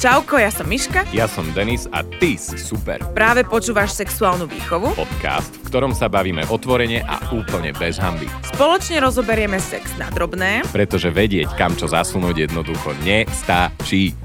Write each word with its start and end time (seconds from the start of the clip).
Čauko, 0.00 0.40
ja 0.40 0.48
som 0.48 0.64
Miška. 0.64 1.04
Ja 1.12 1.28
som 1.28 1.44
Denis 1.52 1.84
a 1.92 2.00
ty 2.00 2.40
si 2.40 2.56
super. 2.56 3.04
Práve 3.12 3.44
počúvaš 3.44 3.92
sexuálnu 3.92 4.48
výchovu. 4.48 4.96
Podcast, 4.96 5.52
v 5.60 5.68
ktorom 5.68 5.92
sa 5.92 6.08
bavíme 6.08 6.48
otvorene 6.48 7.04
a 7.04 7.20
úplne 7.36 7.76
bez 7.76 8.00
hamby. 8.00 8.24
Spoločne 8.56 9.04
rozoberieme 9.04 9.60
sex 9.60 9.92
na 10.00 10.08
drobné. 10.08 10.64
Pretože 10.72 11.12
vedieť, 11.12 11.52
kam 11.52 11.76
čo 11.76 11.84
zasunúť 11.84 12.48
jednoducho 12.48 12.96
nestačí. 13.04 14.16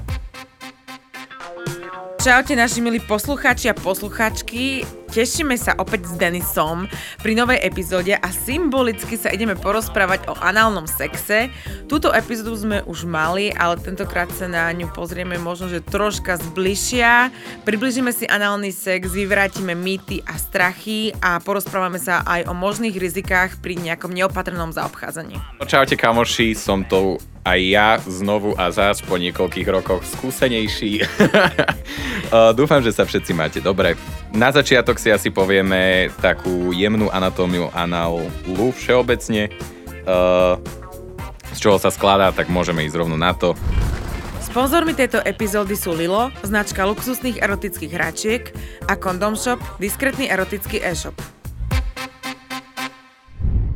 Čaute 2.24 2.56
naši 2.56 2.80
milí 2.80 3.04
poslucháči 3.04 3.68
a 3.68 3.76
poslucháčky. 3.76 4.88
Tešíme 5.16 5.56
sa 5.56 5.72
opäť 5.80 6.12
s 6.12 6.20
Denisom 6.20 6.84
pri 7.24 7.32
novej 7.32 7.64
epizóde 7.64 8.12
a 8.12 8.28
symbolicky 8.28 9.16
sa 9.16 9.32
ideme 9.32 9.56
porozprávať 9.56 10.28
o 10.28 10.36
análnom 10.36 10.84
sexe. 10.84 11.48
Túto 11.88 12.12
epizódu 12.12 12.52
sme 12.52 12.84
už 12.84 13.08
mali, 13.08 13.48
ale 13.56 13.80
tentokrát 13.80 14.28
sa 14.36 14.44
na 14.44 14.68
ňu 14.76 14.92
pozrieme 14.92 15.40
možno, 15.40 15.72
že 15.72 15.80
troška 15.80 16.36
zbližšia. 16.36 17.32
Približíme 17.64 18.12
si 18.12 18.28
análny 18.28 18.76
sex, 18.76 19.08
vyvrátime 19.08 19.72
mýty 19.72 20.20
a 20.20 20.36
strachy 20.36 21.16
a 21.24 21.40
porozprávame 21.40 21.96
sa 21.96 22.20
aj 22.28 22.44
o 22.44 22.52
možných 22.52 23.00
rizikách 23.00 23.56
pri 23.64 23.80
nejakom 23.80 24.12
neopatrnom 24.12 24.68
zaobchádzaní. 24.76 25.40
Čaute 25.64 25.96
kamoši, 25.96 26.52
som 26.52 26.84
to 26.84 27.16
aj 27.46 27.60
ja 27.62 27.90
znovu 28.02 28.58
a 28.58 28.74
zás 28.74 28.98
po 28.98 29.14
niekoľkých 29.14 29.68
rokoch 29.70 30.02
skúsenejší. 30.02 31.06
Dúfam, 32.58 32.82
že 32.82 32.90
sa 32.90 33.06
všetci 33.06 33.32
máte 33.38 33.62
dobre. 33.62 33.94
Na 34.36 34.52
začiatok 34.52 35.00
si 35.00 35.08
asi 35.08 35.32
povieme 35.32 36.12
takú 36.20 36.68
jemnú 36.76 37.08
anatómiu 37.08 37.72
análu 37.72 38.28
všeobecne. 38.76 39.48
Z 41.56 41.58
čoho 41.58 41.80
sa 41.80 41.88
skladá, 41.88 42.28
tak 42.36 42.52
môžeme 42.52 42.84
ísť 42.84 43.00
rovno 43.00 43.16
na 43.16 43.32
to. 43.32 43.56
Sponzormi 44.44 44.92
tejto 44.92 45.24
epizódy 45.24 45.72
sú 45.72 45.96
Lilo, 45.96 46.28
značka 46.44 46.84
luxusných 46.84 47.40
erotických 47.40 47.92
hračiek 47.96 48.52
a 48.84 49.00
Condom 49.00 49.40
Shop, 49.40 49.56
diskretný 49.80 50.28
erotický 50.28 50.84
e-shop. 50.84 51.16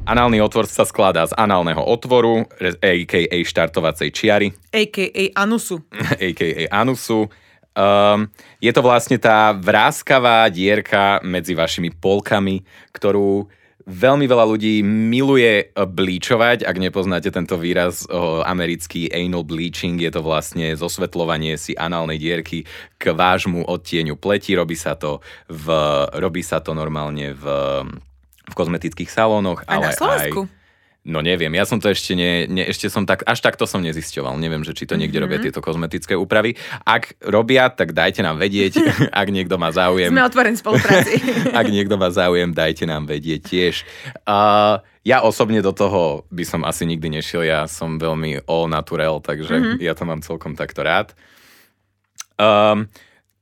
Análny 0.04 0.44
otvor 0.44 0.68
sa 0.68 0.84
skladá 0.84 1.24
z 1.24 1.32
análneho 1.40 1.80
otvoru, 1.80 2.44
a.k.a. 2.60 3.36
štartovacej 3.48 4.12
čiary. 4.12 4.52
A.k.a. 4.76 5.24
anusu. 5.40 5.80
A.k.a. 6.20 6.68
anusu. 6.68 7.32
Um, 7.80 8.28
je 8.60 8.68
to 8.76 8.84
vlastne 8.84 9.16
tá 9.16 9.56
vráskavá 9.56 10.44
dierka 10.52 11.16
medzi 11.24 11.56
vašimi 11.56 11.96
polkami, 11.96 12.60
ktorú 12.92 13.48
veľmi 13.88 14.28
veľa 14.28 14.44
ľudí 14.44 14.84
miluje 14.84 15.72
blíčovať. 15.72 16.68
Ak 16.68 16.76
nepoznáte 16.76 17.32
tento 17.32 17.56
výraz 17.56 18.04
o, 18.06 18.44
americký 18.44 19.08
anal 19.08 19.42
bleaching, 19.42 19.96
je 19.96 20.12
to 20.12 20.20
vlastne 20.20 20.76
zosvetľovanie 20.76 21.56
si 21.56 21.72
análnej 21.74 22.20
dierky 22.20 22.68
k 23.00 23.04
vášmu 23.16 23.64
odtieňu 23.64 24.20
pleti. 24.20 24.52
Robí 24.52 24.76
sa 24.76 25.00
to, 25.00 25.24
v, 25.48 25.72
robí 26.20 26.44
sa 26.44 26.60
to 26.60 26.76
normálne 26.76 27.32
v 27.32 27.44
v 28.50 28.54
kozmetických 28.58 29.06
salónoch. 29.06 29.62
Aj 29.70 29.78
ale 29.78 29.86
na 29.86 29.94
Slovensku? 29.94 30.40
Aj, 30.50 30.59
No 31.11 31.19
neviem, 31.19 31.50
ja 31.58 31.66
som 31.66 31.83
to 31.83 31.91
ešte 31.91 32.14
ne, 32.14 32.47
ne 32.47 32.62
ešte 32.62 32.86
som 32.86 33.03
tak, 33.03 33.27
až 33.27 33.42
takto 33.42 33.66
som 33.66 33.83
nezisťoval. 33.83 34.39
Neviem, 34.39 34.62
že 34.62 34.70
či 34.70 34.86
to 34.86 34.94
niekde 34.94 35.19
mm-hmm. 35.19 35.27
robia 35.27 35.42
tieto 35.42 35.58
kozmetické 35.58 36.14
úpravy. 36.14 36.55
Ak 36.86 37.19
robia, 37.19 37.66
tak 37.66 37.91
dajte 37.91 38.22
nám 38.22 38.39
vedieť, 38.39 38.78
ak 39.11 39.28
niekto 39.34 39.58
má 39.58 39.75
záujem. 39.75 40.14
Sme 40.14 40.22
otvorení 40.22 40.55
spolupráci. 40.55 41.19
ak 41.61 41.66
niekto 41.66 41.98
má 41.98 42.14
záujem, 42.14 42.55
dajte 42.55 42.86
nám 42.86 43.11
vedieť 43.11 43.41
tiež. 43.42 43.75
Uh, 44.22 44.78
ja 45.03 45.27
osobne 45.27 45.58
do 45.58 45.75
toho 45.75 46.22
by 46.31 46.47
som 46.47 46.62
asi 46.62 46.86
nikdy 46.86 47.19
nešiel, 47.19 47.42
ja 47.42 47.66
som 47.66 47.98
veľmi 47.98 48.47
all 48.47 48.70
natural, 48.70 49.19
takže 49.19 49.55
mm-hmm. 49.58 49.77
ja 49.83 49.98
to 49.98 50.06
mám 50.06 50.22
celkom 50.22 50.55
takto 50.55 50.86
rád. 50.86 51.11
Um, 52.38 52.86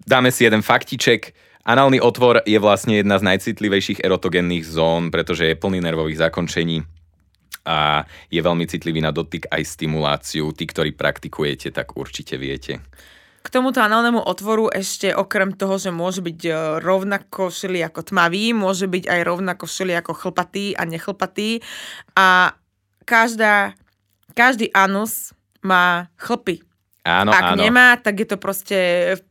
dáme 0.09 0.33
si 0.33 0.49
jeden 0.49 0.65
faktiček. 0.65 1.37
Análny 1.69 2.01
otvor 2.01 2.41
je 2.49 2.57
vlastne 2.57 3.05
jedna 3.05 3.21
z 3.21 3.29
najcitlivejších 3.29 4.01
erotogenných 4.01 4.65
zón, 4.65 5.13
pretože 5.13 5.45
je 5.45 5.61
plný 5.61 5.85
nervových 5.85 6.25
zakončení 6.25 6.81
a 7.69 8.09
je 8.33 8.41
veľmi 8.41 8.65
citlivý 8.65 9.05
na 9.05 9.13
dotyk 9.13 9.45
aj 9.53 9.77
stimuláciu. 9.77 10.57
Tí, 10.57 10.65
ktorí 10.65 10.97
praktikujete, 10.97 11.69
tak 11.69 12.01
určite 12.01 12.41
viete. 12.41 12.81
K 13.45 13.49
tomuto 13.53 13.81
análnemu 13.81 14.25
otvoru 14.25 14.69
ešte 14.69 15.13
okrem 15.13 15.57
toho, 15.57 15.81
že 15.81 15.89
môže 15.89 16.21
byť 16.21 16.41
e, 16.49 16.53
rovnako 16.85 17.49
šili 17.49 17.81
ako 17.81 18.13
tmavý, 18.13 18.53
môže 18.53 18.91
byť 18.91 19.05
aj 19.09 19.21
rovnako 19.25 19.65
šili 19.65 19.97
ako 19.97 20.13
chlpatý 20.13 20.77
a 20.77 20.85
nechlpatý. 20.85 21.65
A 22.13 22.53
každá, 23.09 23.73
každý 24.37 24.69
anus 24.77 25.33
má 25.65 26.13
chlpy. 26.21 26.68
Áno, 27.09 27.33
ak 27.33 27.57
áno. 27.57 27.65
nemá, 27.65 27.97
tak 27.97 28.21
je 28.21 28.29
to 28.29 28.37
proste 28.37 28.79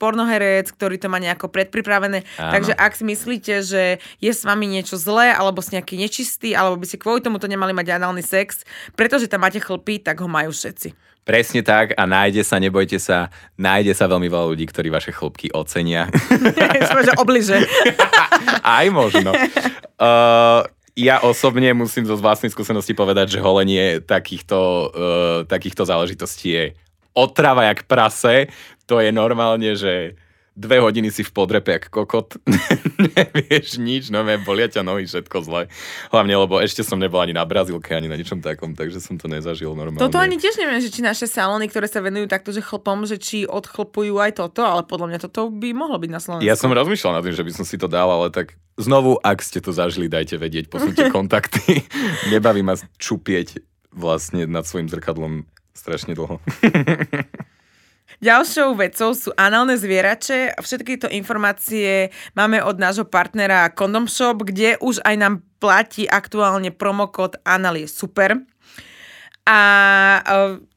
pornoherec, 0.01 0.73
ktorý 0.73 0.97
to 0.97 1.13
má 1.13 1.21
nejako 1.21 1.53
predpripravené. 1.53 2.25
Áno. 2.41 2.51
Takže 2.57 2.73
ak 2.73 2.97
si 2.97 3.03
myslíte, 3.05 3.53
že 3.61 4.01
je 4.17 4.31
s 4.33 4.41
vami 4.41 4.65
niečo 4.65 4.97
zlé, 4.97 5.29
alebo 5.29 5.61
si 5.61 5.77
nejaký 5.77 6.01
nečistý, 6.01 6.57
alebo 6.57 6.81
by 6.81 6.89
si 6.89 6.97
kvôli 6.97 7.21
tomu 7.21 7.37
to 7.37 7.45
nemali 7.45 7.77
mať 7.77 8.01
análny 8.01 8.25
sex, 8.25 8.65
pretože 8.97 9.29
tam 9.29 9.45
máte 9.45 9.61
chlpy, 9.61 10.01
tak 10.01 10.17
ho 10.17 10.25
majú 10.25 10.49
všetci. 10.49 10.97
Presne 11.27 11.59
tak 11.59 11.91
a 11.99 12.07
nájde 12.07 12.39
sa, 12.39 12.55
nebojte 12.55 13.03
sa, 13.03 13.27
nájde 13.59 13.91
sa 13.91 14.07
veľmi 14.07 14.31
veľa 14.31 14.47
ľudí, 14.47 14.63
ktorí 14.63 14.87
vaše 14.87 15.11
chlpky 15.11 15.51
ocenia. 15.51 16.07
že 17.05 17.13
obliže. 17.19 17.67
Aj 18.63 18.87
možno. 18.87 19.35
Uh, 19.99 20.63
ja 20.95 21.19
osobne 21.19 21.75
musím 21.75 22.07
zo 22.07 22.15
vlastnej 22.15 22.47
skúsenosti 22.47 22.95
povedať, 22.95 23.35
že 23.35 23.43
holenie 23.43 23.99
takýchto, 23.99 24.57
uh, 24.57 25.39
takýchto 25.51 25.83
záležitostí 25.83 26.47
je 26.47 26.65
otrava 27.17 27.65
jak 27.65 27.89
prase, 27.89 28.53
to 28.85 29.01
je 29.01 29.09
normálne, 29.09 29.73
že 29.73 30.13
dve 30.57 30.81
hodiny 30.81 31.13
si 31.13 31.21
v 31.21 31.29
podrepe 31.29 31.69
jak 31.77 31.93
kokot, 31.93 32.41
nevieš 33.13 33.77
nič, 33.77 34.09
no 34.09 34.25
bolia 34.41 34.65
ťa 34.65 34.81
nohy, 34.81 35.05
všetko 35.05 35.37
zle. 35.45 35.69
Hlavne, 36.09 36.33
lebo 36.33 36.57
ešte 36.57 36.81
som 36.81 36.97
nebol 36.97 37.21
ani 37.21 37.37
na 37.37 37.45
Brazílke, 37.45 37.93
ani 37.93 38.09
na 38.09 38.17
ničom 38.17 38.41
takom, 38.41 38.73
takže 38.73 38.97
som 38.97 39.21
to 39.21 39.29
nezažil 39.29 39.77
normálne. 39.77 40.01
Toto 40.01 40.17
ani 40.17 40.41
tiež 40.41 40.57
neviem, 40.57 40.81
že 40.81 40.89
či 40.89 41.05
naše 41.05 41.29
salóny, 41.29 41.69
ktoré 41.69 41.85
sa 41.85 42.01
venujú 42.01 42.25
takto, 42.25 42.49
že 42.49 42.65
chlpom, 42.65 43.05
že 43.05 43.21
či 43.21 43.45
odchlpujú 43.45 44.17
aj 44.17 44.41
toto, 44.41 44.65
ale 44.65 44.81
podľa 44.81 45.07
mňa 45.13 45.19
toto 45.29 45.53
by 45.53 45.69
mohlo 45.77 46.01
byť 46.01 46.09
na 46.09 46.19
Slovensku. 46.19 46.49
Ja 46.49 46.57
som 46.57 46.73
rozmýšľal 46.73 47.21
nad 47.21 47.23
tým, 47.23 47.37
že 47.37 47.45
by 47.45 47.51
som 47.53 47.65
si 47.69 47.77
to 47.77 47.85
dal, 47.85 48.09
ale 48.09 48.33
tak 48.33 48.57
znovu, 48.81 49.21
ak 49.21 49.45
ste 49.45 49.61
to 49.61 49.69
zažili, 49.69 50.09
dajte 50.09 50.41
vedieť, 50.41 50.73
posunte 50.73 51.05
kontakty. 51.13 51.85
Nebaví 52.33 52.65
ma 52.65 52.73
čupieť 52.97 53.61
vlastne 53.93 54.49
nad 54.49 54.65
svojim 54.65 54.89
zrkadlom 54.89 55.45
strašne 55.77 56.17
dlho. 56.17 56.41
Ďalšou 58.17 58.73
vecou 58.73 59.13
sú 59.13 59.29
análne 59.37 59.77
zvierače. 59.77 60.57
Všetky 60.57 60.97
tieto 60.97 61.09
informácie 61.13 62.09
máme 62.33 62.65
od 62.65 62.81
nášho 62.81 63.05
partnera 63.05 63.69
Condom 63.69 64.09
Shop, 64.09 64.41
kde 64.41 64.81
už 64.81 65.05
aj 65.05 65.15
nám 65.21 65.33
platí 65.61 66.09
aktuálne 66.09 66.73
promokód 66.73 67.37
Anal 67.45 67.77
je 67.77 67.85
super. 67.85 68.41
A 69.45 69.59
e, 70.17 70.21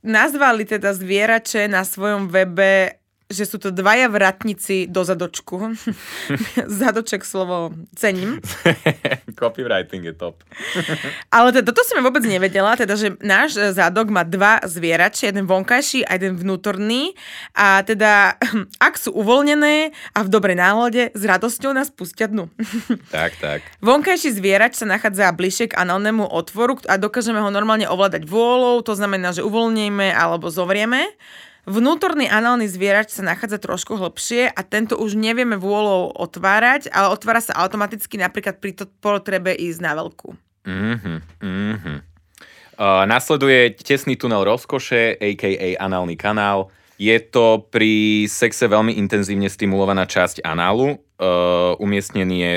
nazvali 0.04 0.68
teda 0.68 0.92
zvierače 0.92 1.64
na 1.64 1.80
svojom 1.80 2.28
webe 2.28 2.99
že 3.30 3.46
sú 3.46 3.62
to 3.62 3.70
dvaja 3.70 4.10
vratníci 4.10 4.90
do 4.90 5.06
zadočku. 5.06 5.78
Zadoček 6.82 7.22
slovo 7.22 7.70
cením. 7.94 8.42
Copywriting 9.40 10.02
je 10.02 10.14
top. 10.18 10.42
Ale 11.34 11.54
teda 11.54 11.70
toto 11.70 11.86
som 11.86 11.96
ja 11.96 12.04
vôbec 12.04 12.26
nevedela, 12.26 12.74
teda, 12.74 12.98
že 12.98 13.14
náš 13.22 13.54
zadok 13.72 14.10
má 14.10 14.26
dva 14.26 14.58
zvierače, 14.66 15.30
jeden 15.30 15.46
vonkajší 15.46 16.02
a 16.10 16.18
jeden 16.18 16.34
vnútorný. 16.34 17.14
A 17.54 17.86
teda, 17.86 18.34
ak 18.90 18.98
sú 18.98 19.14
uvoľnené 19.14 19.94
a 20.12 20.18
v 20.26 20.28
dobrej 20.28 20.58
nálade, 20.58 21.14
s 21.14 21.22
radosťou 21.22 21.70
nás 21.70 21.94
pustia 21.94 22.26
dnu. 22.26 22.50
tak, 23.14 23.38
tak. 23.38 23.62
Vonkajší 23.78 24.34
zvierač 24.34 24.74
sa 24.74 24.90
nachádza 24.90 25.30
bližšie 25.30 25.70
k 25.70 25.78
análnemu 25.78 26.26
otvoru 26.26 26.82
a 26.90 26.98
dokážeme 26.98 27.38
ho 27.38 27.50
normálne 27.54 27.86
ovládať 27.86 28.26
vôľou, 28.26 28.82
to 28.82 28.98
znamená, 28.98 29.30
že 29.30 29.46
uvoľníme 29.46 30.10
alebo 30.10 30.50
zovrieme. 30.50 31.14
Vnútorný 31.68 32.24
análny 32.24 32.64
zvierač 32.64 33.12
sa 33.12 33.20
nachádza 33.20 33.60
trošku 33.60 34.00
hlbšie 34.00 34.48
a 34.48 34.60
tento 34.64 34.96
už 34.96 35.12
nevieme 35.12 35.60
vôľou 35.60 36.16
otvárať, 36.16 36.88
ale 36.88 37.12
otvára 37.12 37.44
sa 37.44 37.52
automaticky 37.60 38.16
napríklad 38.16 38.56
pri 38.56 38.88
potrebe 39.00 39.52
ísť 39.52 39.80
na 39.84 39.92
veľkú. 39.92 40.32
Mm-hmm, 40.64 41.18
mm-hmm. 41.40 41.98
Uh, 42.80 43.04
nasleduje 43.04 43.76
tesný 43.76 44.16
tunel 44.16 44.40
rozkoše, 44.40 45.20
a.k.a. 45.20 45.76
análny 45.76 46.16
kanál. 46.16 46.72
Je 46.96 47.16
to 47.20 47.68
pri 47.68 48.24
sexe 48.24 48.64
veľmi 48.64 48.96
intenzívne 48.96 49.52
stimulovaná 49.52 50.08
časť 50.08 50.40
análu. 50.40 50.96
Uh, 51.20 51.76
umiestnený 51.76 52.36
je 52.40 52.54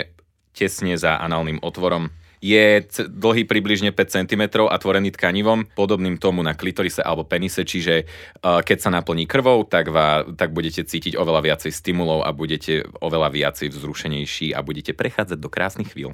tesne 0.56 0.95
za 0.95 1.19
análnym 1.19 1.60
otvorom 1.60 2.07
je 2.44 2.84
dlhý 3.07 3.48
približne 3.48 3.95
5 3.95 4.19
cm 4.19 4.68
a 4.68 4.75
tvorený 4.75 5.16
tkanivom, 5.16 5.72
podobným 5.80 6.19
tomu 6.19 6.44
na 6.44 6.51
klitorise 6.51 7.00
alebo 7.00 7.24
penise, 7.24 7.63
čiže 7.63 8.04
keď 8.44 8.78
sa 8.84 8.92
naplní 8.92 9.24
krvou, 9.24 9.63
tak, 9.63 9.88
va, 9.88 10.28
tak 10.36 10.51
budete 10.51 10.84
cítiť 10.84 11.16
oveľa 11.16 11.40
viacej 11.40 11.72
stimulov 11.72 12.28
a 12.28 12.36
budete 12.36 12.84
oveľa 13.00 13.31
viacej 13.31 13.72
vzrušenejší 13.72 14.51
a 14.51 14.60
budete 14.60 14.92
prechádzať 14.92 15.40
do 15.40 15.48
krásnych 15.48 15.95
chvíľ. 15.95 16.12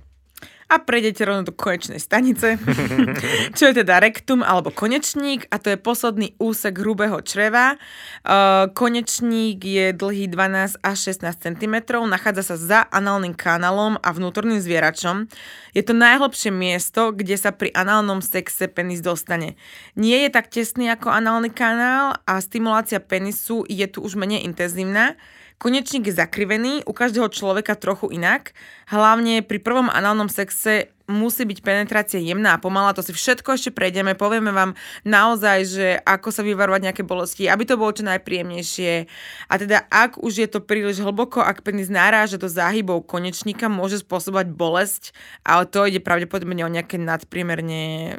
A 0.70 0.78
prejdete 0.78 1.26
rovno 1.26 1.50
do 1.50 1.54
konečnej 1.54 1.98
stanice, 1.98 2.62
čo 3.58 3.64
je 3.74 3.82
teda 3.82 3.98
rektum 3.98 4.46
alebo 4.46 4.70
konečník 4.70 5.50
a 5.50 5.58
to 5.58 5.74
je 5.74 5.82
posledný 5.82 6.38
úsek 6.38 6.78
hrubého 6.78 7.18
čreva. 7.26 7.74
Uh, 8.22 8.70
konečník 8.78 9.66
je 9.66 9.90
dlhý 9.98 10.30
12 10.30 10.78
až 10.86 10.98
16 11.10 11.42
cm, 11.42 11.76
nachádza 12.06 12.54
sa 12.54 12.56
za 12.56 12.80
análnym 12.94 13.34
kanálom 13.34 13.98
a 14.06 14.14
vnútorným 14.14 14.62
zvieračom. 14.62 15.26
Je 15.74 15.82
to 15.82 15.98
najhlbšie 15.98 16.54
miesto, 16.54 17.18
kde 17.18 17.34
sa 17.34 17.50
pri 17.50 17.74
análnom 17.74 18.22
sexe 18.22 18.70
penis 18.70 19.02
dostane. 19.02 19.58
Nie 19.98 20.30
je 20.30 20.30
tak 20.30 20.54
tesný 20.54 20.94
ako 20.94 21.10
análny 21.10 21.50
kanál 21.50 22.22
a 22.30 22.38
stimulácia 22.38 23.02
penisu 23.02 23.66
je 23.66 23.90
tu 23.90 24.06
už 24.06 24.14
menej 24.22 24.46
intenzívna. 24.46 25.18
Konečník 25.60 26.08
je 26.08 26.16
zakrivený, 26.16 26.88
u 26.88 26.96
každého 26.96 27.28
človeka 27.28 27.76
trochu 27.76 28.16
inak. 28.16 28.56
Hlavne 28.88 29.44
pri 29.44 29.60
prvom 29.60 29.92
análnom 29.92 30.32
sexe 30.32 30.88
musí 31.04 31.44
byť 31.44 31.60
penetrácia 31.60 32.16
jemná 32.16 32.56
a 32.56 32.64
pomalá, 32.64 32.96
to 32.96 33.04
si 33.04 33.12
všetko 33.12 33.60
ešte 33.60 33.76
prejdeme, 33.76 34.16
povieme 34.16 34.56
vám 34.56 34.80
naozaj, 35.04 35.58
že 35.68 35.88
ako 36.08 36.32
sa 36.32 36.48
vyvarovať 36.48 36.82
nejaké 36.88 37.04
bolesti, 37.04 37.52
aby 37.52 37.68
to 37.68 37.76
bolo 37.76 37.92
čo 37.92 38.08
najpríjemnejšie. 38.08 39.12
A 39.52 39.54
teda 39.60 39.84
ak 39.92 40.16
už 40.24 40.40
je 40.40 40.48
to 40.48 40.64
príliš 40.64 41.04
hlboko, 41.04 41.44
ak 41.44 41.60
penis 41.60 41.92
naráža 41.92 42.40
do 42.40 42.48
záhybov 42.48 43.04
konečníka, 43.04 43.68
môže 43.68 44.00
spôsobovať 44.00 44.56
bolesť, 44.56 45.12
ale 45.44 45.68
to 45.68 45.84
ide 45.92 46.00
pravdepodobne 46.00 46.64
o 46.64 46.72
nejaké 46.72 46.96
nadpriemerne 46.96 48.16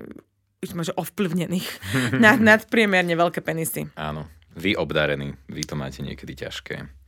že 0.60 0.92
ovplyvnených, 0.92 1.68
nad, 2.20 2.36
nadpriemerne 2.36 3.16
veľké 3.16 3.40
penisy. 3.40 3.88
Áno, 3.96 4.28
vy 4.52 4.76
obdarení, 4.76 5.32
vy 5.48 5.64
to 5.64 5.72
máte 5.72 6.04
niekedy 6.04 6.36
ťažké 6.36 7.00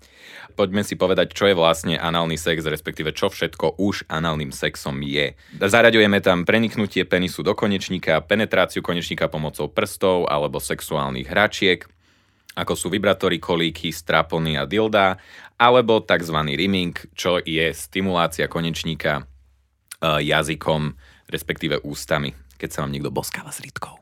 poďme 0.54 0.82
si 0.82 0.98
povedať, 0.98 1.32
čo 1.32 1.48
je 1.50 1.56
vlastne 1.56 1.94
análny 1.96 2.36
sex, 2.36 2.62
respektíve 2.66 3.14
čo 3.14 3.32
všetko 3.32 3.78
už 3.80 4.06
análnym 4.10 4.50
sexom 4.50 4.98
je. 5.02 5.34
Zaraďujeme 5.56 6.18
tam 6.20 6.44
preniknutie 6.44 7.06
penisu 7.06 7.46
do 7.46 7.56
konečníka, 7.56 8.20
penetráciu 8.22 8.84
konečníka 8.84 9.30
pomocou 9.30 9.70
prstov 9.70 10.26
alebo 10.28 10.60
sexuálnych 10.60 11.28
hračiek, 11.28 11.86
ako 12.52 12.76
sú 12.76 12.92
vibratory, 12.92 13.40
kolíky, 13.40 13.88
strapony 13.94 14.60
a 14.60 14.68
dilda, 14.68 15.16
alebo 15.56 16.04
tzv. 16.04 16.36
rimming, 16.52 16.92
čo 17.16 17.40
je 17.40 17.72
stimulácia 17.72 18.44
konečníka 18.44 19.24
uh, 19.24 20.20
jazykom, 20.20 20.92
respektíve 21.32 21.80
ústami, 21.80 22.36
keď 22.60 22.68
sa 22.68 22.78
vám 22.84 22.92
niekto 22.92 23.08
boskáva 23.08 23.48
s 23.48 23.64
rítkou. 23.64 23.96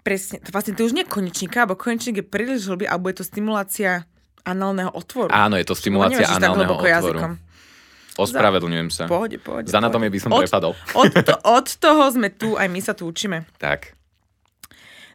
Presne, 0.00 0.40
to 0.40 0.48
vlastne 0.54 0.72
to 0.78 0.86
už 0.86 0.96
nie 0.96 1.04
je 1.04 1.12
konečníka, 1.12 1.66
alebo 1.66 1.76
konečník 1.76 2.22
je 2.22 2.26
príliš 2.30 2.70
hlbý, 2.70 2.88
alebo 2.88 3.10
je 3.12 3.20
to 3.20 3.24
stimulácia 3.26 4.06
análneho 4.44 4.90
otvoru. 4.92 5.30
Áno, 5.30 5.56
je 5.60 5.66
to 5.66 5.74
stimulácia 5.76 6.26
análneho 6.26 6.74
otvoru. 6.76 6.88
Jazykom. 6.88 7.32
Ospravedlňujem 8.20 8.88
sa. 8.92 9.04
Pohode, 9.08 9.40
pohode. 9.40 9.70
Za 9.70 9.80
anatomie 9.80 10.12
by 10.12 10.18
som 10.20 10.30
od, 10.34 10.44
prepadol. 10.44 10.72
Od, 10.92 11.12
to, 11.14 11.34
od 11.46 11.66
toho 11.80 12.02
sme 12.12 12.28
tu, 12.34 12.58
aj 12.58 12.68
my 12.68 12.80
sa 12.82 12.92
tu 12.92 13.08
učíme. 13.08 13.48
Tak. 13.56 13.96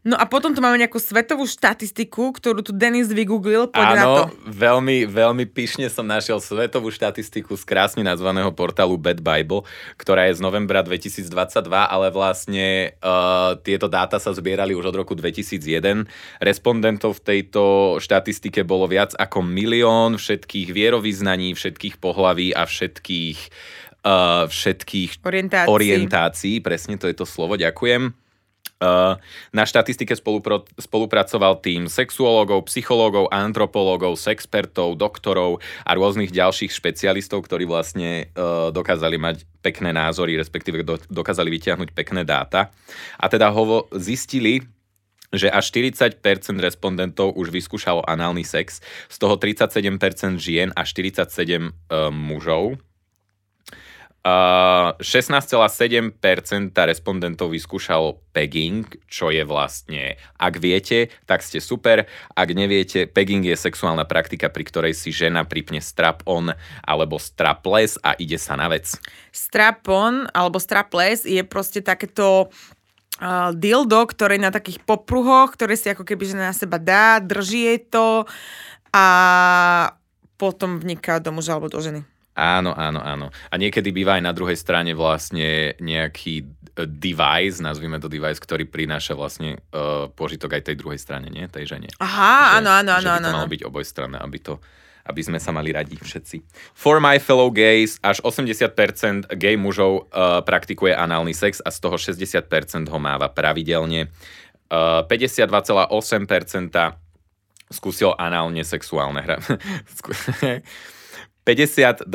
No 0.06 0.14
a 0.14 0.30
potom 0.30 0.54
tu 0.54 0.62
máme 0.62 0.78
nejakú 0.78 1.02
svetovú 1.02 1.50
štatistiku, 1.50 2.30
ktorú 2.30 2.62
tu 2.62 2.70
Denis 2.70 3.10
vygooglil. 3.10 3.74
Poď 3.74 3.88
Áno, 3.90 3.98
na 3.98 4.06
to. 4.06 4.24
veľmi, 4.46 5.10
veľmi 5.10 5.50
pyšne 5.50 5.90
som 5.90 6.06
našiel 6.06 6.38
svetovú 6.38 6.94
štatistiku 6.94 7.58
z 7.58 7.66
krásne 7.66 8.06
nazvaného 8.06 8.54
portálu 8.54 9.02
Bad 9.02 9.26
Bible, 9.26 9.66
ktorá 9.98 10.30
je 10.30 10.38
z 10.38 10.46
novembra 10.46 10.86
2022, 10.86 11.26
ale 11.74 12.14
vlastne 12.14 12.94
uh, 13.02 13.58
tieto 13.66 13.90
dáta 13.90 14.22
sa 14.22 14.30
zbierali 14.30 14.78
už 14.78 14.94
od 14.94 14.96
roku 15.02 15.18
2001. 15.18 16.06
Respondentov 16.38 17.18
v 17.18 17.42
tejto 17.42 17.98
štatistike 17.98 18.62
bolo 18.62 18.86
viac 18.86 19.18
ako 19.18 19.42
milión 19.42 20.22
všetkých 20.22 20.70
vierovýznaní, 20.70 21.58
všetkých 21.58 21.98
pohlaví 21.98 22.54
a 22.54 22.70
všetkých, 22.70 23.40
uh, 24.06 24.46
všetkých 24.54 25.26
orientácií. 25.26 25.66
orientácií. 25.66 26.56
Presne 26.62 27.02
to 27.02 27.10
je 27.10 27.18
to 27.18 27.26
slovo, 27.26 27.58
ďakujem. 27.58 28.25
Na 29.56 29.64
štatistike 29.64 30.20
spolupro- 30.20 30.68
spolupracoval 30.76 31.64
tým 31.64 31.88
sexuológov, 31.88 32.68
psychológov, 32.68 33.32
antropológov, 33.32 34.20
sexpertov, 34.20 35.00
doktorov 35.00 35.64
a 35.88 35.92
rôznych 35.96 36.28
ďalších 36.30 36.76
špecialistov, 36.76 37.48
ktorí 37.48 37.64
vlastne 37.64 38.28
dokázali 38.76 39.16
mať 39.16 39.48
pekné 39.64 39.96
názory, 39.96 40.36
respektíve 40.36 40.84
do- 40.84 41.00
dokázali 41.08 41.56
vytiahnuť 41.56 41.96
pekné 41.96 42.28
dáta. 42.28 42.68
A 43.16 43.32
teda 43.32 43.48
ho 43.48 43.88
zistili, 43.96 44.60
že 45.36 45.52
až 45.52 45.72
40% 45.74 46.20
respondentov 46.62 47.36
už 47.36 47.52
vyskúšalo 47.52 48.06
análny 48.08 48.48
sex, 48.48 48.80
z 49.12 49.18
toho 49.20 49.36
37% 49.36 50.40
žien 50.40 50.70
a 50.76 50.88
47% 50.88 51.32
uh, 51.32 52.12
mužov. 52.12 52.80
Uh, 54.26 54.98
16,7% 55.06 56.18
respondentov 56.74 57.54
vyskúšalo 57.54 58.26
pegging, 58.34 58.82
čo 59.06 59.30
je 59.30 59.46
vlastne, 59.46 60.18
ak 60.42 60.58
viete, 60.58 61.14
tak 61.30 61.46
ste 61.46 61.62
super. 61.62 62.10
Ak 62.34 62.50
neviete, 62.50 63.06
pegging 63.06 63.46
je 63.46 63.54
sexuálna 63.54 64.10
praktika, 64.10 64.50
pri 64.50 64.66
ktorej 64.66 64.98
si 64.98 65.14
žena 65.14 65.46
pripne 65.46 65.78
strap-on 65.78 66.58
alebo 66.82 67.22
strapless 67.22 68.02
a 68.02 68.18
ide 68.18 68.42
sa 68.42 68.58
na 68.58 68.66
vec. 68.66 68.98
Strap-on 69.30 70.26
alebo 70.34 70.58
strapless 70.58 71.30
je 71.30 71.46
proste 71.46 71.86
takéto 71.86 72.50
uh, 73.22 73.54
dildo, 73.54 74.10
ktoré 74.10 74.42
na 74.42 74.50
takých 74.50 74.82
popruhoch, 74.82 75.54
ktoré 75.54 75.78
si 75.78 75.94
ako 75.94 76.02
keby 76.02 76.34
žena 76.34 76.50
na 76.50 76.56
seba 76.58 76.82
dá, 76.82 77.22
drží 77.22 77.70
jej 77.70 77.80
to 77.94 78.26
a 78.90 79.06
potom 80.42 80.82
vniká 80.82 81.22
do 81.22 81.30
muža 81.30 81.54
alebo 81.54 81.70
do 81.70 81.78
ženy. 81.78 82.15
Áno, 82.36 82.76
áno, 82.76 83.00
áno. 83.00 83.32
A 83.48 83.56
niekedy 83.56 83.96
býva 83.96 84.20
aj 84.20 84.24
na 84.28 84.36
druhej 84.36 84.60
strane 84.60 84.92
vlastne 84.92 85.72
nejaký 85.80 86.44
e, 86.44 86.84
device, 86.84 87.64
nazvime 87.64 87.96
to 88.04 88.12
device, 88.12 88.44
ktorý 88.44 88.68
prináša 88.68 89.16
vlastne 89.16 89.64
uh, 89.72 90.12
požitok 90.12 90.60
aj 90.60 90.68
tej 90.68 90.76
druhej 90.76 91.00
strane, 91.00 91.32
nie? 91.32 91.48
Tej 91.48 91.80
žene. 91.80 91.88
Aha, 92.04 92.60
že, 92.60 92.60
áno, 92.60 92.70
áno, 92.76 92.92
áno. 92.92 93.00
Že 93.00 93.08
by 93.08 93.24
to 93.24 93.38
malo 93.40 93.48
byť 93.56 93.64
obojstranné, 93.64 94.18
aby 94.20 94.40
to 94.44 94.54
aby 95.06 95.22
sme 95.22 95.38
sa 95.38 95.54
mali 95.54 95.70
radi 95.70 95.94
všetci. 96.02 96.42
For 96.74 96.98
my 96.98 97.22
fellow 97.22 97.54
gays, 97.54 98.02
až 98.02 98.26
80% 98.26 99.38
gay 99.38 99.54
mužov 99.54 100.10
uh, 100.10 100.42
praktikuje 100.42 100.98
análny 100.98 101.38
sex 101.38 101.62
a 101.62 101.70
z 101.70 101.78
toho 101.78 101.96
60% 102.02 102.90
ho 102.90 102.98
máva 102.98 103.30
pravidelne. 103.30 104.10
Uh, 104.66 105.06
52,8% 105.06 105.94
skúsil 107.70 108.18
análne 108.18 108.66
sexuálne 108.66 109.22
hra. 109.22 109.38
52,8% 111.46 112.10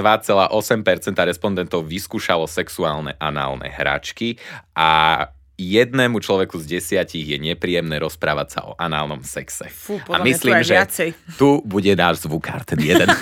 respondentov 1.23 1.87
vyskúšalo 1.87 2.51
sexuálne 2.51 3.15
análne 3.23 3.71
hračky 3.71 4.35
a 4.75 5.23
jednému 5.61 6.19
človeku 6.19 6.59
z 6.59 6.81
desiatich 6.81 7.23
je 7.23 7.39
nepríjemné 7.39 8.01
rozprávať 8.01 8.49
sa 8.49 8.61
o 8.65 8.73
análnom 8.81 9.21
sexe. 9.23 9.69
Fú, 9.69 10.01
a 10.09 10.19
myslím, 10.25 10.65
že 10.65 10.75
viacej. 10.75 11.09
tu 11.37 11.61
bude 11.63 11.93
náš 11.93 12.25
zvukár, 12.25 12.65
ten 12.65 12.81
jeden. 12.81 13.07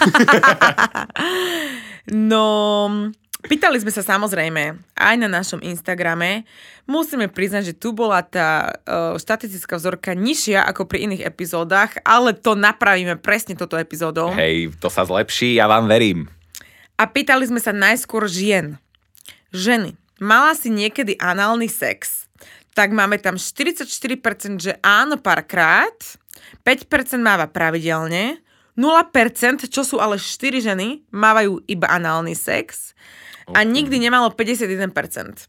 no, 2.30 2.46
Pýtali 3.38 3.78
sme 3.78 3.94
sa 3.94 4.02
samozrejme 4.02 4.82
aj 4.98 5.14
na 5.14 5.30
našom 5.30 5.62
Instagrame. 5.62 6.42
Musíme 6.90 7.30
priznať, 7.30 7.70
že 7.70 7.78
tu 7.78 7.94
bola 7.94 8.18
tá 8.26 8.74
uh, 8.82 9.14
štatistická 9.14 9.78
vzorka 9.78 10.10
nižšia 10.18 10.66
ako 10.66 10.90
pri 10.90 11.06
iných 11.06 11.22
epizódach, 11.22 12.02
ale 12.02 12.34
to 12.34 12.58
napravíme 12.58 13.14
presne 13.22 13.54
toto 13.54 13.78
epizódou. 13.78 14.34
Hej, 14.34 14.74
to 14.82 14.90
sa 14.90 15.06
zlepší, 15.06 15.54
ja 15.54 15.70
vám 15.70 15.86
verím. 15.86 16.26
A 16.98 17.06
pýtali 17.06 17.46
sme 17.46 17.62
sa 17.62 17.70
najskôr 17.70 18.26
žien. 18.26 18.74
Ženy, 19.54 19.94
mala 20.18 20.58
si 20.58 20.66
niekedy 20.66 21.14
análny 21.22 21.70
sex? 21.70 22.26
Tak 22.74 22.90
máme 22.90 23.22
tam 23.22 23.38
44%, 23.38 23.86
že 24.58 24.74
áno 24.82 25.14
párkrát, 25.14 25.94
5% 26.66 27.22
máva 27.22 27.46
pravidelne, 27.46 28.42
0%, 28.74 29.70
čo 29.70 29.82
sú 29.86 30.02
ale 30.02 30.18
4 30.18 30.74
ženy, 30.74 31.06
mávajú 31.14 31.62
iba 31.70 31.86
análny 31.86 32.34
sex 32.34 32.98
a 33.54 33.60
nikdy 33.64 33.96
nemalo 33.98 34.30
51%. 34.30 35.48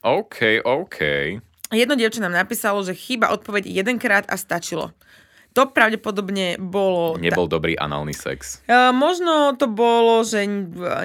OK, 0.00 0.64
OK. 0.64 0.98
Jedno 1.70 1.94
dievča 1.94 2.24
nám 2.24 2.34
napísalo, 2.34 2.82
že 2.82 2.98
chýba 2.98 3.30
odpoveď 3.30 3.68
jedenkrát 3.70 4.26
a 4.26 4.34
stačilo. 4.34 4.90
To 5.50 5.66
pravdepodobne 5.66 6.62
bolo... 6.62 7.18
Nebol 7.18 7.50
ta... 7.50 7.58
dobrý 7.58 7.74
análny 7.74 8.14
sex. 8.14 8.62
Uh, 8.70 8.94
možno 8.94 9.58
to 9.58 9.66
bolo, 9.66 10.22
že 10.22 10.46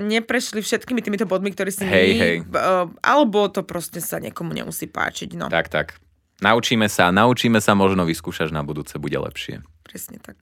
neprešli 0.05 0.61
všetkými 0.61 1.01
týmito 1.01 1.25
bodmi, 1.25 1.49
ktoré 1.49 1.73
si 1.73 1.81
hej, 1.81 2.09
my... 2.13 2.17
Hej. 2.21 2.35
Uh, 2.53 2.93
alebo 3.01 3.49
to 3.49 3.65
proste 3.65 3.97
sa 4.05 4.21
niekomu 4.21 4.53
nemusí 4.53 4.85
páčiť. 4.85 5.33
No. 5.33 5.49
Tak, 5.49 5.73
tak. 5.73 5.97
Naučíme 6.45 6.85
sa, 6.85 7.09
naučíme 7.09 7.57
sa, 7.57 7.73
možno 7.73 8.05
vyskúšaš 8.05 8.53
na 8.53 8.61
budúce, 8.61 9.01
bude 9.01 9.17
lepšie. 9.17 9.65
Presne 9.81 10.21
tak. 10.21 10.37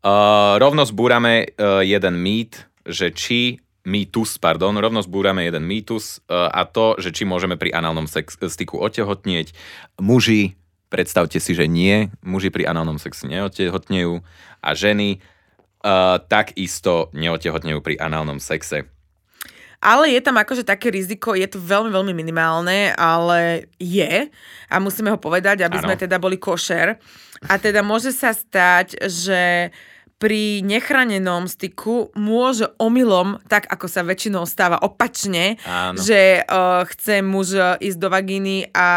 Uh, 0.00 0.56
rovno 0.56 0.88
zbúrame 0.88 1.52
uh, 1.52 1.84
jeden 1.84 2.16
mýt, 2.24 2.64
že 2.88 3.12
či 3.12 3.60
mýtus, 3.82 4.38
pardon, 4.38 4.74
rovno 4.78 5.02
zbúrame 5.02 5.46
jeden 5.46 5.66
mýtus 5.66 6.22
uh, 6.30 6.50
a 6.50 6.62
to, 6.66 6.98
že 7.02 7.10
či 7.10 7.26
môžeme 7.26 7.58
pri 7.58 7.74
análnom 7.74 8.06
sex, 8.06 8.38
styku 8.38 8.78
otehotnieť. 8.78 9.54
Muži, 9.98 10.54
predstavte 10.86 11.42
si, 11.42 11.52
že 11.56 11.66
nie, 11.66 12.12
muži 12.22 12.52
pri 12.52 12.70
análnom 12.70 13.00
sexe 13.02 13.26
neotehotnejú 13.26 14.22
a 14.62 14.68
ženy 14.76 15.18
uh, 15.18 16.22
takisto 16.30 17.10
neotehotnejú 17.16 17.82
pri 17.82 17.98
análnom 17.98 18.38
sexe. 18.38 18.86
Ale 19.82 20.14
je 20.14 20.22
tam 20.22 20.38
akože 20.38 20.62
také 20.62 20.94
riziko, 20.94 21.34
je 21.34 21.42
to 21.50 21.58
veľmi, 21.58 21.90
veľmi 21.90 22.14
minimálne, 22.14 22.94
ale 22.94 23.66
je 23.82 24.30
a 24.70 24.76
musíme 24.78 25.10
ho 25.10 25.18
povedať, 25.18 25.66
aby 25.66 25.82
ano. 25.82 25.90
sme 25.90 25.98
teda 25.98 26.22
boli 26.22 26.38
košer. 26.38 27.02
A 27.50 27.58
teda 27.58 27.82
môže 27.82 28.14
sa 28.14 28.30
stať, 28.30 28.94
že 29.10 29.74
pri 30.22 30.62
nechranenom 30.62 31.50
styku 31.50 32.14
môže 32.14 32.70
omylom, 32.78 33.42
tak 33.50 33.66
ako 33.66 33.90
sa 33.90 34.06
väčšinou 34.06 34.46
stáva 34.46 34.78
opačne, 34.78 35.58
Áno. 35.66 35.98
že 35.98 36.46
uh, 36.46 36.86
chce 36.86 37.26
muž 37.26 37.58
ísť 37.82 37.98
do 37.98 38.06
vagíny 38.06 38.70
a 38.70 38.88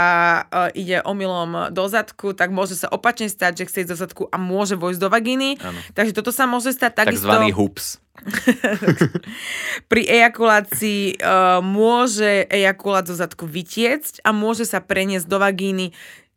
uh, 0.46 0.70
ide 0.78 1.02
omylom 1.02 1.74
do 1.74 1.84
zadku, 1.90 2.38
tak 2.38 2.54
môže 2.54 2.78
sa 2.78 2.94
opačne 2.94 3.26
stať, 3.26 3.66
že 3.66 3.74
chce 3.74 3.78
ísť 3.82 3.90
do 3.90 3.98
zadku 3.98 4.24
a 4.30 4.38
môže 4.38 4.78
vojsť 4.78 5.02
do 5.02 5.10
vagíny. 5.10 5.58
Áno. 5.66 5.82
Takže 5.98 6.14
toto 6.14 6.30
sa 6.30 6.46
môže 6.46 6.70
stať 6.70 6.94
takisto... 6.94 7.26
Takzvaný 7.26 7.58
hups. 7.58 7.98
pri 9.92 10.06
ejakulácii 10.06 11.26
uh, 11.26 11.58
môže 11.66 12.46
ejakulát 12.54 13.10
zo 13.10 13.18
zadku 13.18 13.50
vytiecť 13.50 14.22
a 14.22 14.30
môže 14.30 14.70
sa 14.70 14.78
preniesť 14.78 15.26
do 15.26 15.42
vagíny. 15.42 15.90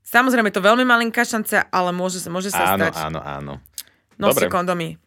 Samozrejme, 0.08 0.48
to 0.48 0.64
veľmi 0.64 0.88
malinká 0.88 1.28
šanca, 1.28 1.68
ale 1.68 1.92
môže, 1.92 2.24
môže 2.32 2.48
sa 2.48 2.72
áno, 2.72 2.88
stať. 2.88 2.94
Áno, 2.96 3.20
áno, 3.20 3.54
Dobre. 4.18 4.50
kondomy. 4.50 4.98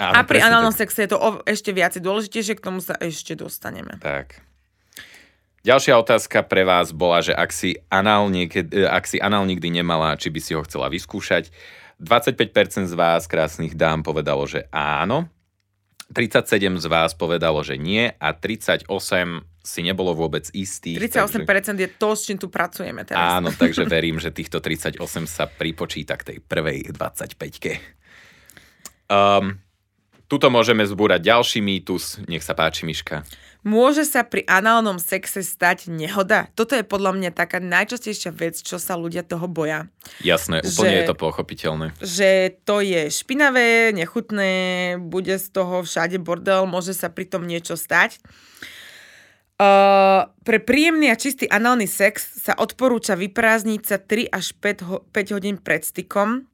Áno, 0.00 0.18
a 0.18 0.26
pri 0.26 0.42
análnom 0.42 0.74
sexe 0.74 1.06
je 1.06 1.14
to 1.14 1.18
ešte 1.46 1.70
viac 1.70 1.94
dôležitejšie, 1.94 2.58
k 2.58 2.64
tomu 2.64 2.82
sa 2.82 2.98
ešte 2.98 3.38
dostaneme. 3.38 4.00
Tak. 4.02 4.42
Ďalšia 5.64 5.96
otázka 5.96 6.44
pre 6.44 6.66
vás 6.66 6.92
bola, 6.92 7.24
že 7.24 7.32
ak 7.32 7.48
si, 7.48 7.78
anál 7.88 8.28
niekedy, 8.28 8.84
ak 8.84 9.08
si 9.08 9.16
anál 9.16 9.48
nikdy 9.48 9.70
nemala, 9.80 10.18
či 10.18 10.28
by 10.28 10.40
si 10.42 10.52
ho 10.52 10.60
chcela 10.66 10.92
vyskúšať. 10.92 11.48
25% 12.02 12.90
z 12.90 12.94
vás, 12.98 13.24
krásnych 13.30 13.72
dám, 13.78 14.02
povedalo, 14.04 14.44
že 14.44 14.66
áno. 14.74 15.30
37 16.12 16.84
z 16.84 16.86
vás 16.90 17.16
povedalo, 17.16 17.64
že 17.64 17.80
nie 17.80 18.12
a 18.12 18.36
38 18.36 18.92
si 19.64 19.80
nebolo 19.80 20.12
vôbec 20.12 20.44
istý. 20.52 21.00
38% 21.00 21.48
takže... 21.48 21.72
je 21.80 21.88
to, 21.96 22.08
s 22.12 22.20
čím 22.28 22.36
tu 22.36 22.52
pracujeme 22.52 23.00
teraz. 23.08 23.40
Áno, 23.40 23.48
takže 23.48 23.88
verím, 23.94 24.20
že 24.20 24.28
týchto 24.28 24.60
38 24.60 25.00
sa 25.24 25.48
pripočíta 25.48 26.20
k 26.20 26.36
tej 26.36 26.38
prvej 26.44 26.92
25-ke. 26.92 28.03
Um, 29.08 29.64
Tuto 30.24 30.48
môžeme 30.48 30.82
zbúrať 30.88 31.20
ďalší 31.30 31.60
mýtus. 31.60 32.18
Nech 32.24 32.40
sa 32.40 32.56
páči, 32.56 32.88
Miška. 32.88 33.28
Môže 33.60 34.08
sa 34.08 34.24
pri 34.24 34.44
análnom 34.48 34.96
sexe 34.96 35.44
stať 35.44 35.88
nehoda? 35.92 36.48
Toto 36.56 36.72
je 36.74 36.84
podľa 36.84 37.16
mňa 37.16 37.30
taká 37.32 37.60
najčastejšia 37.60 38.32
vec, 38.32 38.58
čo 38.58 38.80
sa 38.80 38.96
ľudia 38.96 39.24
toho 39.24 39.44
boja. 39.48 39.88
Jasné, 40.24 40.64
úplne 40.64 40.90
že, 40.90 40.98
je 41.00 41.08
to 41.08 41.16
pochopiteľné. 41.16 41.86
Že 42.00 42.30
to 42.66 42.76
je 42.80 43.02
špinavé, 43.12 43.92
nechutné, 43.92 44.52
bude 45.00 45.36
z 45.36 45.46
toho 45.52 45.84
všade 45.84 46.18
bordel, 46.20 46.64
môže 46.64 46.96
sa 46.96 47.12
pri 47.12 47.28
tom 47.28 47.44
niečo 47.44 47.76
stať. 47.76 48.20
Uh, 49.54 50.28
pre 50.42 50.58
príjemný 50.58 51.08
a 51.08 51.20
čistý 51.20 51.46
análny 51.46 51.86
sex 51.86 52.42
sa 52.42 52.58
odporúča 52.58 53.14
vyprázdniť 53.14 53.80
sa 53.86 53.96
3 54.02 54.34
až 54.34 54.50
5, 54.58 54.88
ho- 54.88 55.02
5 55.14 55.36
hodín 55.36 55.56
pred 55.62 55.86
stykom 55.86 56.50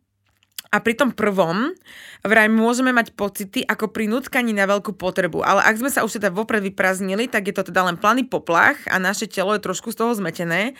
a 0.70 0.76
pri 0.78 0.94
tom 0.94 1.10
prvom 1.10 1.74
vraj 2.22 2.46
môžeme 2.46 2.94
mať 2.94 3.10
pocity 3.18 3.66
ako 3.66 3.90
pri 3.90 4.06
nutkaní 4.06 4.54
na 4.54 4.70
veľkú 4.70 4.94
potrebu. 4.94 5.42
Ale 5.42 5.66
ak 5.66 5.82
sme 5.82 5.90
sa 5.90 6.06
už 6.06 6.22
teda 6.22 6.30
vopred 6.30 6.62
vyprázdnili, 6.62 7.26
tak 7.26 7.50
je 7.50 7.54
to 7.58 7.66
teda 7.66 7.82
len 7.90 7.98
planý 7.98 8.22
poplach 8.22 8.78
a 8.86 9.02
naše 9.02 9.26
telo 9.26 9.50
je 9.58 9.66
trošku 9.66 9.90
z 9.90 9.98
toho 9.98 10.14
zmetené. 10.14 10.78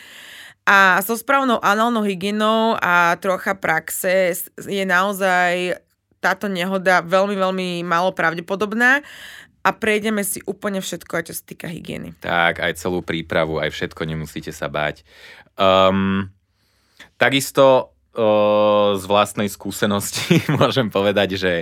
A 0.63 1.03
so 1.03 1.19
správnou 1.19 1.59
análnou 1.59 2.07
hygienou 2.07 2.79
a 2.79 3.19
trocha 3.19 3.51
praxe 3.57 4.31
je 4.63 4.83
naozaj 4.87 5.75
táto 6.21 6.47
nehoda 6.47 7.01
veľmi, 7.03 7.35
veľmi 7.35 7.67
málo 7.83 8.13
pravdepodobná 8.15 9.01
a 9.61 9.69
prejdeme 9.73 10.21
si 10.23 10.39
úplne 10.45 10.79
všetko, 10.79 11.27
čo 11.27 11.33
sa 11.35 11.43
týka 11.43 11.67
hygieny. 11.67 12.15
Tak, 12.21 12.61
aj 12.61 12.77
celú 12.77 13.01
prípravu, 13.03 13.57
aj 13.59 13.73
všetko, 13.73 14.01
nemusíte 14.05 14.53
sa 14.53 14.69
báť. 14.69 15.01
Um, 15.57 16.29
takisto 17.17 17.93
z 18.11 19.03
vlastnej 19.07 19.47
skúsenosti 19.47 20.43
môžem 20.59 20.91
povedať, 20.91 21.39
že 21.39 21.53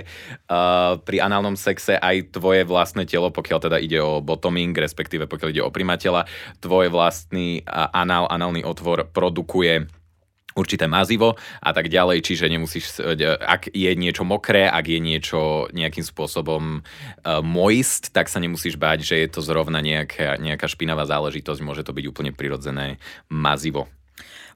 pri 1.06 1.16
análnom 1.22 1.54
sexe 1.54 1.94
aj 1.94 2.34
tvoje 2.34 2.66
vlastné 2.66 3.06
telo, 3.06 3.30
pokiaľ 3.30 3.70
teda 3.70 3.78
ide 3.78 4.02
o 4.02 4.18
bottoming, 4.18 4.74
respektíve 4.74 5.30
pokiaľ 5.30 5.48
ide 5.54 5.62
o 5.62 5.70
primateľa, 5.70 6.26
tvoj 6.58 6.90
vlastný 6.90 7.62
anál, 7.70 8.26
análny 8.26 8.66
otvor 8.66 9.06
produkuje 9.14 9.86
určité 10.58 10.90
mazivo 10.90 11.38
a 11.62 11.70
tak 11.70 11.86
ďalej, 11.86 12.26
čiže 12.26 12.50
nemusíš, 12.50 12.98
ak 13.38 13.70
je 13.70 13.90
niečo 13.94 14.26
mokré, 14.26 14.66
ak 14.66 14.86
je 14.90 14.98
niečo 14.98 15.70
nejakým 15.70 16.02
spôsobom 16.02 16.82
uh, 16.82 17.38
moist, 17.40 18.10
tak 18.10 18.26
sa 18.26 18.42
nemusíš 18.42 18.74
báť, 18.74 19.06
že 19.06 19.16
je 19.22 19.28
to 19.30 19.40
zrovna 19.40 19.78
nejaká, 19.78 20.42
nejaká 20.42 20.66
špinavá 20.66 21.06
záležitosť, 21.06 21.60
môže 21.62 21.86
to 21.86 21.94
byť 21.94 22.04
úplne 22.10 22.32
prirodzené 22.34 22.98
mazivo. 23.30 23.86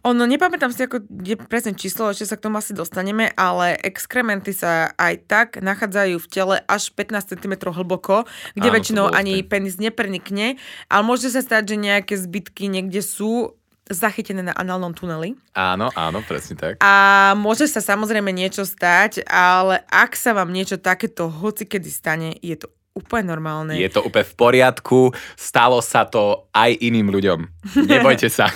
Ono, 0.05 0.29
nepamätám 0.29 0.69
si, 0.69 0.85
ako 0.85 1.01
je 1.25 1.33
presne 1.41 1.73
číslo, 1.73 2.13
ešte 2.13 2.29
sa 2.29 2.37
k 2.37 2.45
tomu 2.45 2.61
asi 2.61 2.77
dostaneme, 2.77 3.33
ale 3.41 3.73
exkrementy 3.81 4.53
sa 4.53 4.93
aj 5.01 5.15
tak 5.25 5.49
nachádzajú 5.65 6.21
v 6.21 6.29
tele 6.29 6.57
až 6.69 6.93
15 6.93 7.33
cm 7.33 7.55
hlboko, 7.73 8.29
kde 8.53 8.69
Áno, 8.69 8.77
väčšinou 8.77 9.07
ani 9.09 9.41
penis 9.41 9.81
neprenikne, 9.81 10.61
ale 10.93 11.03
môže 11.09 11.33
sa 11.33 11.41
stať, 11.41 11.73
že 11.73 11.77
nejaké 11.81 12.21
zbytky 12.21 12.69
niekde 12.69 13.01
sú 13.01 13.57
zachytené 13.89 14.45
na 14.45 14.53
análnom 14.53 14.93
tuneli. 14.93 15.41
Áno, 15.57 15.89
áno, 15.97 16.21
presne 16.25 16.57
tak. 16.57 16.85
A 16.85 17.33
môže 17.37 17.65
sa 17.69 17.85
samozrejme 17.85 18.29
niečo 18.29 18.65
stať, 18.69 19.25
ale 19.29 19.85
ak 19.89 20.17
sa 20.17 20.37
vám 20.37 20.53
niečo 20.53 20.81
takéto 20.81 21.33
hoci 21.33 21.65
kedy 21.65 21.89
stane, 21.89 22.29
je 22.45 22.61
to 22.61 22.69
úplne 22.95 23.27
normálne. 23.27 23.75
Je 23.75 23.91
to 23.91 24.07
úplne 24.07 24.23
v 24.23 24.35
poriadku, 24.39 25.11
stalo 25.35 25.83
sa 25.83 26.07
to 26.07 26.47
aj 26.55 26.79
iným 26.79 27.11
ľuďom. 27.11 27.43
Nebojte 27.91 28.31
sa. 28.31 28.47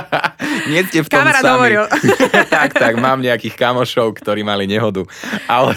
Nie 0.70 0.84
ste 0.84 1.00
v 1.00 1.08
tom 1.08 1.24
Kamarát 1.24 1.40
sami. 1.40 1.56
hovoril. 1.56 1.84
tak, 2.54 2.76
tak, 2.76 2.94
mám 3.00 3.24
nejakých 3.24 3.56
kamošov, 3.56 4.20
ktorí 4.20 4.44
mali 4.44 4.68
nehodu. 4.68 5.00
Ale, 5.48 5.72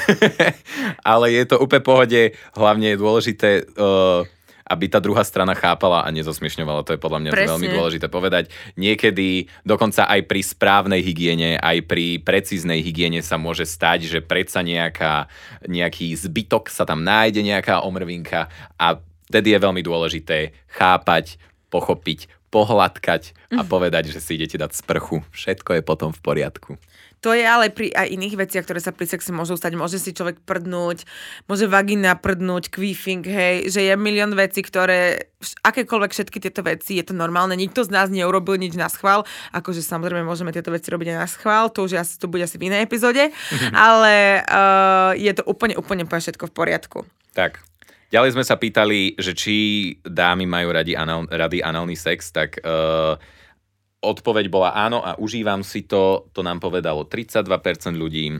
ale 1.15 1.25
je 1.31 1.43
to 1.47 1.63
úplne 1.63 1.79
pohode, 1.79 2.21
hlavne 2.59 2.91
je 2.91 2.97
dôležité 2.99 3.49
uh, 3.79 4.27
aby 4.63 4.85
tá 4.87 5.03
druhá 5.03 5.21
strana 5.27 5.53
chápala 5.53 6.07
a 6.07 6.09
nezosmiešňovala. 6.11 6.87
To 6.87 6.95
je 6.95 7.03
podľa 7.03 7.19
mňa 7.19 7.31
Presne. 7.31 7.49
veľmi 7.51 7.67
dôležité 7.71 8.07
povedať. 8.07 8.49
Niekedy 8.79 9.51
dokonca 9.67 10.07
aj 10.07 10.23
pri 10.27 10.41
správnej 10.41 11.01
hygiene, 11.03 11.59
aj 11.59 11.83
pri 11.87 12.23
precíznej 12.23 12.79
hygiene 12.79 13.19
sa 13.19 13.35
môže 13.35 13.67
stať, 13.67 14.07
že 14.07 14.19
predsa 14.23 14.63
nejaká, 14.63 15.27
nejaký 15.67 16.15
zbytok 16.15 16.71
sa 16.71 16.87
tam 16.87 17.03
nájde, 17.03 17.43
nejaká 17.43 17.83
omrvinka 17.83 18.47
a 18.79 18.99
vtedy 19.27 19.55
je 19.55 19.63
veľmi 19.63 19.81
dôležité 19.83 20.55
chápať, 20.71 21.41
pochopiť, 21.73 22.29
pohľadkať 22.53 23.33
a 23.57 23.65
mhm. 23.65 23.69
povedať, 23.69 24.13
že 24.13 24.21
si 24.21 24.37
idete 24.37 24.61
dať 24.61 24.77
sprchu. 24.77 25.25
Všetko 25.33 25.81
je 25.81 25.81
potom 25.81 26.13
v 26.13 26.21
poriadku. 26.21 26.77
To 27.23 27.31
je 27.31 27.39
ale 27.47 27.71
pri 27.71 27.87
aj 27.95 28.11
iných 28.11 28.35
veciach, 28.35 28.67
ktoré 28.67 28.83
sa 28.83 28.91
pri 28.91 29.07
sexe 29.07 29.31
môžu 29.31 29.55
stať. 29.55 29.79
Môže 29.79 29.95
si 29.95 30.11
človek 30.11 30.43
prdnúť, 30.43 31.07
môže 31.47 31.71
vagina 31.71 32.19
prdnúť, 32.19 32.67
queefing, 32.67 33.23
hej, 33.23 33.71
že 33.71 33.79
je 33.87 33.95
milión 33.95 34.35
vecí, 34.35 34.59
ktoré, 34.59 35.31
akékoľvek 35.63 36.11
všetky 36.11 36.43
tieto 36.43 36.67
veci, 36.67 36.99
je 36.99 37.07
to 37.07 37.15
normálne. 37.15 37.55
Nikto 37.55 37.87
z 37.87 37.95
nás 37.95 38.11
neurobil 38.11 38.59
nič 38.59 38.75
na 38.75 38.91
schvál, 38.91 39.23
akože 39.55 39.79
samozrejme 39.79 40.27
môžeme 40.27 40.51
tieto 40.51 40.75
veci 40.75 40.91
robiť 40.91 41.15
aj 41.15 41.17
na 41.23 41.27
schvál, 41.31 41.71
to 41.71 41.87
už 41.87 41.95
asi, 41.95 42.19
to 42.19 42.27
bude 42.27 42.43
asi 42.43 42.59
v 42.59 42.67
inej 42.67 42.91
epizóde, 42.91 43.31
ale 43.71 44.43
uh, 44.43 45.15
je 45.15 45.31
to 45.31 45.47
úplne, 45.47 45.79
úplne, 45.79 46.03
úplne 46.03 46.19
všetko 46.19 46.51
v 46.51 46.55
poriadku. 46.59 46.99
Tak, 47.31 47.63
Ďalej 48.13 48.37
sme 48.37 48.45
sa 48.45 48.61
pýtali, 48.61 49.17
že 49.17 49.33
či 49.33 49.55
dámy 50.05 50.45
majú 50.45 50.69
radi, 50.69 50.93
anal, 50.93 51.25
rady 51.25 51.65
análny 51.65 51.97
sex, 51.97 52.29
tak 52.29 52.61
uh, 52.61 53.17
Odpoveď 54.03 54.51
bola 54.51 54.75
áno 54.75 54.99
a 54.99 55.15
užívam 55.15 55.63
si 55.63 55.87
to, 55.87 56.27
to 56.35 56.43
nám 56.43 56.59
povedalo 56.59 57.07
32% 57.07 57.47
ľudí, 57.95 58.35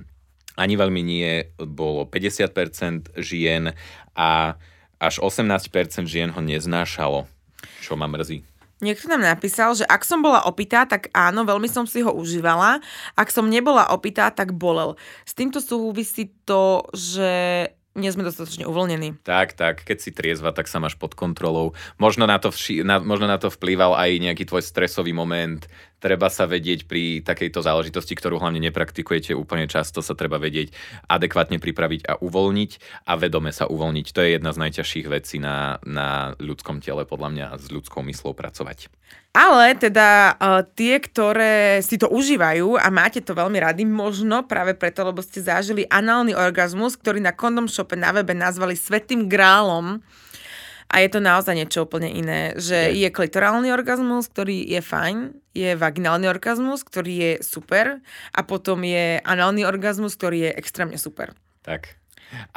ani 0.59 0.73
veľmi 0.75 0.99
nie, 0.99 1.55
bolo 1.55 2.03
50% 2.03 3.15
žien 3.23 3.71
a 4.11 4.59
až 4.99 5.15
18% 5.23 5.63
žien 6.03 6.35
ho 6.35 6.41
neznášalo, 6.43 7.31
čo 7.79 7.95
ma 7.95 8.11
mrzí. 8.11 8.43
Niekto 8.83 9.07
nám 9.07 9.23
napísal, 9.23 9.71
že 9.71 9.87
ak 9.87 10.03
som 10.03 10.19
bola 10.19 10.43
opitá, 10.43 10.83
tak 10.83 11.07
áno, 11.15 11.47
veľmi 11.47 11.71
som 11.71 11.87
si 11.87 12.03
ho 12.03 12.11
užívala. 12.11 12.83
Ak 13.15 13.31
som 13.31 13.47
nebola 13.47 13.87
opitá, 13.95 14.27
tak 14.35 14.51
bolel. 14.51 14.99
S 15.23 15.31
týmto 15.31 15.63
súvisí 15.63 16.35
to, 16.43 16.83
že 16.91 17.71
nie 17.93 18.09
sme 18.09 18.25
dostatočne 18.25 18.65
uvoľnení. 18.65 19.21
Tak, 19.21 19.53
tak, 19.53 19.85
keď 19.85 19.97
si 20.01 20.09
triezva, 20.09 20.49
tak 20.49 20.65
sa 20.65 20.81
máš 20.81 20.97
pod 20.97 21.13
kontrolou. 21.13 21.77
Možno 22.01 22.25
na 22.25 22.41
to, 22.41 22.49
vši- 22.49 22.81
na, 22.81 22.97
možno 22.97 23.29
na 23.29 23.37
to 23.37 23.53
vplýval 23.53 23.93
aj 23.93 24.17
nejaký 24.17 24.49
tvoj 24.49 24.65
stresový 24.65 25.13
moment. 25.13 25.69
Treba 26.03 26.27
sa 26.27 26.43
vedieť 26.43 26.83
pri 26.83 27.23
takejto 27.23 27.63
záležitosti, 27.63 28.11
ktorú 28.19 28.35
hlavne 28.35 28.59
nepraktikujete 28.59 29.31
úplne 29.31 29.71
často, 29.71 30.03
sa 30.03 30.11
treba 30.11 30.35
vedieť 30.35 30.75
adekvátne 31.07 31.63
pripraviť 31.63 32.01
a 32.03 32.19
uvoľniť 32.19 32.71
a 33.07 33.15
vedome 33.15 33.55
sa 33.55 33.71
uvoľniť. 33.71 34.11
To 34.11 34.19
je 34.19 34.35
jedna 34.35 34.51
z 34.51 34.61
najťažších 34.67 35.07
vecí 35.07 35.39
na, 35.39 35.79
na 35.87 36.35
ľudskom 36.43 36.83
tele, 36.83 37.07
podľa 37.07 37.29
mňa, 37.31 37.47
s 37.55 37.71
ľudskou 37.71 38.03
myslou 38.03 38.35
pracovať. 38.35 38.91
Ale 39.31 39.79
teda 39.79 40.35
uh, 40.35 40.67
tie, 40.75 40.99
ktoré 40.99 41.79
si 41.79 41.95
to 41.95 42.11
užívajú 42.11 42.75
a 42.75 42.91
máte 42.91 43.23
to 43.23 43.31
veľmi 43.31 43.63
rady, 43.63 43.87
možno 43.87 44.43
práve 44.43 44.75
preto, 44.75 45.07
lebo 45.07 45.23
ste 45.23 45.39
zažili 45.39 45.87
análny 45.87 46.35
orgazmus, 46.35 46.99
ktorý 46.99 47.23
na 47.23 47.31
Condom 47.31 47.71
Shope 47.71 47.95
na 47.95 48.11
webe 48.11 48.35
nazvali 48.35 48.75
Svetým 48.75 49.31
grálom. 49.31 50.03
A 50.91 50.99
je 50.99 51.09
to 51.09 51.23
naozaj 51.23 51.55
niečo 51.55 51.87
úplne 51.87 52.11
iné, 52.11 52.53
že 52.59 52.91
je, 52.91 53.07
je 53.07 53.09
klitorálny 53.09 53.71
orgazmus, 53.71 54.27
ktorý 54.29 54.67
je 54.67 54.83
fajn, 54.83 55.42
je 55.53 55.77
vaginálny 55.77 56.25
orgazmus, 56.25 56.81
ktorý 56.81 57.13
je 57.13 57.31
super 57.45 58.01
a 58.33 58.41
potom 58.41 58.81
je 58.81 59.21
análny 59.21 59.63
orgazmus, 59.63 60.17
ktorý 60.17 60.49
je 60.49 60.51
extrémne 60.57 60.97
super. 60.97 61.37
Tak. 61.61 61.95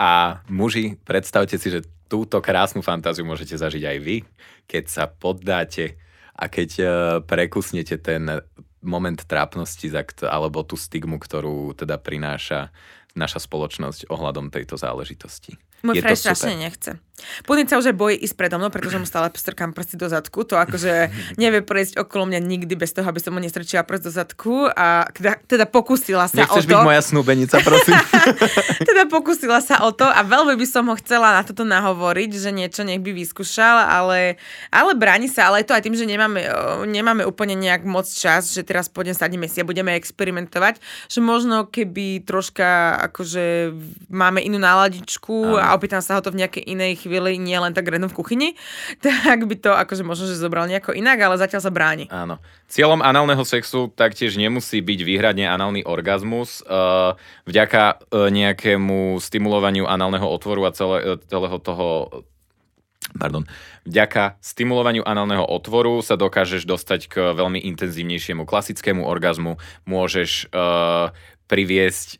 A 0.01 0.41
muži, 0.49 0.97
predstavte 1.05 1.61
si, 1.61 1.69
že 1.69 1.85
túto 2.09 2.41
krásnu 2.41 2.81
fantáziu 2.81 3.29
môžete 3.29 3.61
zažiť 3.61 3.85
aj 3.85 3.99
vy, 4.01 4.17
keď 4.65 4.85
sa 4.89 5.05
poddáte 5.07 6.01
a 6.33 6.49
keď 6.49 6.71
uh, 6.81 6.89
prekusnete 7.21 8.01
ten 8.01 8.41
moment 8.81 9.19
trápnosti 9.19 9.91
alebo 10.25 10.63
tú 10.63 10.79
stigmu, 10.79 11.19
ktorú 11.21 11.75
teda 11.77 12.01
prináša 12.01 12.71
naša 13.17 13.41
spoločnosť 13.41 14.13
ohľadom 14.13 14.53
tejto 14.53 14.77
záležitosti. 14.77 15.57
Môj 15.81 16.05
frej 16.05 16.21
strašne 16.21 16.61
nechce. 16.61 17.01
Pudin 17.49 17.65
sa 17.65 17.81
už 17.81 17.93
aj 17.93 17.97
bojí 17.97 18.17
ísť 18.21 18.37
predo 18.37 18.61
mnou, 18.61 18.69
pretože 18.69 19.01
mu 19.01 19.09
stále 19.09 19.33
strkám 19.33 19.73
prsty 19.73 19.97
do 19.97 20.09
zadku. 20.09 20.45
To 20.45 20.61
akože 20.61 21.09
nevie 21.41 21.65
prejsť 21.65 21.97
okolo 22.05 22.29
mňa 22.29 22.41
nikdy 22.45 22.75
bez 22.77 22.93
toho, 22.93 23.09
aby 23.09 23.21
som 23.21 23.33
mu 23.33 23.41
nestrčila 23.41 23.89
prst 23.89 24.05
do 24.05 24.13
zadku. 24.13 24.69
A 24.69 25.09
teda, 25.17 25.41
teda 25.49 25.65
pokúsila 25.65 26.29
sa 26.29 26.45
Nechceš 26.45 26.69
o 26.69 26.69
to. 26.69 26.73
byť 26.77 26.85
moja 26.85 27.01
snúbenica, 27.01 27.57
prosím. 27.65 27.97
teda 28.91 29.09
pokúsila 29.09 29.65
sa 29.65 29.81
o 29.89 29.91
to 29.97 30.05
a 30.05 30.21
veľmi 30.21 30.61
by 30.61 30.67
som 30.69 30.85
ho 30.93 30.95
chcela 31.01 31.33
na 31.33 31.43
toto 31.43 31.65
nahovoriť, 31.65 32.31
že 32.37 32.51
niečo 32.53 32.85
nech 32.85 33.01
by 33.01 33.17
vyskúšal, 33.17 33.89
ale, 33.89 34.37
ale 34.69 34.93
bráni 34.93 35.33
sa. 35.33 35.49
Ale 35.49 35.65
je 35.65 35.73
to 35.73 35.77
aj 35.77 35.83
tým, 35.89 35.97
že 35.97 36.05
nemáme, 36.05 36.45
nemáme 36.85 37.25
úplne 37.25 37.57
nejak 37.57 37.89
moc 37.89 38.05
čas, 38.05 38.53
že 38.53 38.61
teraz 38.61 38.93
pôjdem 38.93 39.17
sadíme 39.17 39.49
si 39.49 39.65
a 39.65 39.69
budeme 39.69 39.97
experimentovať. 39.97 40.85
Že 41.09 41.21
možno 41.25 41.57
keby 41.65 42.29
troška 42.29 43.01
akože 43.09 43.73
máme 44.13 44.45
inú 44.45 44.61
náladičku 44.61 45.57
a 45.57 45.73
opýtam 45.73 46.05
sa 46.05 46.19
ho 46.19 46.25
to 46.25 46.35
v 46.35 46.45
nejakej 46.45 46.65
inej 46.67 47.06
chvíli, 47.07 47.39
nie 47.39 47.55
len 47.55 47.71
tak 47.71 47.87
random 47.87 48.11
v 48.11 48.19
kuchyni, 48.19 48.49
tak 49.07 49.47
by 49.47 49.55
to 49.55 49.71
akože 49.73 50.03
možno, 50.03 50.27
že 50.27 50.37
zobral 50.37 50.67
nejako 50.67 50.93
inak, 50.93 51.23
ale 51.23 51.39
zatiaľ 51.39 51.63
sa 51.63 51.71
bráni. 51.71 52.11
Áno. 52.11 52.43
Cieľom 52.67 53.01
análneho 53.01 53.47
sexu 53.47 53.89
taktiež 53.95 54.35
nemusí 54.35 54.83
byť 54.83 55.01
výhradne 55.07 55.47
análny 55.47 55.87
orgazmus. 55.87 56.67
Uh, 56.67 57.15
vďaka 57.47 58.03
uh, 58.11 58.29
nejakému 58.29 59.23
stimulovaniu 59.23 59.87
análneho 59.87 60.27
otvoru 60.27 60.67
a 60.67 60.75
celé, 60.75 60.99
uh, 61.07 61.19
celého 61.31 61.59
toho 61.63 61.87
pardon, 63.15 63.47
vďaka 63.87 64.37
stimulovaniu 64.43 65.07
análneho 65.07 65.47
otvoru 65.47 66.03
sa 66.03 66.19
dokážeš 66.19 66.67
dostať 66.67 67.01
k 67.07 67.15
veľmi 67.33 67.63
intenzívnejšiemu 67.63 68.43
klasickému 68.43 69.07
orgazmu, 69.07 69.63
môžeš 69.87 70.51
uh, 70.51 71.15
priviesť 71.47 72.19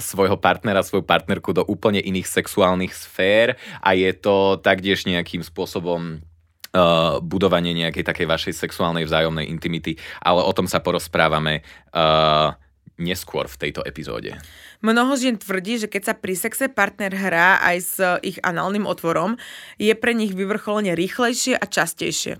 svojho 0.00 0.36
partnera, 0.40 0.84
svoju 0.84 1.04
partnerku 1.04 1.52
do 1.52 1.62
úplne 1.64 2.00
iných 2.00 2.28
sexuálnych 2.28 2.92
sfér 2.96 3.60
a 3.80 3.92
je 3.92 4.10
to 4.16 4.58
taktiež 4.60 5.04
nejakým 5.04 5.44
spôsobom 5.44 6.24
Uh, 6.70 7.18
budovanie 7.18 7.74
nejakej 7.74 8.06
takej 8.06 8.30
vašej 8.30 8.54
sexuálnej 8.54 9.02
vzájomnej 9.02 9.42
intimity, 9.50 9.98
ale 10.22 10.38
o 10.38 10.54
tom 10.54 10.70
sa 10.70 10.78
porozprávame 10.78 11.66
uh, 11.90 12.54
neskôr 12.94 13.50
v 13.50 13.58
tejto 13.58 13.82
epizóde. 13.82 14.38
Mnoho 14.78 15.18
žien 15.18 15.34
tvrdí, 15.34 15.82
že 15.82 15.90
keď 15.90 16.02
sa 16.06 16.14
pri 16.14 16.38
sexe 16.38 16.70
partner 16.70 17.10
hrá 17.10 17.58
aj 17.58 17.76
s 17.82 17.98
ich 18.22 18.38
análnym 18.46 18.86
otvorom, 18.86 19.34
je 19.82 19.90
pre 19.98 20.14
nich 20.14 20.30
vyvrcholenie 20.30 20.94
rýchlejšie 20.94 21.58
a 21.58 21.66
častejšie 21.66 22.38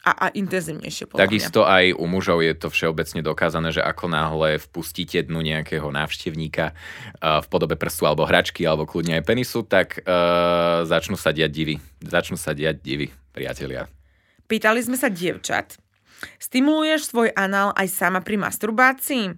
a, 0.00 0.12
a 0.16 0.26
intenzívnejšie. 0.32 1.12
Takisto 1.12 1.64
mňa. 1.64 1.72
aj 1.76 1.84
u 2.00 2.04
mužov 2.08 2.40
je 2.40 2.54
to 2.56 2.72
všeobecne 2.72 3.20
dokázané, 3.20 3.68
že 3.68 3.84
ako 3.84 4.08
náhle 4.08 4.56
vpustíte 4.56 5.20
dnu 5.20 5.44
nejakého 5.44 5.84
návštevníka 5.92 6.72
uh, 6.72 7.44
v 7.44 7.46
podobe 7.52 7.76
prstu 7.76 8.08
alebo 8.08 8.24
hračky 8.24 8.64
alebo 8.64 8.88
kľudne 8.88 9.20
aj 9.20 9.24
penisu, 9.28 9.60
tak 9.68 10.00
uh, 10.00 10.88
začnú 10.88 11.20
sa 11.20 11.36
diať 11.36 11.52
divy. 11.52 11.76
Začnú 12.00 12.40
sa 12.40 12.56
diať 12.56 12.80
divy, 12.80 13.12
priatelia. 13.36 13.92
Pýtali 14.48 14.80
sme 14.80 14.96
sa 14.96 15.12
dievčat. 15.12 15.76
Stimuluješ 16.40 17.12
svoj 17.12 17.28
anál 17.36 17.76
aj 17.76 17.88
sama 17.92 18.20
pri 18.24 18.40
masturbácii? 18.40 19.36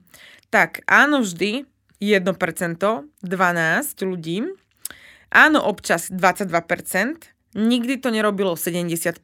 Tak 0.51 0.87
áno 0.87 1.23
vždy, 1.23 1.67
1%, 2.03 2.27
12 2.27 4.09
ľudí. 4.09 4.39
Áno 5.33 5.59
občas 5.65 6.11
22%, 6.11 7.33
nikdy 7.55 7.95
to 8.03 8.13
nerobilo 8.13 8.59
70%, 8.59 9.23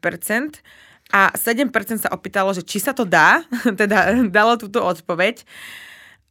a 1.09 1.33
7% 1.33 1.73
sa 2.05 2.13
opýtalo, 2.13 2.53
že 2.53 2.61
či 2.61 2.79
sa 2.81 2.93
to 2.93 3.09
dá, 3.09 3.45
teda 3.81 4.29
dalo 4.29 4.61
túto 4.61 4.85
odpoveď. 4.85 5.45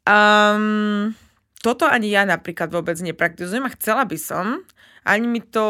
Um, 0.07 1.13
toto 1.59 1.89
ani 1.89 2.13
ja 2.13 2.23
napríklad 2.23 2.69
vôbec 2.69 2.95
nepraktizujem 3.01 3.65
a 3.65 3.73
chcela 3.73 4.05
by 4.05 4.17
som, 4.21 4.61
ani 5.07 5.25
mi 5.25 5.39
to 5.39 5.65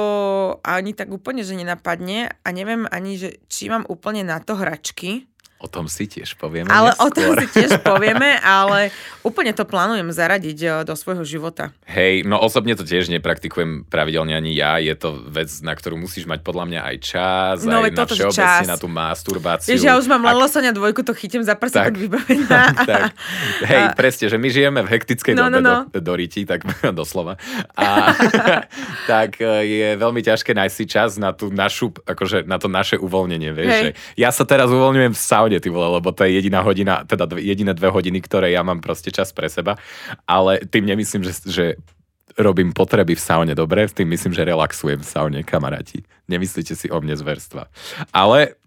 ani 0.65 0.97
tak 0.97 1.13
úplne, 1.13 1.45
že 1.45 1.53
nenapadne 1.53 2.33
a 2.41 2.47
neviem 2.49 2.89
ani, 2.89 3.21
že 3.21 3.37
či 3.47 3.69
mám 3.69 3.85
úplne 3.85 4.25
na 4.25 4.41
to 4.41 4.57
hračky. 4.57 5.29
O 5.57 5.65
tom 5.65 5.89
si 5.89 6.05
tiež 6.05 6.37
povieme 6.37 6.69
Ale 6.69 6.93
neskôr. 6.93 7.05
o 7.05 7.07
tom 7.09 7.29
si 7.41 7.47
tiež 7.49 7.81
povieme, 7.89 8.37
ale 8.45 8.93
úplne 9.25 9.49
to 9.57 9.65
plánujem 9.65 10.13
zaradiť 10.13 10.59
eh, 10.61 10.71
do 10.85 10.93
svojho 10.93 11.25
života. 11.25 11.73
Hej, 11.89 12.29
no 12.29 12.37
osobne 12.37 12.77
to 12.77 12.85
tiež 12.85 13.09
nepraktikujem 13.09 13.89
pravidelne 13.89 14.37
ani 14.37 14.53
ja. 14.53 14.77
Je 14.77 14.93
to 14.93 15.17
vec, 15.25 15.49
na 15.65 15.73
ktorú 15.73 15.97
musíš 15.97 16.29
mať 16.29 16.45
podľa 16.45 16.65
mňa 16.69 16.81
aj 16.93 16.95
čas, 17.01 17.55
no, 17.65 17.81
aj 17.81 17.89
na 17.89 18.05
všeobecne 18.05 18.63
čas. 18.63 18.69
na 18.69 18.77
tú 18.77 18.85
masturbáciu. 18.85 19.73
Jež, 19.73 19.81
ja 19.81 19.97
už 19.97 20.05
mám 20.05 20.23
Ak... 20.29 20.37
Sonia 20.47 20.71
dvojku, 20.71 21.03
to 21.03 21.11
chytím 21.11 21.43
za 21.43 21.59
prsa 21.59 21.91
vybavená. 21.91 22.71
tak, 22.87 23.11
hej, 23.67 23.83
a... 23.89 23.93
presne, 23.97 24.31
že 24.31 24.37
my 24.39 24.47
žijeme 24.47 24.79
v 24.85 24.89
hektickej 24.95 25.33
no, 25.35 25.51
dobe 25.51 25.59
no, 25.59 25.59
no. 25.59 25.77
Do, 25.91 25.99
do 25.99 26.13
riti, 26.15 26.47
tak 26.47 26.63
doslova. 26.99 27.35
A 27.75 28.13
tak 29.11 29.41
eh, 29.41 29.65
je 29.65 29.89
veľmi 29.97 30.21
ťažké 30.21 30.53
nájsť 30.53 30.75
si 30.75 30.85
čas 30.85 31.09
na 31.17 31.33
tú 31.33 31.49
našu, 31.49 31.91
akože 32.05 32.45
na 32.45 32.61
to 32.61 32.69
naše 32.69 32.95
uvoľnenie, 33.01 33.51
vieš. 33.51 33.73
Že 33.73 33.89
ja 34.15 34.29
sa 34.29 34.45
teraz 34.45 34.69
uvoľňujem 34.69 35.13
v 35.13 35.19
saune, 35.19 35.46
ty 35.55 35.71
vole, 35.71 35.87
lebo 35.87 36.11
to 36.11 36.27
je 36.27 36.35
jediná 36.35 36.59
hodina, 36.59 37.07
teda 37.07 37.23
dve, 37.23 37.39
jediné 37.39 37.71
dve 37.71 37.87
hodiny, 37.87 38.19
ktoré 38.19 38.51
ja 38.51 38.67
mám 38.67 38.83
proste 38.83 39.07
čas 39.07 39.31
pre 39.31 39.47
seba. 39.47 39.79
Ale 40.27 40.67
tým 40.67 40.83
nemyslím, 40.83 41.23
že, 41.23 41.33
že 41.47 41.65
robím 42.35 42.75
potreby 42.75 43.15
v 43.15 43.23
saune 43.23 43.55
dobre, 43.55 43.87
tým 43.87 44.11
myslím, 44.11 44.35
že 44.35 44.43
relaxujem 44.43 44.99
v 44.99 45.07
saune, 45.07 45.39
kamaráti. 45.47 46.03
Nemyslíte 46.27 46.75
si 46.75 46.91
o 46.91 46.99
mne 46.99 47.15
zverstva. 47.15 47.71
Ale 48.11 48.59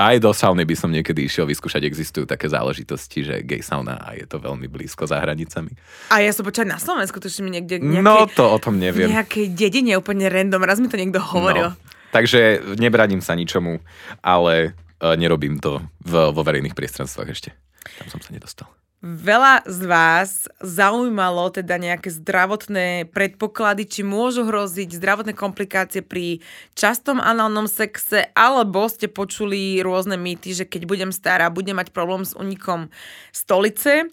aj 0.00 0.16
do 0.16 0.32
sauny 0.32 0.64
by 0.64 0.74
som 0.74 0.88
niekedy 0.88 1.28
išiel 1.28 1.44
vyskúšať. 1.44 1.84
Existujú 1.84 2.24
také 2.24 2.48
záležitosti, 2.48 3.20
že 3.20 3.34
gay 3.44 3.60
sauna 3.60 4.00
a 4.00 4.16
je 4.16 4.24
to 4.24 4.40
veľmi 4.40 4.64
blízko 4.64 5.04
za 5.04 5.20
hranicami. 5.20 5.76
A 6.08 6.24
ja 6.24 6.32
som 6.32 6.48
počať 6.48 6.64
na 6.64 6.80
Slovensku, 6.80 7.20
to 7.20 7.28
mi 7.44 7.52
niekde 7.52 7.84
nejakej, 7.84 8.00
No 8.00 8.24
to 8.32 8.48
o 8.48 8.56
tom 8.56 8.80
neviem. 8.80 9.12
Nejakej 9.12 9.52
dedine 9.52 10.00
úplne 10.00 10.32
random, 10.32 10.64
raz 10.64 10.80
mi 10.80 10.88
to 10.88 10.96
niekto 10.96 11.20
hovoril. 11.20 11.76
No, 11.76 11.78
takže 12.16 12.64
nebraním 12.80 13.20
sa 13.20 13.36
ničomu, 13.36 13.84
ale 14.24 14.72
nerobím 15.00 15.58
to 15.58 15.80
v, 16.04 16.12
vo 16.30 16.42
verejných 16.44 16.76
priestranstvách 16.76 17.28
ešte. 17.32 17.50
Tam 17.98 18.08
som 18.12 18.20
sa 18.20 18.30
nedostal. 18.32 18.68
Veľa 19.00 19.64
z 19.64 19.88
vás 19.88 20.44
zaujímalo 20.60 21.48
teda 21.48 21.80
nejaké 21.80 22.12
zdravotné 22.12 23.08
predpoklady, 23.08 23.88
či 23.88 24.04
môžu 24.04 24.44
hroziť 24.44 24.92
zdravotné 24.92 25.32
komplikácie 25.32 26.04
pri 26.04 26.44
častom 26.76 27.16
análnom 27.16 27.64
sexe, 27.64 28.28
alebo 28.36 28.84
ste 28.92 29.08
počuli 29.08 29.80
rôzne 29.80 30.20
mýty, 30.20 30.52
že 30.52 30.68
keď 30.68 30.84
budem 30.84 31.10
stará, 31.16 31.48
budem 31.48 31.80
mať 31.80 31.96
problém 31.96 32.28
s 32.28 32.36
unikom 32.36 32.92
stolice 33.32 34.12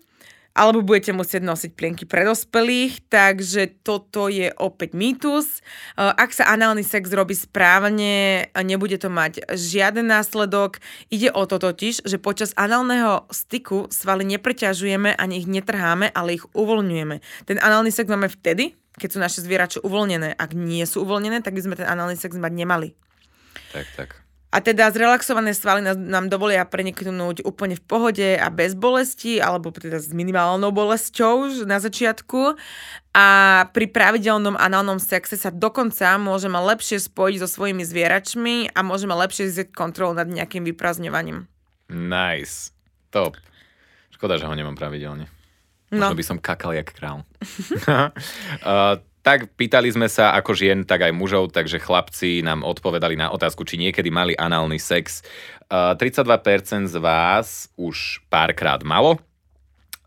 alebo 0.58 0.82
budete 0.82 1.14
musieť 1.14 1.46
nosiť 1.46 1.72
plienky 1.78 2.04
pre 2.10 2.26
dospelých, 2.26 3.06
takže 3.06 3.86
toto 3.86 4.26
je 4.26 4.50
opäť 4.58 4.98
mýtus. 4.98 5.62
E, 5.94 6.02
ak 6.02 6.34
sa 6.34 6.50
análny 6.50 6.82
sex 6.82 7.14
robí 7.14 7.38
správne, 7.38 8.50
nebude 8.66 8.98
to 8.98 9.14
mať 9.14 9.46
žiaden 9.54 10.10
následok. 10.10 10.82
Ide 11.14 11.30
o 11.30 11.46
to 11.46 11.62
totiž, 11.62 12.02
že 12.02 12.18
počas 12.18 12.58
análneho 12.58 13.30
styku 13.30 13.86
svaly 13.94 14.26
nepreťažujeme 14.26 15.14
ani 15.14 15.46
ich 15.46 15.48
netrháme, 15.48 16.10
ale 16.10 16.42
ich 16.42 16.46
uvoľňujeme. 16.58 17.22
Ten 17.46 17.58
análny 17.62 17.94
sex 17.94 18.10
máme 18.10 18.26
vtedy, 18.26 18.74
keď 18.98 19.10
sú 19.14 19.20
naše 19.22 19.40
zvierače 19.46 19.86
uvoľnené. 19.86 20.34
Ak 20.34 20.58
nie 20.58 20.82
sú 20.90 21.06
uvoľnené, 21.06 21.46
tak 21.46 21.54
by 21.54 21.62
sme 21.62 21.78
ten 21.78 21.86
análny 21.86 22.18
sex 22.18 22.34
mať 22.34 22.52
nemali. 22.58 22.98
Tak, 23.72 23.86
tak. 23.94 24.27
A 24.48 24.64
teda 24.64 24.88
zrelaxované 24.88 25.52
svaly 25.52 25.84
nám, 25.84 26.00
nám 26.00 26.26
dovolia 26.32 26.64
preniknúť 26.64 27.44
úplne 27.44 27.76
v 27.76 27.84
pohode 27.84 28.30
a 28.40 28.48
bez 28.48 28.80
bolesti, 28.80 29.44
alebo 29.44 29.76
teda 29.76 30.00
s 30.00 30.16
minimálnou 30.16 30.72
bolesťou 30.72 31.68
na 31.68 31.84
začiatku. 31.84 32.56
A 33.12 33.28
pri 33.76 33.92
pravidelnom 33.92 34.56
análnom 34.56 35.04
sexe 35.04 35.36
sa 35.36 35.52
dokonca 35.52 36.16
môžeme 36.16 36.56
lepšie 36.64 36.96
spojiť 36.96 37.44
so 37.44 37.48
svojimi 37.60 37.84
zvieračmi 37.84 38.72
a 38.72 38.80
môžeme 38.88 39.12
lepšie 39.20 39.52
zísť 39.52 39.76
kontrolu 39.76 40.16
nad 40.16 40.32
nejakým 40.32 40.64
vyprazňovaním. 40.64 41.52
Nice. 41.92 42.72
Top. 43.12 43.36
Škoda, 44.16 44.40
že 44.40 44.48
ho 44.48 44.56
nemám 44.56 44.80
pravidelne. 44.80 45.28
No. 45.92 46.08
Možno 46.08 46.20
by 46.20 46.24
som 46.24 46.38
kakal 46.40 46.72
jak 46.72 46.96
král. 46.96 47.28
uh, 48.64 49.00
Tak 49.28 49.60
pýtali 49.60 49.92
sme 49.92 50.08
sa 50.08 50.32
ako 50.40 50.56
žien, 50.56 50.88
tak 50.88 51.04
aj 51.04 51.12
mužov, 51.12 51.52
takže 51.52 51.84
chlapci 51.84 52.40
nám 52.40 52.64
odpovedali 52.64 53.20
na 53.20 53.28
otázku, 53.28 53.68
či 53.68 53.76
niekedy 53.76 54.08
mali 54.08 54.32
análny 54.40 54.80
sex. 54.80 55.20
Uh, 55.68 56.00
32% 56.00 56.88
z 56.88 56.96
vás 56.96 57.68
už 57.76 58.24
párkrát 58.32 58.80
malo, 58.88 59.20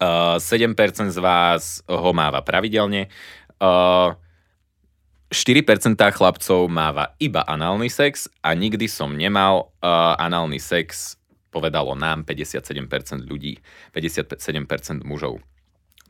uh, 0.01 0.41
7% 0.41 0.73
z 1.13 1.21
vás 1.21 1.85
ho 1.85 2.11
máva 2.17 2.41
pravidelne, 2.41 3.13
uh, 3.61 4.17
4% 5.29 6.01
chlapcov 6.17 6.73
máva 6.73 7.13
iba 7.21 7.45
análny 7.45 7.93
sex 7.93 8.25
a 8.41 8.57
nikdy 8.57 8.89
som 8.89 9.13
nemal 9.13 9.69
uh, 9.85 10.17
análny 10.17 10.57
sex, 10.57 11.21
povedalo 11.53 11.93
nám 11.93 12.25
57% 12.25 13.29
ľudí, 13.29 13.61
57% 13.93 15.05
mužov. 15.05 15.45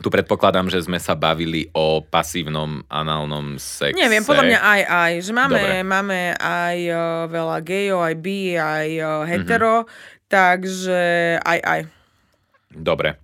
Tu 0.01 0.09
predpokladám, 0.09 0.73
že 0.73 0.81
sme 0.81 0.97
sa 0.97 1.13
bavili 1.13 1.69
o 1.77 2.01
pasívnom 2.01 2.81
análnom 2.89 3.61
sexe. 3.61 4.01
Neviem, 4.01 4.25
podľa 4.25 4.45
mňa 4.49 4.61
aj 4.65 4.83
aj. 4.89 5.13
Že 5.21 5.33
máme, 5.37 5.61
máme 5.85 6.21
aj 6.41 6.79
uh, 6.89 7.03
veľa 7.29 7.59
gejov, 7.61 8.01
aj 8.01 8.17
bi, 8.17 8.57
aj 8.57 8.89
uh, 8.97 9.29
hetero, 9.29 9.85
mm-hmm. 9.85 10.25
takže 10.25 11.03
aj 11.45 11.59
aj. 11.61 11.81
Dobre. 12.73 13.21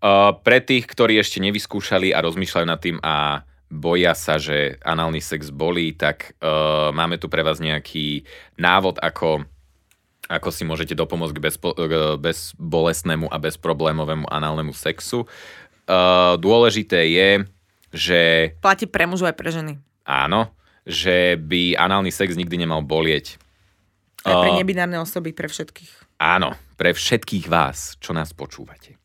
Uh, 0.00 0.36
pre 0.44 0.60
tých, 0.60 0.84
ktorí 0.84 1.16
ešte 1.16 1.40
nevyskúšali 1.40 2.12
a 2.12 2.20
rozmýšľajú 2.20 2.66
nad 2.68 2.80
tým 2.80 3.00
a 3.00 3.44
boja 3.72 4.12
sa, 4.12 4.36
že 4.36 4.76
análny 4.84 5.24
sex 5.24 5.48
bolí, 5.48 5.96
tak 5.96 6.36
uh, 6.44 6.92
máme 6.92 7.16
tu 7.16 7.32
pre 7.32 7.40
vás 7.40 7.64
nejaký 7.64 8.28
návod, 8.60 9.00
ako 9.00 9.48
ako 10.30 10.54
si 10.54 10.62
môžete 10.62 10.94
dopomôcť 10.94 11.34
k 11.34 11.42
bezpo, 11.42 11.74
bezbolesnému 12.22 13.26
a 13.26 13.36
bezproblémovému 13.42 14.30
análnemu 14.30 14.70
sexu. 14.70 15.26
Uh, 15.90 16.38
dôležité 16.38 17.10
je, 17.10 17.30
že... 17.90 18.20
Platí 18.62 18.86
pre 18.86 19.10
mužov 19.10 19.34
aj 19.34 19.36
pre 19.42 19.50
ženy. 19.50 19.74
Áno, 20.06 20.54
že 20.86 21.34
by 21.34 21.74
análny 21.74 22.14
sex 22.14 22.38
nikdy 22.38 22.62
nemal 22.62 22.78
bolieť. 22.86 23.42
Aj 24.22 24.38
pre 24.38 24.54
uh, 24.54 24.58
nebinárne 24.62 25.02
osoby, 25.02 25.34
pre 25.34 25.50
všetkých. 25.50 26.22
Áno, 26.22 26.54
pre 26.78 26.94
všetkých 26.94 27.50
vás, 27.50 27.98
čo 27.98 28.14
nás 28.14 28.30
počúvate. 28.30 29.02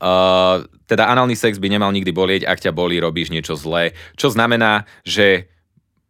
Uh, 0.00 0.64
teda 0.88 1.12
análny 1.12 1.36
sex 1.36 1.60
by 1.60 1.68
nemal 1.68 1.92
nikdy 1.92 2.08
bolieť, 2.08 2.48
ak 2.48 2.64
ťa 2.64 2.72
bolí, 2.72 2.96
robíš 2.96 3.28
niečo 3.28 3.52
zlé, 3.52 3.92
čo 4.16 4.32
znamená, 4.32 4.88
že 5.04 5.52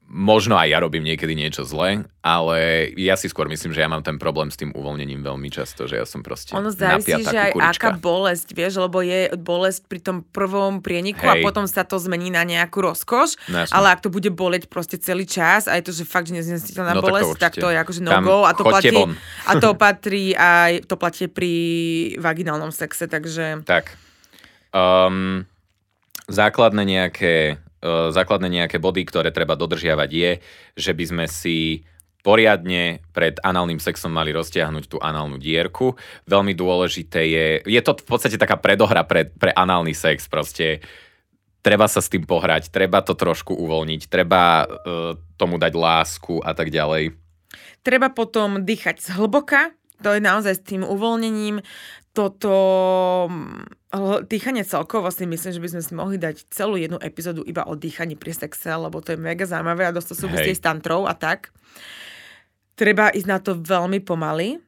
možno 0.04 0.54
aj 0.60 0.68
ja 0.68 0.78
robím 0.84 1.02
niekedy 1.02 1.32
niečo 1.32 1.64
zlé, 1.64 2.04
ale 2.20 2.90
ja 2.94 3.16
si 3.16 3.26
skôr 3.32 3.48
myslím, 3.48 3.72
že 3.72 3.80
ja 3.80 3.88
mám 3.88 4.04
ten 4.04 4.20
problém 4.20 4.52
s 4.52 4.60
tým 4.60 4.70
uvoľnením 4.76 5.24
veľmi 5.24 5.48
často, 5.48 5.88
že 5.88 5.96
ja 5.96 6.06
som 6.06 6.20
proste 6.20 6.52
Ono 6.52 6.68
závisí, 6.68 7.24
že 7.24 7.34
aj 7.34 7.52
kukurička. 7.56 7.72
aká 7.72 7.90
bolesť, 7.96 8.48
vieš, 8.52 8.72
lebo 8.78 9.00
je 9.00 9.32
bolesť 9.34 9.88
pri 9.88 10.00
tom 10.04 10.16
prvom 10.20 10.84
prieniku 10.84 11.24
Hej. 11.24 11.32
a 11.32 11.34
potom 11.40 11.64
sa 11.64 11.88
to 11.88 11.96
zmení 11.96 12.28
na 12.28 12.44
nejakú 12.44 12.84
rozkoš, 12.84 13.40
no, 13.48 13.64
ale 13.72 13.86
ak 13.96 14.04
to 14.04 14.12
bude 14.12 14.28
boleť 14.28 14.68
proste 14.68 15.00
celý 15.00 15.24
čas 15.24 15.66
a 15.66 15.74
je 15.80 15.88
to, 15.88 15.92
že 15.96 16.04
fakt, 16.04 16.28
že 16.28 16.36
neznesiteľná 16.36 17.00
no, 17.00 17.02
bolesť, 17.02 17.40
tak 17.40 17.56
to, 17.56 17.64
tak 17.64 17.64
to 17.64 17.66
je 17.72 17.76
akože 17.80 18.00
no 18.04 18.10
go 18.20 18.38
a 18.44 18.52
to 18.52 18.62
platí, 18.62 18.96
a 19.48 19.52
to 19.56 19.68
patrí 19.82 20.24
aj, 20.36 20.84
to 20.84 20.94
platí 21.00 21.26
pri 21.32 21.52
vaginálnom 22.20 22.70
sexe, 22.70 23.08
takže... 23.08 23.64
Tak. 23.64 23.96
Um, 24.74 25.48
základné 26.28 26.82
nejaké 26.82 27.63
základné 27.84 28.48
nejaké 28.48 28.80
body, 28.80 29.04
ktoré 29.04 29.28
treba 29.28 29.54
dodržiavať 29.54 30.10
je, 30.10 30.32
že 30.80 30.92
by 30.96 31.04
sme 31.04 31.24
si 31.28 31.84
poriadne 32.24 33.04
pred 33.12 33.36
análnym 33.44 33.76
sexom 33.76 34.08
mali 34.08 34.32
roztiahnuť 34.32 34.84
tú 34.88 34.96
análnu 34.96 35.36
dierku. 35.36 35.92
Veľmi 36.24 36.56
dôležité 36.56 37.20
je, 37.28 37.46
je 37.68 37.80
to 37.84 37.92
v 38.00 38.08
podstate 38.08 38.40
taká 38.40 38.56
predohra 38.56 39.04
pre, 39.04 39.28
pre 39.28 39.52
análny 39.52 39.92
sex, 39.92 40.24
proste 40.24 40.80
treba 41.60 41.84
sa 41.84 42.00
s 42.00 42.08
tým 42.08 42.24
pohrať, 42.24 42.72
treba 42.72 43.04
to 43.04 43.12
trošku 43.12 43.52
uvoľniť, 43.52 44.08
treba 44.08 44.64
uh, 44.64 45.12
tomu 45.36 45.60
dať 45.60 45.72
lásku 45.76 46.40
a 46.40 46.56
tak 46.56 46.72
ďalej. 46.72 47.12
Treba 47.84 48.08
potom 48.08 48.64
dýchať 48.64 49.04
zhlboka, 49.04 49.76
to 50.00 50.16
je 50.16 50.24
naozaj 50.24 50.56
s 50.56 50.64
tým 50.64 50.80
uvoľnením 50.80 51.60
toto 52.16 52.54
dýchanie 54.24 54.64
celkovo 54.66 55.10
si 55.12 55.28
myslím, 55.28 55.52
že 55.54 55.62
by 55.62 55.68
sme 55.76 55.82
si 55.82 55.92
mohli 55.94 56.16
dať 56.18 56.48
celú 56.50 56.74
jednu 56.78 56.98
epizódu 56.98 57.44
iba 57.46 57.62
o 57.66 57.78
dýchaní 57.78 58.18
pri 58.18 58.34
sexe, 58.34 58.70
lebo 58.74 58.98
to 59.04 59.14
je 59.14 59.18
mega 59.18 59.46
zaujímavé 59.46 59.86
a 59.86 59.94
dosť 59.94 60.08
to 60.12 60.16
súvisí 60.26 60.52
s 60.54 60.62
tantrou 60.62 61.06
a 61.06 61.14
tak. 61.14 61.54
Treba 62.74 63.14
ísť 63.14 63.28
na 63.28 63.38
to 63.38 63.54
veľmi 63.54 64.02
pomaly 64.02 64.58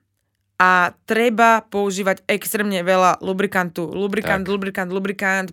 a 0.56 0.96
treba 1.04 1.60
používať 1.68 2.24
extrémne 2.24 2.80
veľa 2.80 3.20
lubrikantu. 3.20 3.92
Lubrikant, 3.92 4.40
tak. 4.40 4.52
lubrikant, 4.52 4.88
lubrikant. 4.88 5.48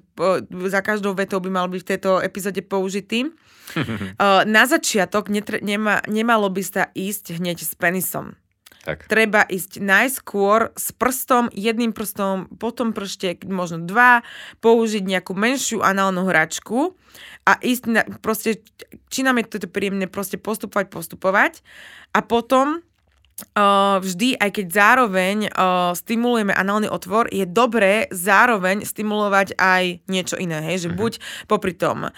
Za 0.71 0.79
každou 0.79 1.11
vetou 1.11 1.43
by 1.43 1.49
mal 1.51 1.67
byť 1.67 1.81
v 1.83 1.89
tejto 1.95 2.11
epizóde 2.23 2.63
použitý. 2.63 3.27
na 4.55 4.63
začiatok 4.63 5.27
netre- 5.27 5.59
nema, 5.59 5.99
nemalo 6.07 6.47
by 6.47 6.63
sa 6.63 6.83
ísť 6.95 7.35
hneď 7.35 7.67
s 7.67 7.73
penisom. 7.75 8.39
Tak. 8.83 9.07
Treba 9.07 9.47
ísť 9.47 9.79
najskôr 9.79 10.75
s 10.75 10.91
prstom, 10.91 11.47
jedným 11.55 11.95
prstom, 11.95 12.51
potom 12.59 12.91
pršte, 12.91 13.39
možno 13.47 13.79
dva, 13.87 14.27
použiť 14.59 15.07
nejakú 15.07 15.31
menšiu 15.31 15.79
análnu 15.79 16.27
hračku 16.27 16.91
a 17.47 17.55
ísť, 17.63 17.83
na, 17.87 18.03
proste, 18.19 18.59
či 19.07 19.23
nám 19.23 19.39
je 19.39 19.55
to 19.55 19.71
príjemné, 19.71 20.11
proste 20.11 20.35
postupovať, 20.35 20.91
postupovať 20.91 21.53
a 22.11 22.19
potom 22.19 22.83
vždy, 23.99 24.39
aj 24.39 24.49
keď 24.55 24.65
zároveň 24.71 25.37
stimulujeme 25.93 26.55
análny 26.55 26.87
otvor, 26.87 27.27
je 27.29 27.43
dobré 27.43 28.07
zároveň 28.09 28.87
stimulovať 28.87 29.59
aj 29.59 30.05
niečo 30.07 30.39
iné, 30.39 30.63
hej? 30.63 30.87
že 30.87 30.89
uh-huh. 30.89 30.99
buď 30.99 31.13
popri 31.45 31.75
tom 31.75 32.09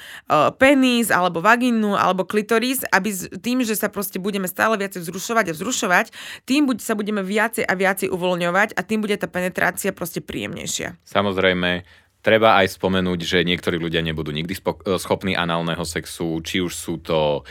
penis, 0.62 1.10
alebo 1.10 1.42
vagínu, 1.42 1.98
alebo 1.98 2.24
klitoris, 2.24 2.86
aby 2.94 3.12
tým, 3.42 3.66
že 3.66 3.76
sa 3.76 3.92
proste 3.92 4.22
budeme 4.22 4.46
stále 4.46 4.78
viacej 4.80 5.04
vzrušovať 5.04 5.52
a 5.52 5.56
vzrušovať, 5.56 6.06
tým 6.48 6.70
buď 6.70 6.78
sa 6.80 6.94
budeme 6.94 7.26
viacej 7.26 7.66
a 7.66 7.74
viacej 7.74 8.14
uvoľňovať 8.14 8.78
a 8.78 8.82
tým 8.86 9.04
bude 9.04 9.18
tá 9.20 9.28
penetrácia 9.28 9.92
proste 9.92 10.24
príjemnejšia. 10.24 11.00
Samozrejme, 11.04 11.84
Treba 12.26 12.58
aj 12.58 12.82
spomenúť, 12.82 13.22
že 13.22 13.46
niektorí 13.46 13.78
ľudia 13.78 14.02
nebudú 14.02 14.34
nikdy 14.34 14.58
schopní 14.98 15.38
análneho 15.38 15.86
sexu, 15.86 16.42
či 16.42 16.58
už 16.58 16.74
sú 16.74 16.98
to 16.98 17.46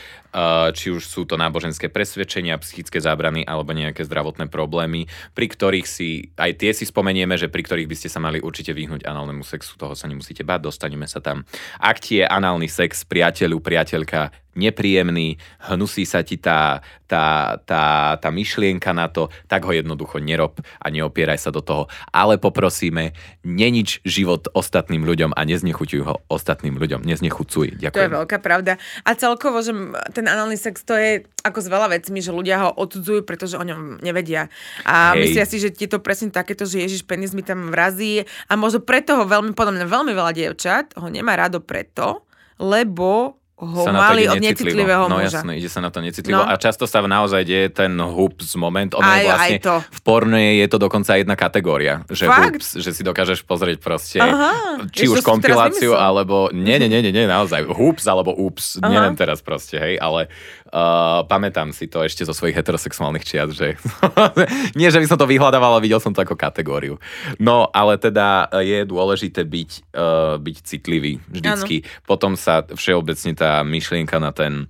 či 0.75 0.91
už 0.91 1.03
sú 1.07 1.23
to 1.23 1.39
náboženské 1.39 1.87
presvedčenia, 1.87 2.59
psychické 2.59 2.99
zábrany 2.99 3.47
alebo 3.47 3.71
nejaké 3.71 4.03
zdravotné 4.03 4.51
problémy, 4.51 5.07
pri 5.31 5.47
ktorých 5.47 5.87
si, 5.87 6.35
aj 6.35 6.59
tie 6.59 6.71
si 6.75 6.83
spomenieme, 6.83 7.39
že 7.39 7.47
pri 7.47 7.63
ktorých 7.63 7.87
by 7.87 7.95
ste 7.95 8.09
sa 8.11 8.19
mali 8.19 8.43
určite 8.43 8.75
vyhnúť 8.75 9.07
análnemu 9.07 9.47
sexu, 9.47 9.79
toho 9.79 9.95
sa 9.95 10.11
nemusíte 10.11 10.43
báť, 10.43 10.67
dostaneme 10.67 11.07
sa 11.07 11.23
tam. 11.23 11.47
Ak 11.79 12.03
ti 12.03 12.19
je 12.19 12.25
análny 12.27 12.67
sex 12.67 13.07
priateľu, 13.07 13.63
priateľka 13.63 14.35
nepríjemný, 14.55 15.35
hnusí 15.67 16.07
sa 16.07 16.23
ti 16.23 16.39
tá, 16.39 16.79
tá, 17.05 17.59
tá, 17.67 18.15
tá 18.15 18.29
myšlienka 18.31 18.95
na 18.95 19.11
to, 19.11 19.27
tak 19.51 19.67
ho 19.67 19.75
jednoducho 19.75 20.23
nerob 20.23 20.63
a 20.79 20.87
neopieraj 20.89 21.37
sa 21.37 21.51
do 21.51 21.59
toho. 21.59 21.91
Ale 22.15 22.39
poprosíme, 22.39 23.11
nenič 23.43 23.99
život 24.07 24.47
ostatným 24.55 25.03
ľuďom 25.03 25.35
a 25.35 25.41
neznechuťuj 25.43 26.01
ho 26.07 26.23
ostatným 26.31 26.79
ľuďom. 26.79 27.03
Neznechucuj. 27.03 27.77
Ďakujem. 27.77 27.93
To 27.93 28.07
je 28.07 28.17
veľká 28.23 28.37
pravda. 28.39 28.79
A 29.03 29.11
celkovo, 29.19 29.59
že 29.59 29.75
ten 30.15 30.24
ten 30.25 30.33
análny 30.33 30.57
sex 30.57 30.81
to 30.81 30.97
je 30.97 31.21
ako 31.45 31.61
s 31.61 31.69
veľa 31.69 31.93
vecmi, 31.93 32.17
že 32.17 32.33
ľudia 32.33 32.65
ho 32.65 32.69
odsudzujú, 32.73 33.21
pretože 33.21 33.53
o 33.53 33.61
ňom 33.61 34.01
nevedia. 34.01 34.49
A 34.81 35.13
Hej. 35.13 35.21
myslia 35.21 35.45
si, 35.45 35.61
že 35.61 35.69
je 35.69 35.85
to 35.85 36.01
presne 36.01 36.33
takéto, 36.33 36.65
že 36.65 36.81
Ježiš 36.81 37.05
penis 37.05 37.37
mi 37.37 37.45
tam 37.45 37.69
vrazí 37.69 38.25
a 38.49 38.57
možno 38.57 38.81
preto 38.81 39.21
ho 39.21 39.29
veľmi, 39.29 39.53
podľa 39.53 39.77
mňa 39.77 39.85
veľmi 39.85 40.11
veľa 40.17 40.31
dievčat 40.33 40.97
ho 40.97 41.05
nemá 41.13 41.37
rado 41.37 41.61
preto, 41.61 42.25
lebo 42.57 43.37
ho 43.55 43.87
mali 43.87 44.27
od 44.27 44.43
necitlivého 44.43 45.07
no, 45.07 45.15
muža. 45.15 45.39
jasné, 45.39 45.55
ide 45.55 45.71
sa 45.71 45.79
na 45.79 45.87
to 45.87 46.03
necitlivo. 46.03 46.43
No. 46.43 46.51
A 46.51 46.59
často 46.59 46.83
sa 46.83 46.99
naozaj 46.99 47.47
deje 47.47 47.71
ten 47.71 47.95
hoops 47.95 48.51
moment. 48.59 48.91
Ono 48.91 49.07
aj, 49.07 49.15
je 49.15 49.27
vlastne, 49.31 49.47
aj 49.47 49.63
to. 49.63 49.75
V 49.95 50.01
porne 50.03 50.59
je 50.59 50.67
to 50.67 50.75
dokonca 50.75 51.15
jedna 51.15 51.39
kategória. 51.39 52.03
Že 52.11 52.25
Fakt? 52.27 52.59
hoops, 52.59 52.69
že 52.83 52.91
si 52.91 53.01
dokážeš 53.07 53.47
pozrieť 53.47 53.79
proste, 53.79 54.19
Aha, 54.19 54.83
či 54.91 55.07
už 55.07 55.23
kompiláciu, 55.23 55.95
alebo... 55.95 56.51
Nie, 56.51 56.83
nie, 56.83 56.91
nie, 56.91 56.99
nie, 56.99 57.15
nie, 57.15 57.31
naozaj. 57.31 57.63
Hoops 57.71 58.03
alebo 58.11 58.35
oops, 58.35 58.83
Aha. 58.83 58.91
neviem 58.91 59.15
teraz 59.15 59.39
proste, 59.39 59.79
hej, 59.79 59.95
ale 60.03 60.27
uh, 60.75 61.23
pamätám 61.23 61.71
si 61.71 61.87
to 61.87 62.03
ešte 62.03 62.27
zo 62.27 62.35
svojich 62.35 62.59
heterosexuálnych 62.59 63.23
čiat, 63.23 63.55
že 63.55 63.79
nie, 64.79 64.91
že 64.91 64.99
by 64.99 65.07
som 65.07 65.15
to 65.15 65.31
vyhľadával, 65.31 65.79
ale 65.79 65.85
videl 65.87 66.03
som 66.03 66.11
to 66.11 66.19
ako 66.19 66.35
kategóriu. 66.35 66.99
No, 67.39 67.71
ale 67.71 67.95
teda 67.95 68.51
je 68.59 68.83
dôležité 68.83 69.47
byť, 69.47 69.95
uh, 69.95 70.35
byť 70.43 70.57
citlivý 70.67 71.23
vždycky. 71.31 71.87
Ano. 71.87 72.03
Potom 72.03 72.35
sa 72.35 72.67
všeobecne 72.67 73.31
tá 73.31 73.45
tá 73.45 73.61
myšlienka 73.61 74.17
na 74.17 74.33
ten 74.33 74.65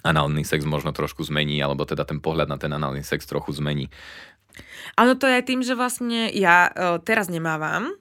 análny 0.00 0.48
sex 0.48 0.64
možno 0.64 0.96
trošku 0.96 1.20
zmení, 1.28 1.60
alebo 1.60 1.84
teda 1.84 2.08
ten 2.08 2.24
pohľad 2.24 2.48
na 2.48 2.56
ten 2.56 2.72
análny 2.72 3.04
sex 3.04 3.28
trochu 3.28 3.52
zmení. 3.52 3.92
Áno, 4.96 5.18
to 5.18 5.28
je 5.28 5.36
aj 5.36 5.44
tým, 5.44 5.60
že 5.60 5.76
vlastne 5.76 6.30
ja 6.32 6.70
uh, 6.72 6.96
teraz 7.02 7.28
nemávam, 7.28 7.92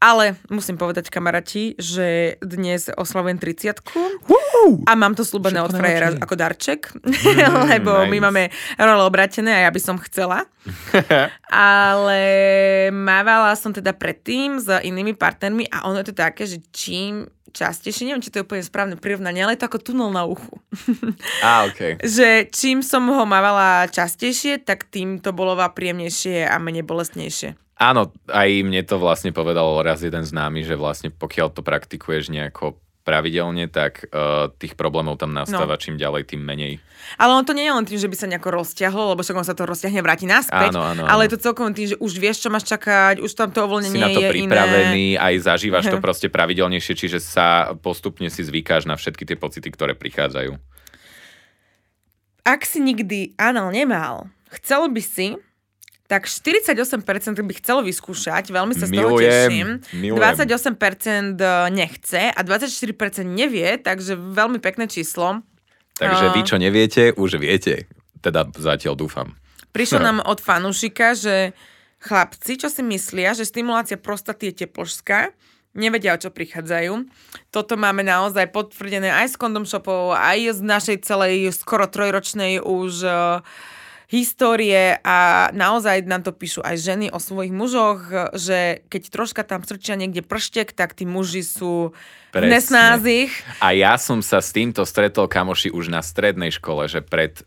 ale 0.00 0.36
musím 0.52 0.76
povedať 0.76 1.08
kamaráti, 1.08 1.74
že 1.80 2.36
dnes 2.44 2.92
oslavujem 2.92 3.40
30 3.40 3.80
a 4.86 4.92
mám 4.98 5.14
to 5.14 5.22
slúbené 5.22 5.62
od 5.62 5.72
frajera 5.72 6.18
ako 6.18 6.34
darček, 6.34 6.90
mm, 6.92 7.66
lebo 7.72 8.04
nice. 8.04 8.10
my 8.10 8.18
máme 8.28 8.42
role 8.76 9.04
obratené 9.06 9.62
a 9.62 9.64
ja 9.68 9.70
by 9.70 9.80
som 9.80 9.96
chcela. 10.02 10.44
ale 11.86 12.22
mávala 12.90 13.54
som 13.54 13.70
teda 13.70 13.94
predtým 13.94 14.58
s 14.58 14.66
inými 14.66 15.14
partnermi 15.14 15.70
a 15.70 15.86
ono 15.86 16.02
je 16.02 16.10
to 16.10 16.16
také, 16.18 16.42
že 16.44 16.58
čím 16.74 17.30
častejšie, 17.56 18.10
neviem, 18.10 18.20
či 18.20 18.28
to 18.28 18.42
je 18.42 18.46
úplne 18.46 18.60
správne 18.60 18.96
prirovnanie, 19.00 19.40
ale 19.40 19.56
je 19.56 19.64
to 19.64 19.68
ako 19.72 19.80
tunel 19.80 20.10
na 20.12 20.28
uchu. 20.28 20.60
A, 21.40 21.64
okay. 21.64 21.96
že 22.18 22.52
čím 22.52 22.84
som 22.84 23.08
ho 23.08 23.24
mávala 23.24 23.88
častejšie, 23.88 24.60
tak 24.60 24.84
tým 24.92 25.24
to 25.24 25.32
bolo 25.32 25.56
príjemnejšie 25.56 26.44
a 26.44 26.60
menej 26.60 26.84
bolestnejšie. 26.84 27.65
Áno, 27.76 28.08
aj 28.32 28.48
mne 28.64 28.80
to 28.88 28.96
vlastne 28.96 29.36
povedal 29.36 29.84
raz 29.84 30.00
jeden 30.00 30.24
známy, 30.24 30.64
že 30.64 30.80
vlastne 30.80 31.12
pokiaľ 31.12 31.52
to 31.52 31.60
praktikuješ 31.60 32.32
nejako 32.32 32.80
pravidelne, 33.06 33.70
tak 33.70 34.10
uh, 34.10 34.50
tých 34.58 34.74
problémov 34.74 35.14
tam 35.22 35.30
nastáva 35.30 35.78
no. 35.78 35.80
čím 35.80 35.94
ďalej, 35.94 36.34
tým 36.34 36.42
menej. 36.42 36.82
Ale 37.22 37.38
on 37.38 37.46
to 37.46 37.54
nie 37.54 37.62
je 37.62 37.76
len 37.78 37.86
tým, 37.86 38.02
že 38.02 38.10
by 38.10 38.16
sa 38.18 38.26
nejako 38.26 38.50
rozťahlo, 38.50 39.14
lebo 39.14 39.22
však 39.22 39.38
on 39.38 39.46
sa 39.46 39.54
to 39.54 39.62
rozťahne 39.62 40.02
vráti 40.02 40.26
naspäť. 40.26 40.74
Áno, 40.74 40.82
áno, 40.82 41.06
áno. 41.06 41.10
Ale 41.14 41.30
je 41.30 41.38
to 41.38 41.46
celkom 41.46 41.70
tým, 41.70 41.94
že 41.94 41.96
už 42.02 42.12
vieš, 42.18 42.42
čo 42.42 42.50
máš 42.50 42.66
čakať, 42.66 43.22
už 43.22 43.30
tam 43.38 43.54
to 43.54 43.62
uvoľnenie 43.62 43.94
si 43.94 44.02
na 44.02 44.10
to 44.10 44.26
je 44.26 44.30
pripravený, 44.34 45.14
iné. 45.14 45.22
aj 45.22 45.34
zažívaš 45.46 45.86
to 45.86 46.02
proste 46.02 46.26
pravidelnejšie, 46.34 46.98
čiže 46.98 47.22
sa 47.22 47.78
postupne 47.78 48.26
si 48.26 48.42
zvykáš 48.42 48.90
na 48.90 48.98
všetky 48.98 49.22
tie 49.22 49.38
pocity, 49.38 49.70
ktoré 49.70 49.94
prichádzajú. 49.94 50.58
Ak 52.42 52.66
si 52.66 52.82
nikdy 52.82 53.38
anal 53.38 53.70
nemal, 53.70 54.34
chcel 54.50 54.90
by 54.90 55.02
si, 55.02 55.38
tak 56.06 56.30
48% 56.30 57.02
by 57.42 57.54
chcelo 57.58 57.82
vyskúšať, 57.82 58.54
veľmi 58.54 58.74
sa 58.78 58.86
z 58.86 58.94
toho 58.94 59.18
Milujem, 59.18 59.30
teším. 59.30 59.68
milujem. 59.98 60.22
28% 60.78 61.42
nechce 61.74 62.22
a 62.30 62.40
24% 62.46 63.26
nevie, 63.26 63.78
takže 63.82 64.14
veľmi 64.14 64.62
pekné 64.62 64.86
číslo. 64.86 65.42
Takže 65.98 66.30
A- 66.30 66.34
vy, 66.34 66.40
čo 66.46 66.56
neviete, 66.62 67.10
už 67.14 67.42
viete. 67.42 67.90
Teda 68.22 68.46
zatiaľ 68.54 68.94
dúfam. 68.94 69.34
Prišlo 69.74 69.98
nám 70.08 70.18
od 70.22 70.38
fanúšika, 70.38 71.18
že 71.18 71.52
chlapci, 71.98 72.54
čo 72.60 72.70
si 72.70 72.86
myslia, 72.86 73.34
že 73.34 73.42
stimulácia 73.48 73.98
prostaty 73.98 74.54
je 74.54 74.64
tepložská, 74.66 75.34
nevedia, 75.76 76.16
o 76.16 76.20
čo 76.20 76.32
prichádzajú. 76.32 77.04
Toto 77.52 77.74
máme 77.76 78.00
naozaj 78.00 78.48
potvrdené 78.48 79.12
aj 79.12 79.34
z 79.34 79.36
Condom 79.36 79.66
Shopov, 79.68 80.16
aj 80.16 80.56
z 80.56 80.60
našej 80.64 80.96
celej 81.04 81.52
skoro 81.52 81.84
trojročnej 81.84 82.64
už 82.64 82.92
uh, 83.04 83.44
histórie 84.06 85.02
a 85.02 85.50
naozaj 85.50 86.06
nám 86.06 86.22
to 86.22 86.30
píšu 86.30 86.62
aj 86.62 86.78
ženy 86.78 87.06
o 87.10 87.18
svojich 87.18 87.50
mužoch, 87.50 88.30
že 88.38 88.86
keď 88.86 89.02
troška 89.10 89.42
tam 89.42 89.66
strčia 89.66 89.98
niekde 89.98 90.22
prštek, 90.22 90.70
tak 90.70 90.94
tí 90.94 91.02
muži 91.02 91.42
sú 91.42 91.90
Presne. 92.30 92.52
nesnázich. 92.58 93.30
A 93.64 93.72
ja 93.72 93.96
som 93.96 94.20
sa 94.20 94.44
s 94.44 94.52
týmto 94.52 94.84
stretol, 94.84 95.24
kamoši, 95.24 95.72
už 95.72 95.88
na 95.88 96.04
strednej 96.04 96.52
škole, 96.52 96.84
že 96.84 97.00
pred 97.00 97.40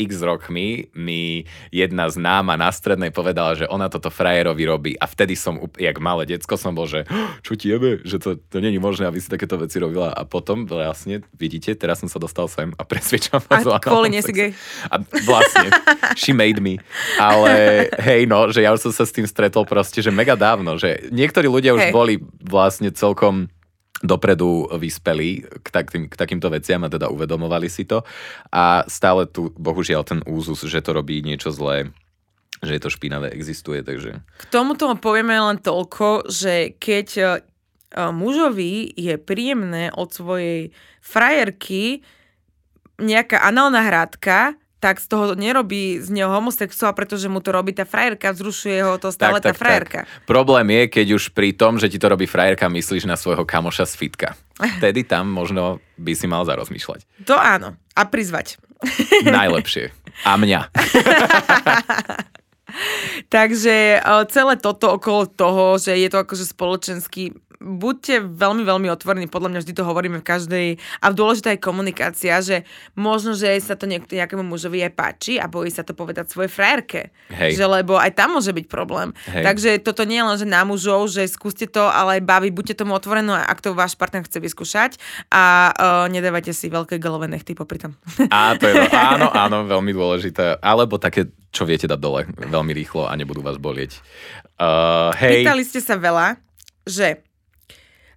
x 0.00 0.10
rokmi 0.24 0.88
mi 0.96 1.44
jedna 1.68 2.08
známa 2.08 2.56
na 2.56 2.72
strednej 2.72 3.12
povedala, 3.12 3.52
že 3.58 3.68
ona 3.68 3.92
toto 3.92 4.08
frajerovi 4.08 4.64
robí 4.64 4.92
a 4.96 5.04
vtedy 5.04 5.36
som, 5.36 5.60
jak 5.76 5.96
malé 6.00 6.24
decko 6.24 6.56
som 6.56 6.72
bol, 6.72 6.88
že 6.88 7.04
"Oh, 7.12 7.36
čo 7.44 7.52
ti 7.54 7.68
jebe, 7.68 8.00
že 8.00 8.16
to, 8.16 8.40
to 8.40 8.64
není 8.64 8.80
možné, 8.80 9.04
aby 9.10 9.20
si 9.20 9.28
takéto 9.28 9.60
veci 9.60 9.76
robila 9.76 10.08
a 10.08 10.24
potom 10.24 10.64
vlastne, 10.64 11.20
vidíte, 11.36 11.76
teraz 11.76 12.00
som 12.00 12.08
sa 12.08 12.16
dostal 12.16 12.48
sem 12.48 12.72
a 12.80 12.82
presvedčam 12.88 13.44
A 13.44 13.60
vás 13.60 13.68
o 13.68 13.76
kvôli 13.76 14.08
análnom 14.08 14.14
nie 14.16 14.22
si 14.24 14.32
sexe. 14.32 14.40
gay. 14.40 14.50
A 14.88 14.94
vlastne, 15.28 15.68
she 16.16 16.32
made 16.32 16.64
me. 16.64 16.80
Ale 17.20 17.86
hej, 18.00 18.24
no, 18.24 18.48
že 18.48 18.64
ja 18.64 18.72
už 18.72 18.88
som 18.88 18.92
sa 18.96 19.04
s 19.04 19.12
tým 19.12 19.28
stretol 19.28 19.68
proste, 19.68 20.00
že 20.00 20.08
mega 20.08 20.32
dávno, 20.32 20.80
že 20.80 21.12
niektorí 21.12 21.44
ľudia 21.44 21.76
už 21.76 21.90
Hej. 21.90 21.92
boli 21.92 22.14
vlastne 22.40 22.88
celkom 22.90 23.52
dopredu 24.00 24.68
vyspeli 24.80 25.44
k, 25.44 25.68
takým, 25.68 26.08
k 26.08 26.14
takýmto 26.16 26.48
veciam 26.48 26.80
a 26.84 26.92
teda 26.92 27.12
uvedomovali 27.12 27.68
si 27.68 27.84
to. 27.84 28.00
A 28.48 28.84
stále 28.88 29.28
tu, 29.28 29.52
bohužiaľ, 29.54 30.02
ten 30.08 30.20
úzus, 30.24 30.64
že 30.64 30.80
to 30.80 30.96
robí 30.96 31.20
niečo 31.20 31.52
zlé, 31.52 31.92
že 32.64 32.76
je 32.76 32.82
to 32.82 32.90
špinavé, 32.92 33.32
existuje, 33.32 33.84
takže... 33.84 34.24
K 34.24 34.44
tomuto 34.48 34.88
povieme 34.96 35.36
len 35.36 35.60
toľko, 35.60 36.32
že 36.32 36.76
keď 36.80 37.08
e, 37.16 37.24
e, 37.24 37.28
mužovi 38.08 38.88
je 38.96 39.14
príjemné 39.20 39.92
od 39.92 40.08
svojej 40.08 40.72
frajerky 41.04 42.00
nejaká 43.00 43.40
análna 43.40 43.84
hrátka, 43.84 44.56
tak 44.80 44.96
z 44.96 45.12
toho 45.12 45.36
nerobí 45.36 46.00
z 46.00 46.08
neho 46.08 46.32
homosexuál, 46.32 46.96
pretože 46.96 47.28
mu 47.28 47.44
to 47.44 47.52
robí 47.52 47.76
tá 47.76 47.84
frajerka, 47.84 48.32
vzrušuje 48.32 48.80
ho 48.80 48.96
to 48.96 49.12
stále 49.12 49.36
tá 49.36 49.52
frajerka. 49.52 50.08
Problém 50.24 50.64
je, 50.72 50.82
keď 50.88 51.06
už 51.20 51.36
pri 51.36 51.52
tom, 51.52 51.76
že 51.76 51.92
ti 51.92 52.00
to 52.00 52.08
robí 52.08 52.24
frajerka, 52.24 52.72
myslíš 52.72 53.04
na 53.04 53.20
svojho 53.20 53.44
kamoša 53.44 53.84
z 53.84 53.94
fitka. 54.00 54.28
Vtedy 54.80 55.04
tam 55.04 55.28
možno 55.28 55.84
by 56.00 56.16
si 56.16 56.24
mal 56.24 56.48
zarozmýšľať. 56.48 57.28
To 57.28 57.36
áno. 57.36 57.76
A 57.92 58.08
prizvať. 58.08 58.56
Najlepšie. 59.28 59.92
A 60.24 60.40
mňa. 60.40 60.60
Takže 63.34 63.98
e, 63.98 64.00
celé 64.32 64.54
toto 64.56 64.96
okolo 64.96 65.26
toho, 65.26 65.76
že 65.76 65.98
je 65.98 66.08
to 66.08 66.22
akože 66.22 66.44
spoločenský 66.48 67.34
buďte 67.60 68.24
veľmi, 68.24 68.64
veľmi 68.64 68.88
otvorení, 68.88 69.28
podľa 69.28 69.52
mňa 69.52 69.60
vždy 69.60 69.72
to 69.76 69.84
hovoríme 69.84 70.18
v 70.24 70.26
každej 70.26 70.66
a 71.04 71.06
dôležitá 71.12 71.52
je 71.52 71.60
komunikácia, 71.60 72.40
že 72.40 72.64
možno, 72.96 73.36
že 73.36 73.52
sa 73.60 73.76
to 73.76 73.84
niek- 73.84 74.08
nejakému 74.08 74.40
mužovi 74.40 74.80
aj 74.88 74.92
páči 74.96 75.36
a 75.36 75.44
bojí 75.44 75.68
sa 75.68 75.84
to 75.84 75.92
povedať 75.92 76.32
svojej 76.32 76.48
frajerke. 76.48 77.12
Hej. 77.28 77.60
Že 77.60 77.64
lebo 77.80 78.00
aj 78.00 78.16
tam 78.16 78.40
môže 78.40 78.56
byť 78.56 78.64
problém. 78.64 79.12
Hej. 79.28 79.44
Takže 79.44 79.70
toto 79.84 80.08
nie 80.08 80.16
je 80.16 80.24
len, 80.24 80.36
že 80.40 80.48
na 80.48 80.64
mužov, 80.64 81.12
že 81.12 81.28
skúste 81.28 81.68
to, 81.68 81.84
ale 81.84 82.18
aj 82.18 82.22
baví, 82.24 82.48
buďte 82.48 82.80
tomu 82.80 82.96
otvorení, 82.96 83.28
ak 83.28 83.60
to 83.60 83.76
váš 83.76 83.92
partner 83.92 84.24
chce 84.24 84.40
vyskúšať 84.40 84.96
a 85.28 85.70
uh, 85.70 86.08
nedávajte 86.08 86.56
si 86.56 86.72
veľké 86.72 86.96
galové 86.96 87.28
nechty 87.28 87.52
popri 87.52 87.76
tom. 87.76 87.92
A 88.32 88.56
to 88.56 88.72
je, 88.72 88.88
áno, 89.12 89.28
áno, 89.36 89.68
veľmi 89.68 89.92
dôležité. 89.92 90.64
Alebo 90.64 90.96
také, 90.96 91.28
čo 91.52 91.68
viete 91.68 91.84
dať 91.84 92.00
dole 92.00 92.24
veľmi 92.24 92.72
rýchlo 92.72 93.04
a 93.04 93.12
nebudú 93.20 93.44
vás 93.44 93.60
bolieť. 93.60 94.00
Uh, 94.56 95.12
hej, 95.20 95.44
Pýtali 95.44 95.62
ste 95.68 95.84
sa 95.84 96.00
veľa, 96.00 96.40
že 96.88 97.20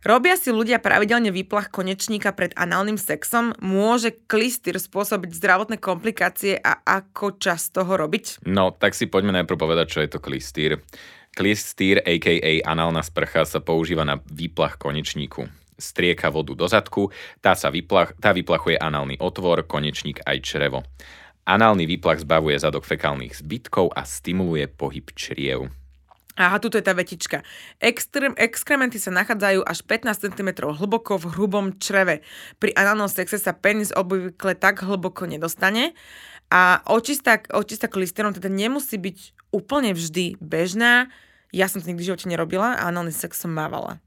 robia 0.03 0.35
si 0.37 0.53
ľudia 0.53 0.79
pravidelne 0.83 1.33
výplach 1.33 1.71
konečníka 1.73 2.35
pred 2.35 2.53
análnym 2.53 2.99
sexom, 2.99 3.55
môže 3.59 4.13
klistýr 4.27 4.77
spôsobiť 4.77 5.31
zdravotné 5.33 5.81
komplikácie 5.81 6.59
a 6.59 6.83
ako 6.83 7.39
často 7.39 7.87
ho 7.87 7.93
robiť? 7.95 8.45
no 8.45 8.71
tak 8.75 8.93
si 8.93 9.09
poďme 9.09 9.41
najprv 9.41 9.57
povedať, 9.57 9.87
čo 9.89 9.99
je 10.03 10.09
to 10.11 10.19
klistýr. 10.19 10.79
Klistýr, 11.33 11.97
a.k.a. 12.05 12.61
análna 12.61 13.01
sprcha, 13.01 13.41
sa 13.49 13.57
používa 13.57 14.05
na 14.05 14.21
výplach 14.29 14.77
konečníku. 14.77 15.49
Strieka 15.81 16.29
vodu 16.29 16.53
do 16.53 16.69
zadku, 16.69 17.09
tá, 17.41 17.57
sa 17.57 17.73
vyplach, 17.73 18.13
tá 18.21 18.29
vyplachuje 18.29 18.77
análny 18.77 19.17
otvor, 19.17 19.65
konečník 19.65 20.21
aj 20.21 20.37
črevo. 20.45 20.85
Análny 21.43 21.89
výplach 21.89 22.21
zbavuje 22.23 22.55
zadok 22.55 22.87
fekálnych 22.87 23.41
zbytkov 23.41 23.91
a 23.91 24.05
stimuluje 24.05 24.69
pohyb 24.69 25.09
čriev. 25.11 25.73
Aha, 26.33 26.57
tuto 26.57 26.81
je 26.81 26.85
tá 26.85 26.97
vetička. 26.97 27.45
Extrem, 27.77 28.33
exkrementy 28.33 28.97
sa 28.97 29.13
nachádzajú 29.13 29.61
až 29.69 29.85
15 29.85 30.33
cm 30.33 30.49
hlboko 30.65 31.21
v 31.21 31.29
hrubom 31.29 31.77
čreve. 31.77 32.25
Pri 32.57 32.73
análnom 32.73 33.05
sexe 33.05 33.37
sa 33.37 33.53
penis 33.53 33.93
obvykle 33.93 34.57
tak 34.57 34.81
hlboko 34.81 35.29
nedostane 35.29 35.93
a 36.49 36.81
očistá, 36.89 37.37
očistá 37.53 37.85
klisterom 37.85 38.33
teda 38.33 38.49
nemusí 38.49 38.97
byť 38.97 39.17
úplne 39.53 39.93
vždy 39.93 40.41
bežná. 40.41 41.13
Ja 41.53 41.69
som 41.69 41.85
to 41.85 41.93
nikdy 41.93 42.01
v 42.01 42.09
živote 42.09 42.25
nerobila 42.25 42.81
a 42.81 42.89
análny 42.89 43.13
sex 43.13 43.37
som 43.37 43.53
mávala. 43.53 44.01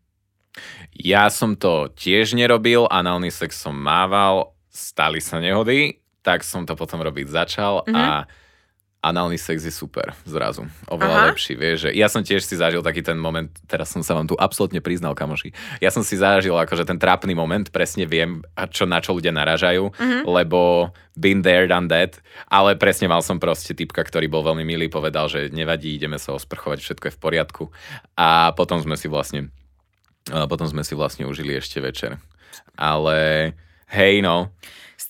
Ja 0.98 1.30
som 1.30 1.54
to 1.54 1.94
tiež 1.94 2.34
nerobil, 2.34 2.90
análny 2.90 3.30
sex 3.30 3.54
som 3.54 3.76
mával, 3.76 4.56
stali 4.66 5.22
sa 5.22 5.38
nehody, 5.38 6.02
tak 6.26 6.42
som 6.42 6.66
to 6.66 6.74
potom 6.74 6.98
robiť 6.98 7.30
začal 7.30 7.86
mm-hmm. 7.86 7.94
a 7.94 8.26
análny 9.04 9.38
sex 9.38 9.62
je 9.62 9.70
super 9.70 10.12
zrazu. 10.26 10.66
Oveľa 10.90 11.16
Aha. 11.16 11.26
lepší, 11.30 11.54
vieš, 11.54 11.88
že 11.88 11.90
ja 11.94 12.10
som 12.10 12.26
tiež 12.26 12.42
si 12.42 12.58
zažil 12.58 12.82
taký 12.82 13.00
ten 13.00 13.14
moment, 13.16 13.48
teraz 13.70 13.92
som 13.92 14.02
sa 14.02 14.18
vám 14.18 14.26
tu 14.26 14.34
absolútne 14.34 14.82
priznal, 14.82 15.14
kamoši. 15.14 15.54
Ja 15.78 15.94
som 15.94 16.02
si 16.02 16.18
zažil 16.18 16.56
akože 16.56 16.82
ten 16.82 16.98
trápny 16.98 17.36
moment, 17.36 17.70
presne 17.70 18.08
viem, 18.08 18.42
čo, 18.74 18.88
na 18.88 18.98
čo 18.98 19.14
ľudia 19.14 19.30
naražajú, 19.30 19.94
mm-hmm. 19.94 20.22
lebo 20.26 20.90
been 21.14 21.40
there, 21.46 21.70
done 21.70 21.86
that, 21.86 22.18
ale 22.50 22.74
presne 22.74 23.06
mal 23.06 23.22
som 23.22 23.38
proste 23.38 23.72
typka, 23.72 24.02
ktorý 24.02 24.26
bol 24.26 24.42
veľmi 24.42 24.66
milý, 24.66 24.90
povedal, 24.90 25.30
že 25.30 25.54
nevadí, 25.54 25.94
ideme 25.94 26.18
sa 26.18 26.34
osprchovať, 26.34 26.82
všetko 26.82 27.04
je 27.08 27.14
v 27.14 27.20
poriadku. 27.22 27.64
A 28.18 28.52
potom 28.58 28.82
sme 28.82 28.98
si 28.98 29.06
vlastne 29.06 29.54
potom 30.26 30.66
sme 30.66 30.82
si 30.82 30.98
vlastne 30.98 31.22
užili 31.22 31.54
ešte 31.54 31.78
večer. 31.78 32.18
Ale 32.74 33.52
hej 33.94 34.18
no, 34.26 34.50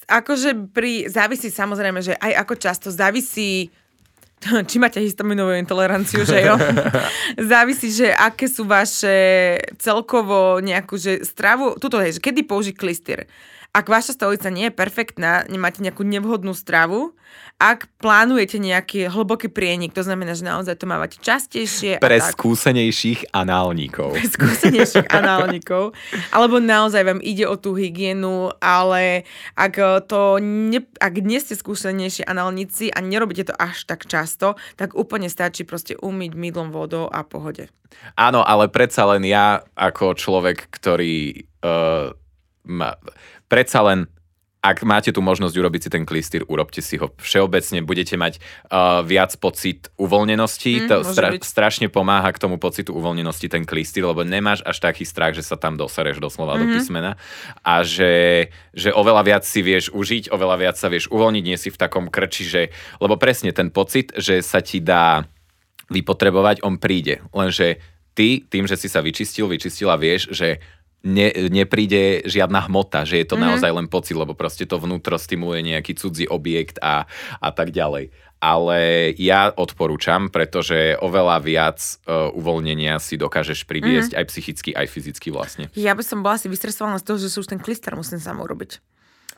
Akože 0.07 0.71
pri, 0.71 1.11
závisí 1.11 1.51
samozrejme, 1.51 1.99
že 1.99 2.15
aj 2.15 2.33
ako 2.47 2.55
často, 2.55 2.89
závisí 2.95 3.75
či 4.71 4.77
máte 4.79 5.01
histaminovú 5.01 5.57
intoleranciu, 5.57 6.23
že 6.23 6.45
jo? 6.45 6.55
Závisí, 7.53 7.89
že 7.93 8.13
aké 8.13 8.47
sú 8.47 8.69
vaše 8.69 9.59
celkovo 9.81 10.61
nejakú, 10.61 11.01
že 11.01 11.25
stravu, 11.25 11.81
tuto 11.81 11.99
je, 12.05 12.21
že 12.21 12.21
kedy 12.21 12.45
použiť 12.45 12.75
klistyr. 12.77 13.25
Ak 13.77 13.93
vaša 13.93 14.17
stolica 14.17 14.49
nie 14.49 14.73
je 14.73 14.73
perfektná, 14.73 15.45
nemáte 15.53 15.85
nejakú 15.85 16.01
nevhodnú 16.01 16.57
stravu, 16.57 17.13
ak 17.61 17.93
plánujete 18.01 18.57
nejaký 18.57 19.13
hlboký 19.13 19.53
prienik, 19.53 19.93
to 19.93 20.01
znamená, 20.01 20.33
že 20.33 20.49
naozaj 20.49 20.81
to 20.81 20.89
mávate 20.89 21.21
častejšie. 21.21 22.01
pre 22.01 22.17
tak 22.17 22.33
skúsenejších 22.33 23.37
análnikov. 23.37 24.17
skúsenejších 24.17 25.13
análnikov, 25.21 25.93
alebo 26.33 26.57
naozaj 26.57 27.05
vám 27.05 27.21
ide 27.21 27.45
o 27.45 27.61
tú 27.61 27.77
hygienu, 27.77 28.49
ale 28.65 29.29
ak, 29.53 30.09
to 30.09 30.41
ne, 30.41 30.81
ak 30.97 31.21
nie 31.21 31.37
ste 31.37 31.53
skúsenejší 31.53 32.25
análnici 32.25 32.89
a 32.89 33.05
nerobíte 33.05 33.53
to 33.53 33.55
až 33.61 33.85
tak 33.85 34.09
často, 34.09 34.57
tak 34.81 34.97
úplne 34.97 35.29
stačí 35.29 35.69
proste 35.69 36.01
umyť 36.01 36.33
mydlom 36.33 36.73
vodou 36.73 37.13
a 37.13 37.21
pohode. 37.29 37.69
Áno, 38.17 38.41
ale 38.41 38.73
predsa 38.73 39.05
len 39.05 39.21
ja 39.29 39.61
ako 39.77 40.17
človek, 40.17 40.65
ktorý 40.73 41.45
uh, 41.61 42.17
ma, 42.67 42.99
predsa 43.49 43.81
len 43.87 44.11
ak 44.67 44.83
máte 44.83 45.15
tu 45.15 45.23
možnosť 45.23 45.55
urobiť 45.55 45.81
si 45.87 45.91
ten 45.95 46.03
klistýr, 46.03 46.43
urobte 46.51 46.83
si 46.83 46.99
ho. 46.99 47.15
Všeobecne 47.23 47.87
budete 47.87 48.19
mať 48.19 48.43
uh, 48.43 49.07
viac 49.07 49.31
pocit 49.39 49.95
uvoľnenosti. 49.95 50.73
Mm, 50.83 50.89
to 50.91 50.97
stra- 51.07 51.39
strašne 51.39 51.87
pomáha 51.87 52.27
k 52.35 52.43
tomu 52.43 52.59
pocitu 52.59 52.91
uvoľnenosti 52.91 53.47
ten 53.47 53.63
klistýr, 53.63 54.11
lebo 54.11 54.27
nemáš 54.27 54.67
až 54.67 54.83
taký 54.83 55.07
strach, 55.07 55.39
že 55.39 55.47
sa 55.47 55.55
tam 55.55 55.79
dosereš 55.79 56.19
doslova 56.19 56.59
mm-hmm. 56.59 56.67
do 56.67 56.67
mhm. 56.67 56.75
písmena 56.75 57.13
a 57.63 57.87
že, 57.87 58.49
že 58.75 58.91
oveľa 58.91 59.23
viac 59.23 59.45
si 59.47 59.63
vieš 59.63 59.95
užiť, 59.95 60.35
oveľa 60.35 60.57
viac 60.59 60.77
sa 60.81 60.91
vieš 60.91 61.07
uvoľniť, 61.15 61.45
nie 61.47 61.59
si 61.61 61.71
v 61.71 61.79
takom 61.79 62.11
krči, 62.11 62.43
že, 62.43 62.63
lebo 62.99 63.15
presne 63.15 63.55
ten 63.55 63.71
pocit, 63.71 64.11
že 64.19 64.43
sa 64.43 64.59
ti 64.59 64.83
dá 64.83 65.23
vypotrebovať, 65.95 66.67
on 66.67 66.83
príde. 66.83 67.23
Lenže 67.31 67.79
ty, 68.19 68.43
tým, 68.43 68.67
že 68.67 68.75
si 68.75 68.91
sa 68.91 69.05
vyčistil, 69.05 69.47
vyčistila, 69.47 69.95
vieš, 69.95 70.35
že 70.35 70.59
ne, 71.07 71.31
nepríde 71.47 72.27
žiadna 72.27 72.67
hmota, 72.67 73.07
že 73.07 73.23
je 73.23 73.27
to 73.31 73.39
mm-hmm. 73.39 73.47
naozaj 73.55 73.71
len 73.71 73.87
pocit, 73.87 74.19
lebo 74.19 74.35
proste 74.35 74.67
to 74.67 74.83
vnútro 74.83 75.15
stimuluje 75.15 75.63
nejaký 75.63 75.95
cudzí 75.95 76.27
objekt 76.27 76.83
a, 76.83 77.07
a 77.39 77.51
tak 77.55 77.71
ďalej. 77.71 78.11
Ale 78.37 79.11
ja 79.17 79.49
odporúčam, 79.49 80.29
pretože 80.29 80.99
oveľa 81.01 81.41
viac 81.41 81.81
uh, 81.81 82.29
uvoľnenia 82.37 83.01
si 83.01 83.17
dokážeš 83.17 83.65
priviesť 83.65 84.13
mm-hmm. 84.13 84.21
aj 84.21 84.29
psychicky, 84.29 84.71
aj 84.77 84.87
fyzicky 84.93 85.29
vlastne. 85.33 85.73
Ja 85.73 85.97
by 85.97 86.05
som 86.05 86.21
bola 86.21 86.37
asi 86.37 86.51
vystresovaná 86.53 87.01
z 87.01 87.07
toho, 87.09 87.17
že 87.17 87.33
už 87.33 87.49
ten 87.49 87.63
klister 87.63 87.97
musím 87.97 88.21
sám 88.21 88.43
urobiť 88.43 88.83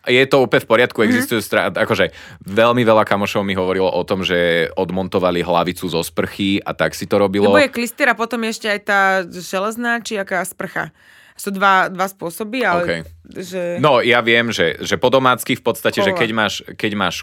je 0.09 0.25
to 0.25 0.47
úplne 0.47 0.65
v 0.65 0.71
poriadku, 0.71 0.99
mm-hmm. 1.03 1.11
existujú 1.13 1.41
strá... 1.45 1.69
akože 1.69 2.15
veľmi 2.47 2.83
veľa 2.83 3.05
kamošov 3.05 3.45
mi 3.45 3.59
hovorilo 3.59 3.91
o 3.91 4.03
tom, 4.07 4.25
že 4.25 4.71
odmontovali 4.79 5.45
hlavicu 5.45 5.85
zo 5.91 6.01
sprchy 6.01 6.63
a 6.65 6.73
tak 6.73 6.97
si 6.97 7.05
to 7.05 7.21
robilo. 7.21 7.53
Lebo 7.53 7.61
je 7.61 7.75
klister 7.75 8.09
a 8.09 8.17
potom 8.17 8.41
ešte 8.49 8.71
aj 8.71 8.81
tá 8.87 9.01
železná 9.27 10.01
či 10.01 10.17
aká 10.17 10.41
sprcha 10.47 10.95
sú 11.39 11.55
dva, 11.55 11.87
dva 11.87 12.11
spôsoby, 12.11 12.67
ale 12.67 12.83
okay. 12.83 13.01
že... 13.31 13.79
No, 13.79 14.03
ja 14.03 14.19
viem, 14.21 14.51
že, 14.51 14.75
že 14.83 14.99
po 14.99 15.09
domácky 15.09 15.55
v 15.55 15.63
podstate, 15.63 16.03
Kola. 16.03 16.07
že 16.11 16.13
keď 16.19 16.31
máš, 16.35 16.55
keď, 16.75 16.93
máš, 16.99 17.17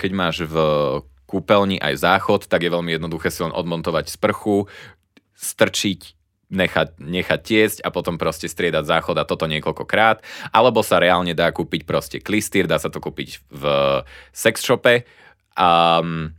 keď 0.00 0.10
máš 0.16 0.36
v 0.48 0.56
kúpeľni 1.28 1.76
aj 1.78 2.02
záchod, 2.02 2.48
tak 2.48 2.64
je 2.64 2.72
veľmi 2.72 2.96
jednoduché 2.96 3.28
si 3.28 3.44
len 3.44 3.52
odmontovať 3.52 4.10
sprchu, 4.10 4.66
strčiť 5.36 6.18
nechať, 6.50 6.98
nechať 6.98 7.40
tiesť 7.40 7.78
a 7.86 7.94
potom 7.94 8.18
proste 8.18 8.50
striedať 8.50 8.82
záchod 8.82 9.16
a 9.22 9.28
toto 9.28 9.46
niekoľkokrát. 9.46 10.20
Alebo 10.50 10.82
sa 10.82 10.98
reálne 10.98 11.32
dá 11.32 11.54
kúpiť 11.54 11.86
proste 11.86 12.18
klistýr, 12.18 12.66
dá 12.66 12.82
sa 12.82 12.90
to 12.90 12.98
kúpiť 12.98 13.38
v 13.48 13.64
sex 14.34 14.58
shope. 14.66 15.06
Um, 15.54 16.34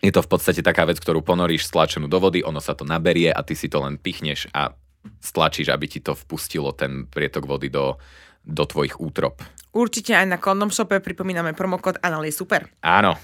je 0.00 0.08
to 0.08 0.24
v 0.24 0.30
podstate 0.32 0.64
taká 0.64 0.88
vec, 0.88 0.96
ktorú 0.96 1.20
ponoríš 1.20 1.68
stlačenú 1.68 2.08
do 2.08 2.16
vody, 2.16 2.40
ono 2.40 2.58
sa 2.58 2.72
to 2.72 2.88
naberie 2.88 3.28
a 3.28 3.44
ty 3.44 3.52
si 3.52 3.68
to 3.68 3.84
len 3.84 4.00
pichneš 4.00 4.48
a 4.56 4.72
stlačíš, 5.20 5.72
aby 5.72 5.86
ti 5.88 6.00
to 6.00 6.16
vpustilo 6.16 6.72
ten 6.72 7.08
prietok 7.08 7.48
vody 7.48 7.72
do, 7.72 7.96
do 8.44 8.64
tvojich 8.64 9.00
útrop. 9.00 9.40
Určite 9.70 10.18
aj 10.18 10.26
na 10.26 10.38
Condom 10.42 10.74
Shope 10.74 10.98
pripomíname 10.98 11.54
promokód 11.54 12.02
Anal 12.02 12.26
je 12.26 12.34
super. 12.34 12.66
Áno. 12.82 13.14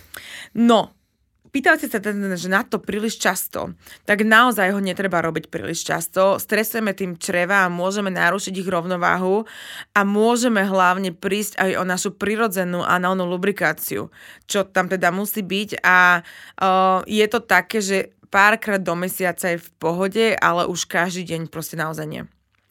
No, 0.54 0.94
pýtali 1.50 1.80
ste 1.80 1.88
sa 1.88 2.04
teda, 2.04 2.36
že 2.36 2.52
na 2.52 2.62
to 2.62 2.78
príliš 2.78 3.16
často, 3.16 3.72
tak 4.04 4.22
naozaj 4.22 4.76
ho 4.76 4.80
netreba 4.82 5.24
robiť 5.24 5.48
príliš 5.48 5.88
často. 5.88 6.36
Stresujeme 6.36 6.92
tým 6.92 7.16
čreva 7.16 7.64
a 7.64 7.72
môžeme 7.72 8.12
narušiť 8.12 8.54
ich 8.60 8.68
rovnováhu 8.68 9.48
a 9.96 10.00
môžeme 10.04 10.62
hlavne 10.62 11.16
prísť 11.16 11.56
aj 11.56 11.70
o 11.80 11.84
našu 11.88 12.14
prirodzenú 12.14 12.84
análnu 12.84 13.24
lubrikáciu, 13.24 14.12
čo 14.44 14.68
tam 14.68 14.86
teda 14.86 15.08
musí 15.10 15.40
byť 15.40 15.80
a 15.80 16.20
uh, 16.20 17.00
je 17.08 17.26
to 17.26 17.40
také, 17.40 17.80
že 17.80 18.15
párkrát 18.28 18.82
do 18.82 18.94
mesiaca 18.94 19.54
je 19.54 19.58
v 19.58 19.70
pohode, 19.80 20.24
ale 20.38 20.66
už 20.66 20.86
každý 20.86 21.24
deň 21.24 21.48
proste 21.48 21.78
naozaj 21.78 22.06
nie. 22.06 22.22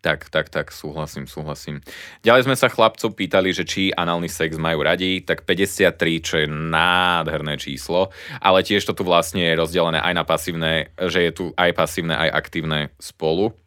Tak, 0.06 0.30
tak, 0.30 0.54
tak, 0.54 0.70
súhlasím, 0.70 1.26
súhlasím. 1.26 1.82
Ďalej 2.22 2.46
sme 2.46 2.54
sa 2.54 2.70
chlapcov 2.70 3.18
pýtali, 3.18 3.50
že 3.50 3.65
či 3.65 3.89
análny 3.89 4.30
sex 4.30 4.54
majú 4.54 4.86
radi, 4.86 5.26
tak 5.26 5.50
53, 5.50 5.98
čo 6.22 6.36
je 6.46 6.46
nádherné 6.46 7.58
číslo, 7.58 8.13
ale 8.38 8.62
tiež 8.62 8.86
to 8.86 8.94
tu 8.94 9.02
vlastne 9.02 9.41
je 9.41 9.58
rozdelené 9.58 9.98
aj 9.98 10.13
na 10.13 10.22
pasívne, 10.22 10.94
že 11.10 11.26
je 11.26 11.32
tu 11.34 11.46
aj 11.58 11.74
pasívne, 11.74 12.13
aj 12.13 12.30
aktívne 12.38 12.94
spolu 13.02 13.58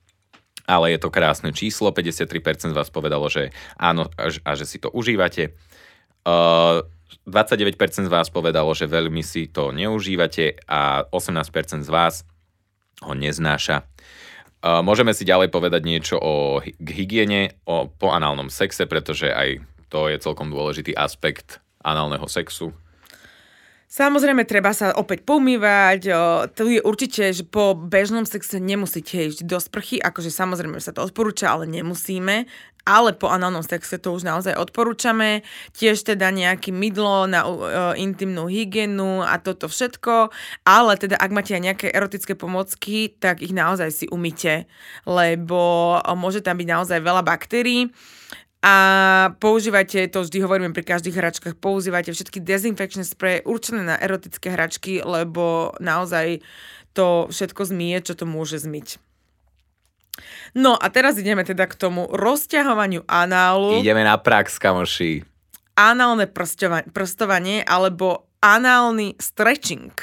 ale 0.69 0.93
je 0.93 1.01
to 1.01 1.09
krásne 1.09 1.49
číslo, 1.57 1.97
53% 1.97 2.77
z 2.77 2.77
vás 2.77 2.93
povedalo, 2.93 3.33
že 3.33 3.57
áno 3.81 4.13
a 4.21 4.53
že 4.53 4.69
si 4.69 4.77
to 4.77 4.93
užívate. 4.93 5.57
Uh, 6.29 6.85
29% 7.29 8.07
z 8.07 8.13
vás 8.13 8.29
povedalo, 8.33 8.73
že 8.73 8.89
veľmi 8.89 9.21
si 9.21 9.49
to 9.49 9.73
neužívate 9.73 10.65
a 10.69 11.05
18% 11.09 11.85
z 11.85 11.91
vás 11.91 12.29
ho 13.05 13.13
neznáša. 13.15 13.87
Môžeme 14.59 15.15
si 15.15 15.23
ďalej 15.23 15.55
povedať 15.55 15.87
niečo 15.87 16.19
o 16.19 16.59
hygiene, 16.83 17.55
o 17.63 17.87
po 17.87 18.11
análnom 18.11 18.51
sexe, 18.51 18.91
pretože 18.91 19.31
aj 19.31 19.63
to 19.87 20.11
je 20.11 20.19
celkom 20.19 20.51
dôležitý 20.51 20.99
aspekt 20.99 21.63
análneho 21.81 22.27
sexu. 22.27 22.75
Samozrejme, 23.89 24.45
treba 24.45 24.77
sa 24.77 24.93
opäť 24.93 25.25
pomývať. 25.25 26.13
To 26.53 26.63
je 26.69 26.77
určite, 26.85 27.33
že 27.33 27.41
po 27.41 27.73
bežnom 27.73 28.29
sexe 28.29 28.61
nemusíte 28.61 29.33
ísť 29.33 29.49
do 29.49 29.57
sprchy, 29.57 29.97
akože 29.97 30.29
samozrejme 30.29 30.77
sa 30.77 30.93
to 30.93 31.01
odporúča, 31.01 31.57
ale 31.57 31.65
nemusíme. 31.65 32.45
Ale 32.89 33.13
po 33.13 33.29
análnom 33.29 33.61
sexe 33.61 34.01
to 34.01 34.17
už 34.17 34.25
naozaj 34.25 34.57
odporúčame. 34.57 35.45
Tiež 35.77 36.09
teda 36.09 36.33
nejaký 36.33 36.73
mydlo 36.73 37.29
na 37.29 37.45
o, 37.45 37.53
intimnú 37.93 38.49
hygienu 38.49 39.21
a 39.21 39.37
toto 39.37 39.69
všetko. 39.69 40.33
Ale 40.65 40.97
teda 40.97 41.21
ak 41.21 41.29
máte 41.29 41.53
aj 41.53 41.63
nejaké 41.69 41.87
erotické 41.93 42.33
pomocky, 42.33 43.13
tak 43.13 43.45
ich 43.45 43.53
naozaj 43.53 43.93
si 43.93 44.07
umyte, 44.09 44.65
lebo 45.05 46.01
môže 46.17 46.41
tam 46.41 46.57
byť 46.57 46.69
naozaj 46.73 46.99
veľa 47.05 47.21
baktérií 47.21 47.93
a 48.59 48.75
používajte, 49.39 50.11
to 50.11 50.27
vždy 50.27 50.43
hovoríme 50.43 50.75
pri 50.75 50.83
každých 50.83 51.15
hračkách, 51.15 51.55
používajte 51.63 52.11
všetky 52.11 52.43
dezinfekčné 52.43 53.07
spreje 53.07 53.47
určené 53.47 53.87
na 53.87 53.95
erotické 53.95 54.51
hračky, 54.51 54.99
lebo 55.07 55.79
naozaj 55.79 56.43
to 56.91 57.31
všetko 57.31 57.71
zmije, 57.71 58.11
čo 58.11 58.15
to 58.19 58.27
môže 58.27 58.59
zmyť. 58.67 59.08
No 60.57 60.75
a 60.77 60.87
teraz 60.89 61.19
ideme 61.19 61.45
teda 61.45 61.67
k 61.67 61.75
tomu 61.79 62.07
rozťahovaniu 62.11 63.05
análu. 63.07 63.81
Ideme 63.81 64.03
na 64.05 64.17
prax, 64.19 64.59
kamoši. 64.59 65.23
Análne 65.79 66.27
prstovanie 66.91 67.63
alebo 67.63 68.29
análny 68.43 69.15
stretching. 69.19 69.95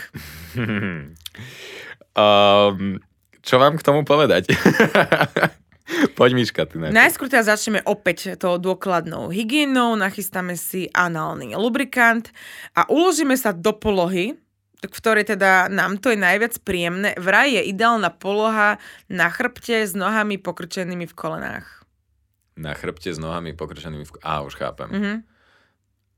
um, 2.15 2.99
čo 3.47 3.56
vám 3.60 3.75
k 3.80 3.86
tomu 3.86 4.08
povedať? 4.08 4.51
Poď 6.17 6.32
Miška, 6.34 6.65
ty 6.65 6.82
najprv. 6.82 6.97
Najskôr 6.97 7.30
teda 7.30 7.45
začneme 7.45 7.86
opäť 7.86 8.34
to 8.41 8.58
dôkladnou 8.58 9.30
hygienou, 9.30 9.93
nachystáme 9.93 10.58
si 10.58 10.89
análny 10.89 11.54
lubrikant 11.54 12.34
a 12.73 12.89
uložíme 12.89 13.38
sa 13.38 13.54
do 13.54 13.69
polohy, 13.69 14.34
v 14.88 14.93
ktorej 14.93 15.26
teda 15.36 15.67
nám 15.67 15.98
to 15.98 16.13
je 16.13 16.19
najviac 16.19 16.56
príjemné. 16.62 17.17
Vraj 17.17 17.54
je 17.58 17.62
ideálna 17.67 18.13
poloha 18.13 18.78
na 19.12 19.28
chrbte 19.34 19.86
s 19.86 19.98
nohami 19.98 20.38
pokrčenými 20.38 21.10
v 21.10 21.13
kolenách. 21.13 21.67
Na 22.56 22.71
chrbte 22.71 23.12
s 23.12 23.19
nohami 23.19 23.52
pokrčenými 23.52 24.06
v 24.08 24.12
kolenách. 24.15 24.30
Á, 24.30 24.45
už 24.45 24.56
chápem. 24.56 24.89
Mm-hmm. 24.89 25.17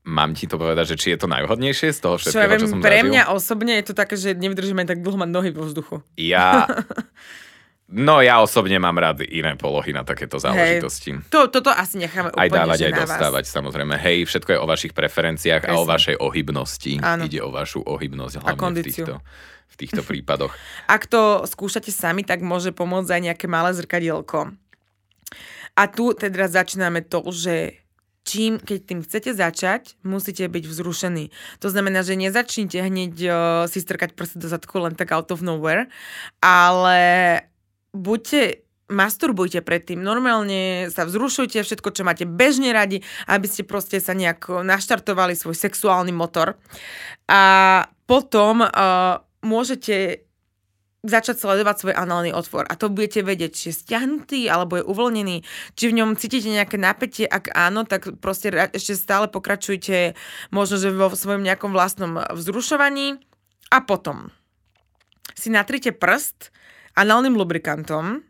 Mám 0.08 0.32
ti 0.32 0.48
to 0.48 0.56
povedať, 0.56 0.94
že 0.94 0.96
či 0.96 1.06
je 1.12 1.18
to 1.20 1.28
najvhodnejšie 1.28 1.92
z 1.92 2.00
toho 2.00 2.16
všetkého, 2.16 2.32
čo, 2.32 2.40
ja 2.40 2.48
viem, 2.48 2.62
čo 2.64 2.72
som 2.72 2.80
pre 2.80 3.04
zažil? 3.04 3.10
mňa 3.12 3.22
osobne 3.28 3.72
je 3.76 3.84
to 3.92 3.94
také, 3.98 4.14
že 4.16 4.32
nevydržíme 4.40 4.88
tak 4.88 5.04
dlho 5.04 5.20
mať 5.20 5.28
nohy 5.28 5.50
vo 5.52 5.68
vzduchu. 5.68 6.00
Ja 6.16 6.64
No 7.88 8.20
ja 8.20 8.44
osobne 8.44 8.76
mám 8.76 9.00
rád 9.00 9.24
iné 9.24 9.56
polohy 9.56 9.96
na 9.96 10.04
takéto 10.04 10.36
záležitosti. 10.36 11.16
Hej. 11.16 11.32
To, 11.32 11.48
toto 11.48 11.72
asi 11.72 11.96
necháme 11.96 12.36
úplne, 12.36 12.44
Aj 12.44 12.50
dávať, 12.52 12.78
aj 12.84 12.92
dostávať, 13.00 13.44
vás. 13.48 13.54
samozrejme. 13.56 13.94
Hej, 13.96 14.28
všetko 14.28 14.50
je 14.52 14.58
o 14.60 14.66
vašich 14.68 14.92
preferenciách 14.92 15.64
Presne. 15.64 15.72
a 15.72 15.80
o 15.80 15.88
vašej 15.88 16.16
ohybnosti. 16.20 16.92
Áno. 17.00 17.24
Ide 17.24 17.40
o 17.40 17.48
vašu 17.48 17.80
ohybnosť 17.80 18.44
hlavne 18.44 18.76
v 18.76 18.84
týchto, 18.84 19.14
v 19.72 19.76
týchto 19.80 20.02
prípadoch. 20.04 20.52
Ak 20.94 21.08
to 21.08 21.48
skúšate 21.48 21.88
sami, 21.88 22.28
tak 22.28 22.44
môže 22.44 22.76
pomôcť 22.76 23.08
aj 23.08 23.22
nejaké 23.32 23.46
malé 23.48 23.72
zrkadielko. 23.72 24.52
A 25.72 25.82
tu 25.88 26.12
teda 26.12 26.44
začíname 26.44 27.00
to, 27.08 27.24
že 27.32 27.80
čím, 28.28 28.60
keď 28.60 28.78
tým 28.84 29.00
chcete 29.00 29.30
začať, 29.32 29.96
musíte 30.04 30.44
byť 30.44 30.64
vzrušení. 30.68 31.32
To 31.64 31.72
znamená, 31.72 32.04
že 32.04 32.20
nezačnite 32.20 32.84
hneď 32.84 33.14
uh, 33.24 33.32
si 33.64 33.80
strkať 33.80 34.12
prsty 34.12 34.44
do 34.44 34.52
zadku 34.52 34.76
len 34.76 34.92
tak 34.92 35.16
out 35.16 35.32
of 35.32 35.40
nowhere, 35.40 35.88
ale 36.44 37.00
buďte 37.92 38.68
masturbujte 38.88 39.60
predtým, 39.60 40.00
normálne 40.00 40.88
sa 40.88 41.04
vzrušujte, 41.04 41.60
všetko, 41.60 41.92
čo 41.92 42.08
máte 42.08 42.24
bežne 42.24 42.72
radi, 42.72 43.04
aby 43.28 43.44
ste 43.44 43.62
proste 43.62 44.00
sa 44.00 44.16
nejak 44.16 44.48
naštartovali 44.48 45.36
svoj 45.36 45.54
sexuálny 45.54 46.10
motor. 46.10 46.56
A 47.28 47.84
potom 48.08 48.64
uh, 48.64 49.20
môžete 49.44 50.24
začať 51.06 51.38
sledovať 51.38 51.76
svoj 51.78 51.94
análny 51.94 52.34
otvor. 52.34 52.66
A 52.66 52.74
to 52.74 52.90
budete 52.90 53.22
vedieť, 53.22 53.54
či 53.54 53.64
je 53.70 53.78
stiahnutý 53.86 54.50
alebo 54.50 54.82
je 54.82 54.88
uvoľnený, 54.88 55.36
či 55.78 55.84
v 55.92 55.96
ňom 56.02 56.18
cítite 56.18 56.50
nejaké 56.50 56.74
napätie, 56.74 57.22
ak 57.22 57.54
áno, 57.54 57.86
tak 57.86 58.18
proste 58.18 58.50
ešte 58.74 58.98
stále 58.98 59.30
pokračujte 59.30 60.18
možno, 60.50 60.74
že 60.80 60.90
vo 60.90 61.12
svojom 61.14 61.46
nejakom 61.46 61.70
vlastnom 61.70 62.18
vzrušovaní. 62.34 63.22
A 63.68 63.78
potom 63.84 64.34
si 65.38 65.54
natrite 65.54 65.94
prst 65.94 66.50
análnym 66.98 67.38
lubrikantom 67.38 68.26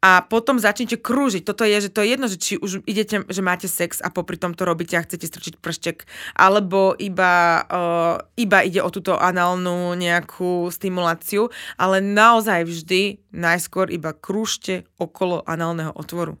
a 0.00 0.24
potom 0.24 0.56
začnete 0.56 0.96
krúžiť. 0.96 1.44
Toto 1.44 1.60
je, 1.68 1.76
že 1.76 1.92
to 1.92 2.00
je 2.00 2.08
jedno, 2.16 2.24
že 2.24 2.40
či 2.40 2.56
už 2.56 2.88
idete, 2.88 3.20
že 3.28 3.44
máte 3.44 3.68
sex 3.68 4.00
a 4.00 4.08
popri 4.08 4.40
tom 4.40 4.56
to 4.56 4.64
robíte 4.64 4.96
a 4.96 5.04
chcete 5.04 5.28
strčiť 5.28 5.54
prštek, 5.60 6.08
alebo 6.40 6.96
iba, 6.96 7.60
uh, 7.68 8.16
iba 8.40 8.64
ide 8.64 8.80
o 8.80 8.88
túto 8.88 9.20
análnu 9.20 9.92
nejakú 10.00 10.72
stimuláciu, 10.72 11.52
ale 11.76 12.00
naozaj 12.00 12.64
vždy 12.64 13.20
najskôr 13.36 13.92
iba 13.92 14.16
krúžte 14.16 14.88
okolo 14.96 15.44
análneho 15.44 15.92
otvoru. 15.92 16.40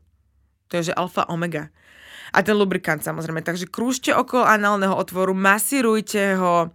To 0.72 0.80
je, 0.80 0.92
že 0.92 0.96
alfa 0.96 1.28
omega. 1.28 1.68
A 2.32 2.40
ten 2.40 2.56
lubrikant 2.56 3.02
samozrejme. 3.04 3.44
Takže 3.44 3.68
krúžte 3.68 4.14
okolo 4.16 4.46
análneho 4.46 4.96
otvoru, 4.96 5.36
masírujte 5.36 6.38
ho 6.40 6.72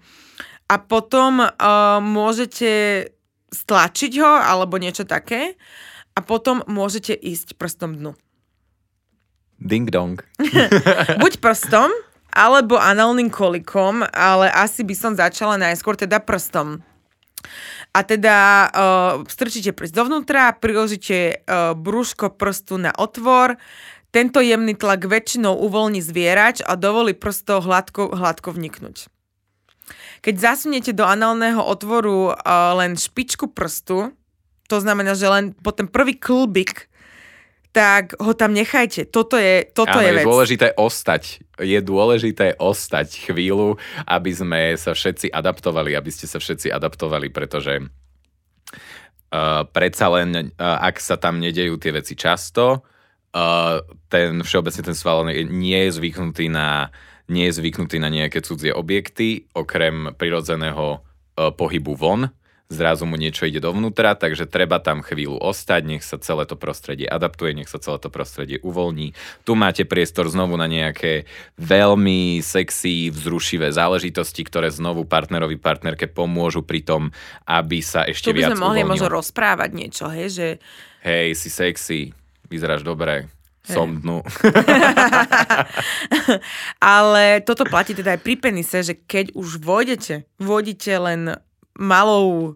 a 0.65 0.75
potom 0.81 1.41
uh, 1.41 1.97
môžete 1.97 2.69
stlačiť 3.55 4.11
ho 4.19 4.31
alebo 4.35 4.75
niečo 4.75 5.07
také 5.07 5.55
a 6.11 6.19
potom 6.19 6.59
môžete 6.67 7.15
ísť 7.15 7.55
prstom 7.55 7.95
dnu. 7.95 8.11
Ding 9.55 9.87
dong. 9.87 10.19
Buď 11.23 11.39
prstom, 11.39 11.87
alebo 12.35 12.75
análnym 12.75 13.31
kolikom, 13.31 14.03
ale 14.11 14.51
asi 14.51 14.83
by 14.83 14.95
som 14.95 15.15
začala 15.15 15.55
najskôr 15.55 15.95
teda 15.95 16.19
prstom. 16.19 16.83
A 17.95 18.03
teda 18.03 18.67
uh, 18.67 19.23
strčíte 19.31 19.71
prst 19.71 19.95
dovnútra, 19.95 20.51
priložíte 20.59 21.39
uh, 21.47 21.71
brúško 21.71 22.35
prstu 22.35 22.75
na 22.75 22.91
otvor, 22.91 23.55
tento 24.11 24.43
jemný 24.43 24.75
tlak 24.75 25.07
väčšinou 25.07 25.55
uvoľní 25.63 26.03
zvierač 26.03 26.59
a 26.59 26.75
dovolí 26.75 27.15
prsto 27.15 27.63
hladko, 27.63 28.11
hladko 28.15 28.51
vniknúť. 28.51 29.07
Keď 30.25 30.35
zasuniete 30.41 30.89
do 30.97 31.05
análneho 31.05 31.61
otvoru 31.61 32.33
uh, 32.33 32.73
len 32.81 32.97
špičku 32.97 33.53
prstu, 33.53 34.09
to 34.65 34.81
znamená, 34.81 35.13
že 35.13 35.29
len 35.29 35.53
po 35.53 35.69
ten 35.69 35.85
prvý 35.85 36.17
klbik, 36.17 36.89
tak 37.75 38.17
ho 38.17 38.31
tam 38.33 38.55
nechajte. 38.55 39.05
Toto 39.11 39.37
je, 39.37 39.67
toto 39.69 39.99
Áno, 39.99 40.01
je, 40.01 40.09
je 40.09 40.17
vec. 40.17 40.25
dôležité 40.25 40.67
ostať. 40.79 41.43
Je 41.61 41.79
dôležité 41.83 42.57
ostať 42.57 43.29
chvíľu, 43.29 43.77
aby 44.07 44.31
sme 44.31 44.61
sa 44.79 44.95
všetci 44.95 45.29
adaptovali, 45.29 45.91
aby 45.91 46.09
ste 46.09 46.25
sa 46.25 46.39
všetci 46.39 46.71
adaptovali, 46.71 47.29
pretože 47.29 47.83
uh, 47.83 49.61
predsa 49.69 50.07
len, 50.09 50.55
uh, 50.55 50.87
ak 50.87 51.03
sa 51.03 51.19
tam 51.19 51.37
nedejú 51.37 51.75
tie 51.77 51.91
veci 51.93 52.15
často, 52.15 52.81
uh, 53.35 53.83
ten 54.07 54.39
všeobecne 54.39 54.81
ten 54.81 54.95
sval 54.95 55.27
nie 55.29 55.79
je 55.85 55.99
zvyknutý 55.99 56.47
na 56.47 56.95
nie 57.31 57.49
je 57.49 57.57
zvyknutý 57.57 57.97
na 57.97 58.09
nejaké 58.11 58.41
cudzie 58.45 58.73
objekty, 58.73 59.49
okrem 59.55 60.13
prirodzeného 60.17 60.99
uh, 60.99 61.49
pohybu 61.53 61.93
von 61.97 62.29
zrazu 62.69 63.05
mu 63.05 63.13
niečo 63.15 63.45
ide 63.45 63.61
dovnútra, 63.61 64.17
takže 64.17 64.49
treba 64.49 64.81
tam 64.81 65.05
chvíľu 65.05 65.37
ostať, 65.37 65.81
nech 65.85 66.03
sa 66.03 66.17
celé 66.17 66.49
to 66.49 66.57
prostredie 66.57 67.05
adaptuje, 67.05 67.53
nech 67.53 67.69
sa 67.69 67.77
celé 67.77 68.01
to 68.01 68.09
prostredie 68.09 68.57
uvoľní. 68.65 69.13
Tu 69.45 69.51
máte 69.53 69.85
priestor 69.85 70.25
znovu 70.33 70.57
na 70.57 70.65
nejaké 70.65 71.29
veľmi 71.61 72.41
sexy, 72.41 73.13
vzrušivé 73.13 73.69
záležitosti, 73.69 74.41
ktoré 74.41 74.73
znovu 74.73 75.05
partnerovi, 75.05 75.61
partnerke 75.61 76.09
pomôžu 76.09 76.65
pri 76.65 76.81
tom, 76.81 77.13
aby 77.45 77.85
sa 77.85 78.01
ešte 78.09 78.33
tu 78.33 78.35
by 78.35 78.41
viac 78.41 78.51
sme 78.57 78.65
mohli 78.65 78.81
uvoľnil. 78.81 78.91
možno 78.97 79.07
rozprávať 79.13 79.69
niečo, 79.73 80.05
hej, 80.09 80.29
že 80.33 80.47
Hej, 81.05 81.37
si 81.37 81.53
sexy, 81.53 81.99
vyzeráš 82.49 82.81
dobre, 82.81 83.29
som 83.65 83.99
dnu. 83.99 84.21
Ale 86.81 87.41
toto 87.41 87.65
platí 87.65 87.97
teda 87.97 88.15
aj 88.15 88.21
pri 88.21 88.35
penise, 88.37 88.77
že 88.85 88.93
keď 88.95 89.33
už 89.33 89.59
vôjdete, 89.61 90.25
vôjdete 90.37 90.93
len 91.01 91.21
malou 91.75 92.55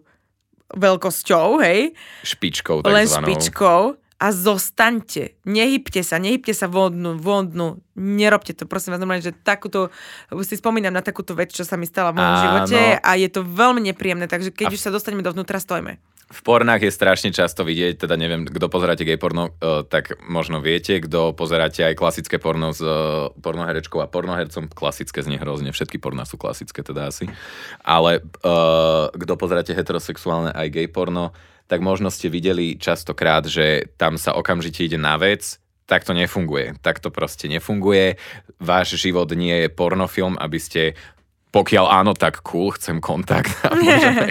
veľkosťou, 0.70 1.60
hej, 1.66 1.98
Špičkou 2.22 2.86
len 2.86 3.06
takzvanou. 3.06 3.26
špičkou 3.26 3.80
a 4.20 4.26
zostaňte. 4.36 5.40
Nehybte 5.48 6.04
sa, 6.04 6.20
nehybte 6.20 6.52
sa 6.52 6.68
vodnú, 6.68 7.16
vodnú. 7.16 7.80
Nerobte 7.96 8.52
to, 8.52 8.68
prosím 8.68 8.92
vás, 8.94 9.00
normálne, 9.00 9.24
že 9.24 9.32
takúto, 9.32 9.88
si 10.44 10.60
spomínam 10.60 10.92
na 10.92 11.00
takúto 11.00 11.32
vec, 11.32 11.50
čo 11.50 11.64
sa 11.64 11.80
mi 11.80 11.88
stala 11.88 12.12
v 12.12 12.20
mojom 12.20 12.36
Áno. 12.36 12.42
živote 12.44 12.80
a 13.00 13.10
je 13.16 13.28
to 13.32 13.40
veľmi 13.42 13.80
nepríjemné, 13.90 14.28
takže 14.28 14.52
keď 14.52 14.76
už 14.76 14.80
sa 14.84 14.92
dostaneme 14.92 15.24
dovnútra, 15.24 15.56
stojme. 15.56 15.96
V 16.30 16.40
pornách 16.46 16.86
je 16.86 16.94
strašne 16.94 17.34
často 17.34 17.66
vidieť, 17.66 18.06
teda 18.06 18.14
neviem, 18.14 18.46
kto 18.46 18.70
pozeráte 18.70 19.02
gay 19.02 19.18
porno, 19.18 19.50
uh, 19.50 19.82
tak 19.82 20.14
možno 20.22 20.62
viete, 20.62 21.02
kto 21.02 21.34
pozeráte 21.34 21.82
aj 21.82 21.98
klasické 21.98 22.38
porno 22.38 22.70
s 22.70 22.78
uh, 22.78 23.34
pornoherečkou 23.34 23.98
a 23.98 24.06
pornohercom. 24.06 24.70
Klasické 24.70 25.26
znie 25.26 25.42
hrozne, 25.42 25.74
všetky 25.74 25.98
porná 25.98 26.22
sú 26.22 26.38
klasické 26.38 26.86
teda 26.86 27.10
asi. 27.10 27.26
Ale 27.82 28.22
uh, 28.46 29.10
kto 29.10 29.34
pozeráte 29.34 29.74
heterosexuálne 29.74 30.54
aj 30.54 30.70
gay 30.70 30.86
porno, 30.86 31.34
tak 31.66 31.82
možno 31.82 32.14
ste 32.14 32.30
videli 32.30 32.78
častokrát, 32.78 33.50
že 33.50 33.90
tam 33.98 34.14
sa 34.14 34.30
okamžite 34.34 34.86
ide 34.86 35.02
na 35.02 35.18
vec, 35.18 35.58
tak 35.90 36.06
to 36.06 36.14
nefunguje. 36.14 36.78
Tak 36.78 37.02
to 37.02 37.10
proste 37.10 37.50
nefunguje. 37.50 38.22
Váš 38.62 38.94
život 38.94 39.26
nie 39.34 39.66
je 39.66 39.68
pornofilm, 39.74 40.38
aby 40.38 40.58
ste 40.62 40.94
pokiaľ 41.50 41.86
áno, 41.90 42.14
tak 42.14 42.46
cool, 42.46 42.70
chcem 42.78 43.02
kontakt 43.02 43.50
a 43.66 43.74
môžeme, 43.82 44.26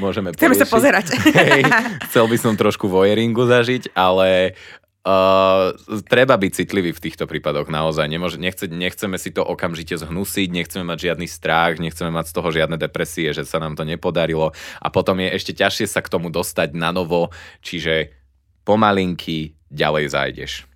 môžeme 0.00 0.28
Chceme 0.32 0.56
sa 0.56 0.64
pozerať. 0.64 1.12
Hej, 1.36 1.68
chcel 2.08 2.24
by 2.24 2.36
som 2.40 2.56
trošku 2.56 2.88
vojeringu 2.88 3.44
zažiť, 3.44 3.92
ale 3.92 4.56
uh, 5.04 5.76
treba 6.08 6.40
byť 6.40 6.64
citlivý 6.64 6.96
v 6.96 7.02
týchto 7.04 7.28
prípadoch 7.28 7.68
naozaj. 7.68 8.08
Nemôže, 8.08 8.40
nechce, 8.40 8.72
nechceme 8.72 9.20
si 9.20 9.36
to 9.36 9.44
okamžite 9.44 10.00
zhnusiť, 10.00 10.48
nechceme 10.48 10.88
mať 10.88 11.12
žiadny 11.12 11.28
strach, 11.28 11.76
nechceme 11.76 12.08
mať 12.08 12.32
z 12.32 12.34
toho 12.40 12.48
žiadne 12.48 12.80
depresie, 12.80 13.36
že 13.36 13.44
sa 13.44 13.60
nám 13.60 13.76
to 13.76 13.84
nepodarilo 13.84 14.56
a 14.80 14.88
potom 14.88 15.20
je 15.20 15.28
ešte 15.28 15.52
ťažšie 15.52 15.86
sa 15.92 16.00
k 16.00 16.08
tomu 16.08 16.32
dostať 16.32 16.72
na 16.72 16.88
novo, 16.88 17.28
čiže 17.60 18.16
pomalinky 18.64 19.60
ďalej 19.68 20.08
zájdeš. 20.08 20.71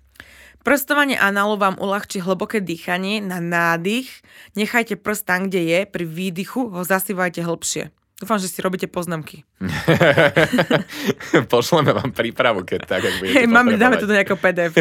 Prstovanie 0.67 1.15
análu 1.15 1.55
vám 1.55 1.79
uľahčí 1.79 2.19
hlboké 2.19 2.59
dýchanie 2.59 3.23
na 3.23 3.39
nádych. 3.39 4.11
Nechajte 4.51 4.99
prst 4.99 5.23
tam, 5.23 5.47
kde 5.47 5.63
je. 5.63 5.79
Pri 5.87 6.03
výdychu 6.03 6.67
ho 6.67 6.83
zasývajte 6.83 7.39
hlbšie. 7.39 7.87
Dúfam, 8.19 8.35
že 8.35 8.51
si 8.51 8.59
robíte 8.59 8.91
poznámky. 8.91 9.47
Pošleme 11.55 11.95
vám 11.95 12.11
prípravu, 12.11 12.67
keď 12.67 12.83
tak, 12.83 12.99
ak 12.99 13.15
budete 13.15 13.39
Hej, 13.39 13.47
máme, 13.47 13.79
dáme 13.79 13.95
to 13.95 14.11
do 14.11 14.17
nejakého 14.19 14.35
pdf 14.35 14.75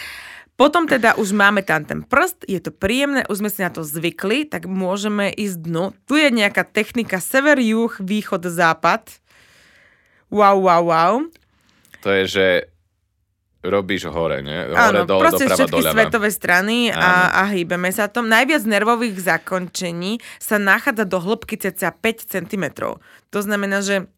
Potom 0.64 0.88
teda 0.88 1.20
už 1.20 1.36
máme 1.36 1.60
tam 1.60 1.84
ten 1.84 2.00
prst, 2.00 2.48
je 2.48 2.64
to 2.64 2.72
príjemné, 2.72 3.28
už 3.28 3.44
sme 3.44 3.52
si 3.52 3.60
na 3.60 3.68
to 3.68 3.84
zvykli, 3.84 4.48
tak 4.48 4.64
môžeme 4.64 5.28
ísť 5.28 5.60
dnu. 5.60 5.92
Tu 6.08 6.24
je 6.24 6.32
nejaká 6.32 6.64
technika 6.64 7.20
sever, 7.20 7.60
juh, 7.60 7.92
východ, 8.00 8.48
západ. 8.48 9.12
Wow, 10.32 10.64
wow, 10.64 10.82
wow. 10.88 11.14
To 12.00 12.08
je, 12.08 12.24
že 12.24 12.46
robíš 13.62 14.10
hore, 14.10 14.42
nie? 14.42 14.58
Hore, 14.68 14.74
Áno, 14.74 15.06
dole, 15.06 15.22
proste 15.26 15.46
doprava, 15.46 15.58
všetky 15.62 15.80
doľava. 15.80 15.94
svetové 15.94 16.28
strany 16.28 16.76
a, 16.90 17.30
a 17.30 17.42
hýbeme 17.48 17.88
sa 17.88 18.10
tom. 18.10 18.26
Najviac 18.26 18.66
nervových 18.66 19.16
zakončení 19.22 20.18
sa 20.36 20.58
nachádza 20.58 21.06
do 21.06 21.18
hĺbky 21.18 21.54
cca 21.56 21.94
5 21.94 22.26
cm. 22.26 22.64
To 23.30 23.38
znamená, 23.38 23.78
že 23.80 24.10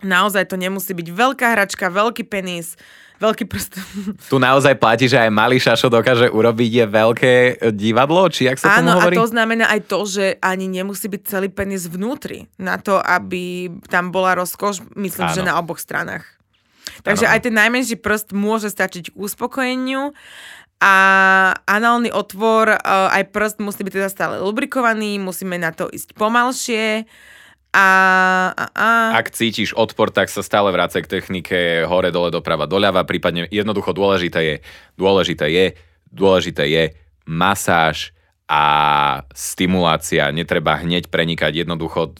naozaj 0.00 0.46
to 0.46 0.54
nemusí 0.54 0.94
byť 0.94 1.08
veľká 1.10 1.46
hračka, 1.54 1.86
veľký 1.88 2.26
penis, 2.26 2.74
veľký 3.18 3.46
prst. 3.46 3.72
Tu 4.30 4.36
naozaj 4.36 4.74
platí, 4.76 5.06
že 5.06 5.16
aj 5.16 5.30
malý 5.32 5.56
šašo 5.56 5.88
dokáže 5.88 6.28
urobiť 6.28 6.70
je 6.82 6.86
veľké 6.86 7.32
divadlo, 7.72 8.26
či 8.28 8.46
jak 8.46 8.58
sa 8.58 8.78
Áno, 8.78 8.94
tomu 8.94 8.98
a 9.00 9.02
hovorí? 9.06 9.16
to 9.16 9.26
znamená 9.30 9.70
aj 9.70 9.80
to, 9.86 9.98
že 10.04 10.24
ani 10.42 10.66
nemusí 10.66 11.06
byť 11.08 11.22
celý 11.24 11.48
penis 11.48 11.86
vnútri, 11.86 12.50
na 12.58 12.76
to, 12.76 12.98
aby 12.98 13.70
tam 13.86 14.10
bola 14.10 14.34
rozkoš, 14.34 14.82
myslím, 14.98 15.30
Áno. 15.30 15.34
že 15.34 15.42
na 15.42 15.54
oboch 15.56 15.78
stranách. 15.78 16.26
Takže 17.02 17.26
Áno. 17.26 17.32
aj 17.34 17.40
ten 17.42 17.54
najmenší 17.56 17.96
prst 17.98 18.30
môže 18.36 18.70
stačiť 18.70 19.10
k 19.10 19.16
uspokojeniu 19.18 20.14
a 20.78 20.94
análny 21.64 22.12
otvor, 22.12 22.76
e, 22.76 22.78
aj 22.86 23.32
prst 23.32 23.58
musí 23.64 23.82
byť 23.82 23.94
teda 23.94 24.08
stále 24.12 24.34
lubrikovaný, 24.38 25.18
musíme 25.18 25.56
na 25.56 25.72
to 25.72 25.88
ísť 25.88 26.12
pomalšie 26.14 27.08
a, 27.74 27.88
a, 28.54 28.64
a 28.70 28.88
Ak 29.18 29.34
cítiš 29.34 29.74
odpor, 29.74 30.14
tak 30.14 30.30
sa 30.30 30.46
stále 30.46 30.70
vrácej 30.70 31.02
k 31.02 31.10
technike 31.18 31.58
hore, 31.90 32.14
dole, 32.14 32.30
doprava, 32.30 32.70
doľava, 32.70 33.02
prípadne 33.02 33.50
jednoducho 33.50 33.90
dôležité 33.90 34.40
je, 34.46 34.56
dôležité 34.94 35.50
je, 35.50 35.66
dôležité 36.14 36.64
je 36.70 36.84
masáž 37.26 38.14
a 38.46 38.62
stimulácia. 39.34 40.30
Netreba 40.30 40.78
hneď 40.78 41.10
prenikať 41.10 41.66
jednoducho. 41.66 42.14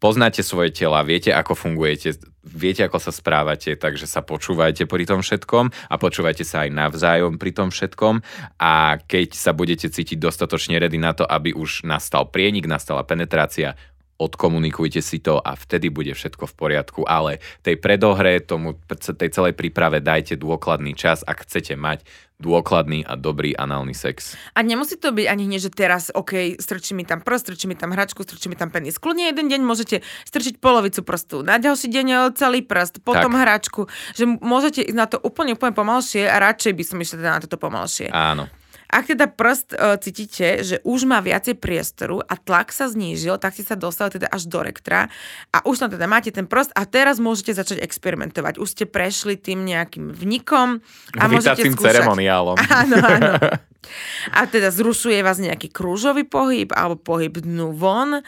Poznáte 0.00 0.40
svoje 0.40 0.72
tela, 0.72 1.04
viete, 1.04 1.28
ako 1.28 1.52
fungujete, 1.52 2.16
viete, 2.44 2.80
ako 2.80 2.98
sa 3.00 3.12
správate, 3.12 3.76
takže 3.76 4.08
sa 4.08 4.24
počúvajte 4.24 4.88
pri 4.88 5.04
tom 5.04 5.20
všetkom 5.20 5.68
a 5.70 5.94
počúvajte 6.00 6.44
sa 6.44 6.64
aj 6.64 6.70
navzájom 6.72 7.36
pri 7.36 7.50
tom 7.52 7.68
všetkom. 7.68 8.24
A 8.60 8.96
keď 9.00 9.36
sa 9.36 9.52
budete 9.52 9.92
cítiť 9.92 10.16
dostatočne 10.16 10.80
ready 10.80 10.96
na 10.96 11.12
to, 11.12 11.28
aby 11.28 11.52
už 11.52 11.84
nastal 11.84 12.28
prienik, 12.28 12.64
nastala 12.64 13.04
penetrácia, 13.04 13.76
odkomunikujte 14.20 15.00
si 15.00 15.18
to 15.24 15.40
a 15.40 15.56
vtedy 15.56 15.88
bude 15.88 16.12
všetko 16.12 16.44
v 16.44 16.54
poriadku, 16.54 17.00
ale 17.08 17.40
tej 17.64 17.80
predohre, 17.80 18.44
tomu, 18.44 18.76
tej 18.92 19.30
celej 19.32 19.56
príprave 19.56 20.04
dajte 20.04 20.36
dôkladný 20.36 20.92
čas, 20.92 21.24
ak 21.24 21.48
chcete 21.48 21.80
mať 21.80 22.04
dôkladný 22.40 23.04
a 23.04 23.20
dobrý 23.20 23.52
análny 23.52 23.92
sex. 23.92 24.32
A 24.56 24.64
nemusí 24.64 24.96
to 24.96 25.12
byť 25.12 25.26
ani 25.28 25.44
hneď, 25.44 25.60
že 25.68 25.70
teraz, 25.70 26.08
OK, 26.08 26.56
strčí 26.56 26.96
mi 26.96 27.04
tam 27.04 27.20
prst, 27.20 27.52
strčí 27.52 27.68
mi 27.68 27.76
tam 27.76 27.92
hračku, 27.92 28.24
strčí 28.24 28.48
mi 28.48 28.56
tam 28.56 28.72
penis. 28.72 28.96
Kľudne 28.96 29.28
jeden 29.28 29.52
deň 29.52 29.60
môžete 29.60 30.00
strčiť 30.24 30.56
polovicu 30.56 31.04
prstu, 31.04 31.44
na 31.44 31.60
ďalší 31.60 31.92
deň 31.92 32.32
celý 32.32 32.64
prst, 32.64 33.04
potom 33.04 33.36
tak. 33.36 33.40
hračku, 33.44 33.92
že 34.16 34.24
môžete 34.24 34.80
ísť 34.80 34.96
na 34.96 35.04
to 35.04 35.20
úplne, 35.20 35.52
úplne 35.52 35.76
pomalšie 35.76 36.24
a 36.24 36.40
radšej 36.40 36.72
by 36.72 36.84
som 36.84 36.96
išla 36.96 37.16
teda 37.20 37.30
na 37.36 37.40
toto 37.44 37.60
pomalšie. 37.60 38.08
Áno. 38.08 38.48
Ak 38.90 39.06
teda 39.06 39.30
prst 39.30 39.78
uh, 39.78 39.94
cítite, 40.02 40.66
že 40.66 40.76
už 40.82 41.06
má 41.06 41.22
viacej 41.22 41.56
priestoru 41.62 42.18
a 42.18 42.34
tlak 42.34 42.74
sa 42.74 42.90
znížil, 42.90 43.38
tak 43.38 43.54
si 43.54 43.62
sa 43.62 43.78
dostali 43.78 44.18
teda 44.18 44.26
až 44.26 44.50
do 44.50 44.60
rektra 44.60 45.06
a 45.54 45.62
už 45.62 45.86
tam 45.86 45.90
teda 45.94 46.10
máte 46.10 46.34
ten 46.34 46.50
prst 46.50 46.74
a 46.74 46.82
teraz 46.84 47.22
môžete 47.22 47.54
začať 47.54 47.78
experimentovať. 47.86 48.58
Už 48.58 48.68
ste 48.74 48.84
prešli 48.90 49.38
tým 49.38 49.62
nejakým 49.62 50.10
vnikom 50.10 50.82
a 51.14 51.22
môžete 51.30 51.70
skúšať. 51.70 52.02
ceremoniálom. 52.02 52.58
Áno, 52.82 52.96
áno. 52.98 53.32
A 54.36 54.44
teda 54.44 54.68
zrušuje 54.68 55.24
vás 55.24 55.40
nejaký 55.40 55.72
krúžový 55.72 56.28
pohyb 56.28 56.68
alebo 56.76 57.00
pohyb 57.00 57.32
dnu 57.32 57.72
von 57.72 58.20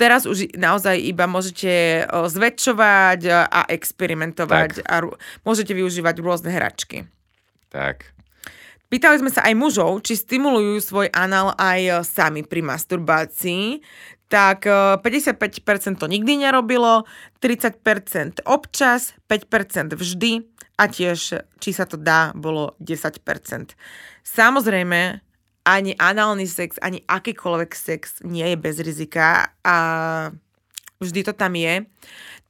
teraz 0.00 0.24
už 0.24 0.56
naozaj 0.56 0.96
iba 0.96 1.28
môžete 1.28 2.04
zväčšovať 2.08 3.20
a 3.52 3.60
experimentovať 3.68 4.80
tak. 4.80 4.88
a 4.88 5.04
môžete 5.44 5.76
využívať 5.76 6.14
rôzne 6.24 6.48
hračky. 6.48 7.04
Tak. 7.68 8.08
Pýtali 8.90 9.22
sme 9.22 9.30
sa 9.30 9.46
aj 9.46 9.54
mužov, 9.54 10.02
či 10.02 10.18
stimulujú 10.18 10.82
svoj 10.82 11.14
anal 11.14 11.54
aj 11.54 11.80
e, 11.80 11.92
sami 12.02 12.42
pri 12.42 12.58
masturbácii. 12.66 13.78
Tak 14.26 14.66
55% 14.66 15.30
e, 15.30 15.90
to 15.94 16.06
nikdy 16.10 16.42
nerobilo, 16.42 17.06
30% 17.38 18.42
občas, 18.50 19.14
5% 19.30 19.94
vždy 19.94 20.42
a 20.74 20.90
tiež, 20.90 21.38
či 21.62 21.70
sa 21.70 21.86
to 21.86 21.94
dá, 21.94 22.34
bolo 22.34 22.74
10%. 22.82 23.22
Samozrejme, 24.26 25.22
ani 25.70 25.92
análny 25.94 26.50
sex, 26.50 26.82
ani 26.82 27.06
akýkoľvek 27.06 27.70
sex 27.70 28.26
nie 28.26 28.42
je 28.42 28.56
bez 28.58 28.82
rizika 28.82 29.54
a 29.62 29.76
vždy 30.98 31.30
to 31.30 31.32
tam 31.36 31.54
je. 31.54 31.86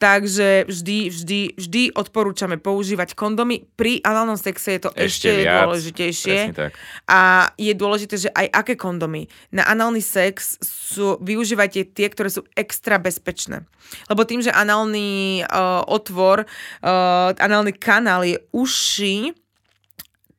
Takže 0.01 0.64
vždy, 0.64 1.12
vždy, 1.12 1.40
vždy 1.61 1.82
odporúčame 1.92 2.57
používať 2.57 3.12
kondomy. 3.12 3.68
Pri 3.76 4.01
análnom 4.01 4.40
sexe 4.40 4.80
je 4.80 4.88
to 4.88 4.90
ešte, 4.96 5.28
ešte 5.28 5.44
viac, 5.44 5.68
dôležitejšie. 5.68 6.38
Tak. 6.57 6.72
A 7.05 7.20
je 7.61 7.72
dôležité, 7.76 8.16
že 8.16 8.32
aj 8.32 8.48
aké 8.48 8.80
kondomy. 8.80 9.28
Na 9.53 9.68
análny 9.68 10.01
sex 10.01 10.57
sú, 10.64 11.20
využívajte 11.20 11.92
tie, 11.92 12.09
ktoré 12.09 12.32
sú 12.32 12.48
extra 12.57 12.96
bezpečné. 12.96 13.68
Lebo 14.09 14.24
tým, 14.24 14.40
že 14.40 14.48
análny 14.48 15.44
uh, 15.44 15.84
otvor, 15.84 16.48
uh, 16.48 17.36
análny 17.36 17.76
kanál 17.76 18.24
je 18.24 18.40
užší, 18.57 19.36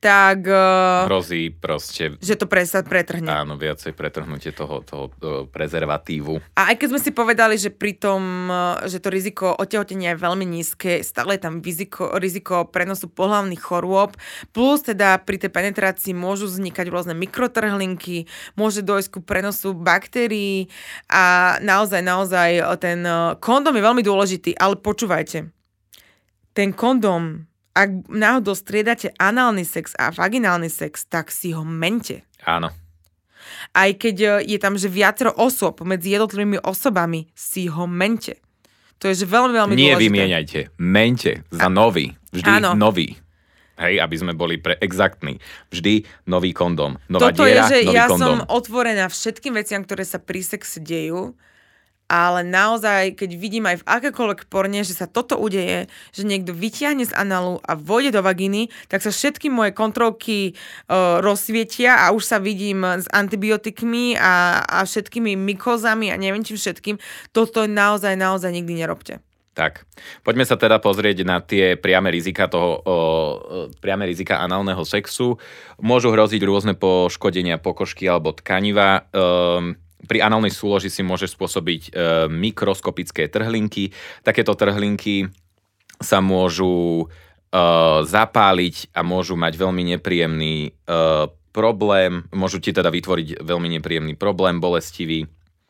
tak... 0.01 0.49
Uh, 0.49 1.05
Hrozí 1.05 1.53
proste... 1.53 2.17
Že 2.17 2.41
to 2.41 2.45
presa 2.49 2.81
pretrhne. 2.81 3.29
Áno, 3.29 3.53
viacej 3.53 3.93
pretrhnutie 3.93 4.49
toho, 4.49 4.81
toho, 4.81 5.13
toho 5.21 5.45
prezervatívu. 5.45 6.41
A 6.57 6.73
aj 6.73 6.81
keď 6.81 6.87
sme 6.89 7.01
si 7.05 7.11
povedali, 7.13 7.55
že 7.61 7.69
pri 7.69 7.93
tom, 8.01 8.49
uh, 8.49 8.81
že 8.89 8.97
to 8.97 9.13
riziko 9.13 9.53
otehotenia 9.53 10.17
je 10.17 10.23
veľmi 10.25 10.41
nízke, 10.41 11.05
stále 11.05 11.37
je 11.37 11.45
tam 11.45 11.61
riziko, 11.61 12.17
riziko 12.17 12.65
prenosu 12.65 13.13
pohľavných 13.13 13.61
chorôb, 13.61 14.17
plus 14.49 14.81
teda 14.81 15.21
pri 15.21 15.37
tej 15.37 15.53
penetrácii 15.53 16.17
môžu 16.17 16.49
vznikať 16.49 16.89
rôzne 16.89 17.13
mikrotrhlinky, 17.13 18.25
môže 18.57 18.81
dojsť 18.81 19.09
ku 19.13 19.19
prenosu 19.21 19.77
baktérií 19.77 20.65
a 21.13 21.55
naozaj, 21.61 22.01
naozaj 22.01 22.49
ten 22.81 23.05
uh, 23.05 23.37
kondom 23.37 23.77
je 23.77 23.85
veľmi 23.85 24.01
dôležitý, 24.01 24.57
ale 24.57 24.81
počúvajte, 24.81 25.53
ten 26.57 26.73
kondom 26.73 27.50
ak 27.71 28.11
náhodou 28.11 28.51
striedate 28.51 29.15
análny 29.15 29.63
sex 29.63 29.95
a 29.95 30.11
vaginálny 30.11 30.67
sex, 30.67 31.07
tak 31.07 31.31
si 31.31 31.55
ho 31.55 31.63
mente. 31.63 32.27
Áno. 32.43 32.71
Aj 33.71 33.89
keď 33.95 34.43
e, 34.43 34.55
je 34.55 34.57
tam, 34.59 34.75
že 34.75 34.91
viacero 34.91 35.31
osôb 35.33 35.81
medzi 35.87 36.11
jednotlivými 36.13 36.59
osobami, 36.61 37.31
si 37.31 37.71
ho 37.71 37.87
mente. 37.87 38.37
To 39.01 39.09
je 39.09 39.23
že 39.23 39.25
veľmi, 39.25 39.53
veľmi 39.55 39.73
Nie 39.73 39.97
dôležité. 39.97 40.03
vymieňajte, 40.05 40.59
mente 40.77 41.31
za 41.49 41.67
a... 41.67 41.73
nový. 41.73 42.13
Vždy 42.31 42.51
Áno. 42.61 42.77
nový. 42.77 43.17
Hej, 43.81 43.97
aby 43.97 44.15
sme 44.19 44.37
boli 44.37 44.61
pre 44.61 44.77
exaktní. 44.77 45.41
Vždy 45.73 46.05
nový 46.29 46.53
kondom. 46.53 47.01
Nová 47.09 47.33
Toto 47.33 47.49
diera, 47.49 47.65
je, 47.65 47.81
že 47.81 47.89
nový 47.89 47.97
ja 47.97 48.05
kondom. 48.05 48.21
som 48.21 48.37
otvorená 48.45 49.09
všetkým 49.09 49.57
veciam, 49.57 49.81
ktoré 49.81 50.05
sa 50.05 50.21
pri 50.21 50.45
sexe 50.45 50.77
dejú 50.77 51.33
ale 52.11 52.43
naozaj, 52.43 53.15
keď 53.15 53.29
vidím 53.39 53.71
aj 53.71 53.79
v 53.79 53.87
akékoľvek 53.87 54.51
porne, 54.51 54.83
že 54.83 54.91
sa 54.91 55.07
toto 55.07 55.39
udeje, 55.39 55.87
že 56.11 56.27
niekto 56.27 56.51
vyťahne 56.51 57.07
z 57.07 57.15
analu 57.15 57.63
a 57.63 57.79
vojde 57.79 58.19
do 58.19 58.19
vagíny, 58.19 58.67
tak 58.91 58.99
sa 58.99 59.15
všetky 59.15 59.47
moje 59.47 59.71
kontrolky 59.71 60.59
uh, 60.91 61.23
rozsvietia 61.23 62.03
a 62.03 62.11
už 62.11 62.27
sa 62.27 62.43
vidím 62.43 62.83
s 62.83 63.07
antibiotikmi 63.07 64.19
a, 64.19 64.59
a 64.59 64.83
všetkými 64.83 65.39
mykozami 65.39 66.11
a 66.11 66.19
neviem 66.19 66.43
čím 66.43 66.59
všetkým. 66.59 66.99
Toto 67.31 67.63
naozaj, 67.63 68.19
naozaj 68.19 68.51
nikdy 68.51 68.83
nerobte. 68.83 69.23
Tak, 69.51 69.83
poďme 70.23 70.47
sa 70.47 70.55
teda 70.55 70.79
pozrieť 70.79 71.27
na 71.27 71.43
tie 71.43 71.75
priame 71.75 72.07
rizika 72.07 72.47
toho, 72.47 72.79
o, 72.79 72.95
priame 73.83 74.07
rizika 74.07 74.39
análneho 74.39 74.79
sexu. 74.87 75.35
Môžu 75.75 76.07
hroziť 76.07 76.39
rôzne 76.47 76.71
poškodenia 76.71 77.59
pokožky 77.59 78.07
alebo 78.07 78.31
tkaniva. 78.31 79.11
Um, 79.11 79.75
pri 80.05 80.19
análnej 80.21 80.53
súloži 80.53 80.89
si 80.89 81.05
môže 81.05 81.29
spôsobiť 81.29 81.81
e, 81.87 81.91
mikroskopické 82.29 83.29
trhlinky. 83.29 83.93
Takéto 84.25 84.57
trhlinky 84.57 85.29
sa 86.01 86.19
môžu 86.23 87.05
e, 87.05 87.05
zapáliť 88.05 88.93
a 88.97 89.05
môžu 89.05 89.37
mať 89.37 89.53
veľmi 89.57 89.83
nepríjemný 89.97 90.55
e, 90.65 90.69
problém, 91.53 92.25
môžu 92.33 92.57
ti 92.63 92.71
teda 92.73 92.89
vytvoriť 92.89 93.43
veľmi 93.43 93.67
nepríjemný 93.77 94.17
problém, 94.17 94.57
bolestivý. 94.57 95.27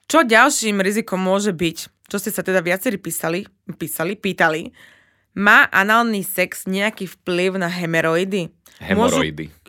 Čo 0.08 0.24
ďalším 0.28 0.80
rizikom 0.84 1.20
môže 1.20 1.56
byť, 1.56 1.78
čo 2.08 2.18
ste 2.20 2.32
sa 2.32 2.44
teda 2.44 2.60
viacerí 2.60 3.00
písali, 3.00 3.48
písali, 3.80 4.20
pýtali, 4.20 4.72
má 5.40 5.66
análny 5.72 6.28
sex 6.28 6.68
nejaký 6.68 7.08
vplyv 7.20 7.56
na 7.56 7.72
hemeroidy? 7.72 8.52
Hemoroidy. 8.84 9.46
Môžu... 9.48 9.60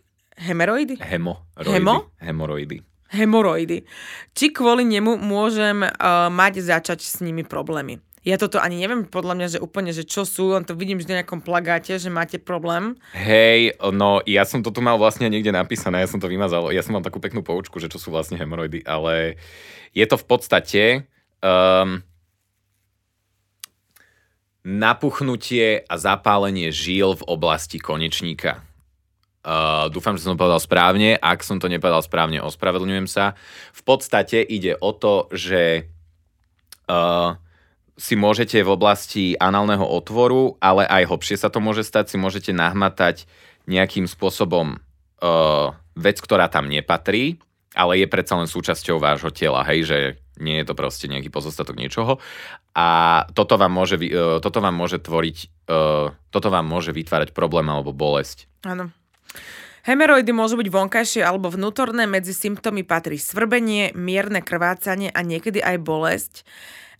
Hemeroidy? 0.42 0.94
Hemoroidy. 0.98 1.70
Hemo? 1.70 1.96
Hemoroidy 2.18 2.91
hemoroidy. 3.12 3.84
Či 4.32 4.50
kvôli 4.50 4.88
nemu 4.88 5.20
môžem 5.20 5.84
uh, 5.84 6.32
mať 6.32 6.64
začať 6.64 7.04
s 7.04 7.20
nimi 7.20 7.44
problémy. 7.44 8.00
Ja 8.22 8.38
toto 8.38 8.62
ani 8.62 8.78
neviem 8.78 9.02
podľa 9.02 9.34
mňa, 9.34 9.48
že 9.50 9.58
úplne, 9.58 9.90
že 9.90 10.06
čo 10.06 10.22
sú, 10.22 10.54
len 10.54 10.62
to 10.62 10.78
vidím 10.78 10.94
vždy 10.94 11.10
na 11.10 11.18
nejakom 11.22 11.42
plagáte, 11.42 11.98
že 11.98 12.06
máte 12.06 12.38
problém. 12.38 12.94
Hej, 13.18 13.74
no 13.90 14.22
ja 14.22 14.46
som 14.46 14.62
to 14.62 14.70
tu 14.70 14.78
mal 14.78 14.94
vlastne 14.94 15.26
niekde 15.26 15.50
napísané, 15.50 15.98
ja 15.98 16.06
som 16.06 16.22
to 16.22 16.30
vymazal, 16.30 16.70
ja 16.70 16.86
som 16.86 16.94
mal 16.94 17.02
takú 17.02 17.18
peknú 17.18 17.42
poučku, 17.42 17.82
že 17.82 17.90
čo 17.90 17.98
sú 17.98 18.14
vlastne 18.14 18.38
hemoroidy, 18.38 18.86
ale 18.86 19.42
je 19.90 20.06
to 20.06 20.14
v 20.14 20.26
podstate 20.30 20.82
um, 21.42 22.06
napuchnutie 24.62 25.82
a 25.82 25.94
zapálenie 25.98 26.70
žíl 26.70 27.18
v 27.18 27.26
oblasti 27.26 27.82
konečníka. 27.82 28.62
Uh, 29.42 29.90
dúfam, 29.90 30.14
že 30.14 30.22
som 30.22 30.38
to 30.38 30.42
povedal 30.46 30.62
správne. 30.62 31.18
Ak 31.18 31.42
som 31.42 31.58
to 31.58 31.66
nepovedal 31.66 31.98
správne, 31.98 32.38
ospravedlňujem 32.46 33.10
sa. 33.10 33.34
V 33.74 33.82
podstate 33.82 34.38
ide 34.38 34.78
o 34.78 34.94
to, 34.94 35.26
že 35.34 35.90
uh, 36.86 37.34
si 37.98 38.14
môžete 38.14 38.62
v 38.62 38.70
oblasti 38.70 39.34
análneho 39.34 39.82
otvoru, 39.82 40.54
ale 40.62 40.86
aj 40.86 41.10
hlbšie 41.10 41.36
sa 41.42 41.50
to 41.50 41.58
môže 41.58 41.82
stať, 41.82 42.14
si 42.14 42.16
môžete 42.22 42.54
nahmatať 42.54 43.26
nejakým 43.66 44.06
spôsobom 44.06 44.78
uh, 44.78 45.74
vec, 45.98 46.22
ktorá 46.22 46.46
tam 46.46 46.70
nepatrí, 46.70 47.42
ale 47.74 47.98
je 47.98 48.06
predsa 48.06 48.38
len 48.38 48.46
súčasťou 48.46 49.02
vášho 49.02 49.34
tela, 49.34 49.66
hej, 49.66 49.90
že 49.90 49.98
nie 50.38 50.62
je 50.62 50.66
to 50.70 50.78
proste 50.78 51.10
nejaký 51.10 51.34
pozostatok 51.34 51.76
niečoho. 51.76 52.22
A 52.78 53.22
toto 53.34 53.58
vám 53.58 53.74
môže, 53.74 53.98
uh, 53.98 54.38
toto 54.38 54.62
vám 54.62 54.78
môže 54.78 55.02
tvoriť, 55.02 55.66
uh, 55.66 56.14
toto 56.30 56.48
vám 56.48 56.62
môže 56.62 56.94
vytvárať 56.94 57.34
problém 57.34 57.66
alebo 57.66 57.90
bolesť. 57.90 58.46
Áno. 58.62 58.94
Hemeroidy 59.82 60.30
môžu 60.30 60.54
byť 60.54 60.68
vonkajšie 60.70 61.22
alebo 61.26 61.50
vnútorné, 61.50 62.06
medzi 62.06 62.30
symptómy 62.30 62.86
patrí 62.86 63.18
svrbenie, 63.18 63.90
mierne 63.98 64.38
krvácanie 64.38 65.10
a 65.10 65.26
niekedy 65.26 65.58
aj 65.58 65.76
bolesť. 65.82 66.34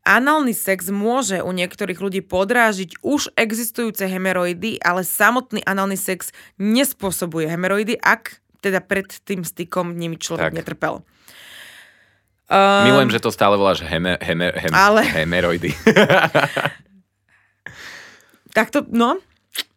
Análny 0.03 0.51
sex 0.51 0.91
môže 0.91 1.39
u 1.47 1.55
niektorých 1.55 2.03
ľudí 2.03 2.27
podrážiť 2.27 3.07
už 3.07 3.31
existujúce 3.39 4.03
hemeroidy, 4.11 4.83
ale 4.83 5.07
samotný 5.07 5.63
análny 5.63 5.95
sex 5.95 6.35
nespôsobuje 6.59 7.47
hemeroidy, 7.47 8.03
ak 8.03 8.43
teda 8.59 8.83
pred 8.83 9.07
tým 9.23 9.47
stykom 9.47 9.95
nimi 9.95 10.19
človek 10.19 10.51
tak. 10.51 10.59
netrpel. 10.59 11.07
Um, 12.51 12.91
Milujem, 12.91 13.15
že 13.15 13.23
to 13.23 13.31
stále 13.31 13.55
voláš 13.55 13.87
heme, 13.87 14.19
heme, 14.19 14.51
hem, 14.59 14.75
ale... 14.75 15.07
hemeroidy. 15.07 15.71
tak 18.59 18.75
to, 18.75 18.83
no, 18.91 19.23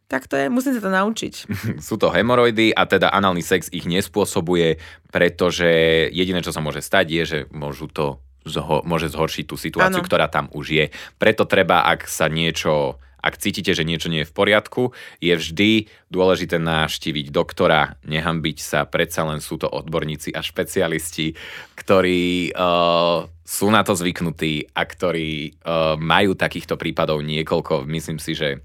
tak 0.06 0.30
to 0.30 0.38
je, 0.38 0.54
musím 0.54 0.78
sa 0.78 0.82
to 0.86 0.92
naučiť. 0.94 1.34
Sú 1.88 1.98
to 1.98 2.14
hemoroidy 2.14 2.70
a 2.72 2.86
teda 2.86 3.10
análny 3.10 3.42
sex 3.42 3.74
ich 3.74 3.90
nespôsobuje, 3.90 4.78
pretože 5.10 5.68
jediné, 6.14 6.46
čo 6.46 6.54
sa 6.54 6.62
môže 6.62 6.86
stať, 6.86 7.06
je, 7.10 7.24
že 7.26 7.40
môžu 7.50 7.90
to 7.90 8.22
zho- 8.46 8.86
môže 8.86 9.10
zhoršiť 9.10 9.46
tú 9.50 9.58
situáciu, 9.58 10.02
Áno. 10.02 10.08
ktorá 10.08 10.30
tam 10.30 10.48
už 10.54 10.66
je. 10.70 10.86
Preto 11.18 11.50
treba, 11.50 11.90
ak 11.90 12.06
sa 12.06 12.30
niečo 12.30 13.02
ak 13.26 13.42
cítite, 13.42 13.74
že 13.74 13.82
niečo 13.82 14.06
nie 14.06 14.22
je 14.22 14.30
v 14.30 14.38
poriadku, 14.38 14.94
je 15.18 15.34
vždy 15.34 15.90
dôležité 16.14 16.62
navštíviť 16.62 17.34
doktora, 17.34 17.98
nehambiť 18.06 18.62
sa, 18.62 18.86
predsa 18.86 19.26
len 19.26 19.42
sú 19.42 19.58
to 19.58 19.66
odborníci 19.66 20.30
a 20.30 20.46
špecialisti, 20.46 21.34
ktorí 21.74 22.54
uh, 22.54 23.26
sú 23.42 23.74
na 23.74 23.82
to 23.82 23.98
zvyknutí 23.98 24.70
a 24.78 24.86
ktorí 24.86 25.58
uh, 25.58 25.98
majú 25.98 26.38
takýchto 26.38 26.78
prípadov 26.78 27.26
niekoľko. 27.26 27.90
Myslím 27.90 28.22
si, 28.22 28.38
že 28.38 28.62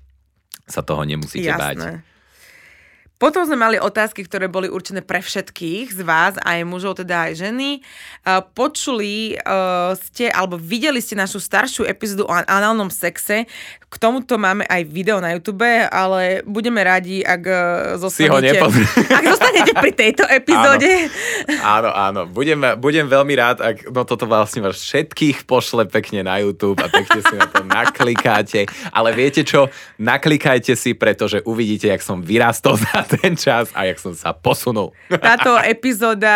sa 0.70 0.80
toho 0.80 1.02
nemusíte 1.02 1.50
báť. 1.52 1.76
Potom 3.20 3.44
sme 3.44 3.60
mali 3.60 3.76
otázky, 3.76 4.24
ktoré 4.24 4.48
boli 4.48 4.72
určené 4.72 5.04
pre 5.04 5.20
všetkých 5.20 5.92
z 5.92 6.00
vás, 6.08 6.40
aj 6.40 6.64
mužov, 6.64 7.04
teda 7.04 7.28
aj 7.28 7.36
ženy. 7.36 7.84
Uh, 8.24 8.40
Počuli 8.40 9.36
uh, 9.36 9.92
ste, 9.92 10.32
alebo 10.32 10.56
videli 10.56 11.04
ste 11.04 11.20
našu 11.20 11.36
staršiu 11.36 11.84
epizódu 11.84 12.24
o 12.24 12.32
an- 12.32 12.48
análnom 12.48 12.88
sexe. 12.88 13.44
K 13.90 13.94
tomuto 14.00 14.40
máme 14.40 14.64
aj 14.64 14.88
video 14.88 15.20
na 15.20 15.36
YouTube, 15.36 15.68
ale 15.92 16.40
budeme 16.48 16.80
radi, 16.80 17.20
ak 17.20 17.42
ho 17.44 18.08
zostanete, 18.08 18.56
ak 19.18 19.24
zostanete 19.28 19.72
pri 19.76 19.92
tejto 19.92 20.24
epizóde. 20.40 21.12
Áno, 21.60 21.92
áno. 21.92 22.24
Budem, 22.24 22.62
budem 22.80 23.04
veľmi 23.04 23.34
rád, 23.36 23.60
ak 23.60 23.92
no 23.92 24.08
toto 24.08 24.24
vlastne 24.24 24.64
vás 24.64 24.80
všetkých 24.80 25.44
pošle 25.44 25.84
pekne 25.92 26.24
na 26.24 26.40
YouTube 26.40 26.80
a 26.80 26.88
pekne 26.88 27.20
si 27.20 27.34
na 27.36 27.50
to 27.50 27.66
naklikáte. 27.66 28.64
Ale 28.94 29.12
viete 29.12 29.44
čo? 29.44 29.68
Naklikajte 30.00 30.72
si, 30.72 30.96
pretože 30.96 31.44
uvidíte, 31.44 31.92
jak 31.92 32.00
som 32.00 32.24
vyrastol 32.24 32.80
za 32.80 33.09
ten 33.18 33.34
čas 33.34 33.74
a 33.74 33.86
jak 33.88 33.98
som 33.98 34.14
sa 34.14 34.30
posunul. 34.30 34.94
Táto 35.10 35.58
epizóda 35.58 36.34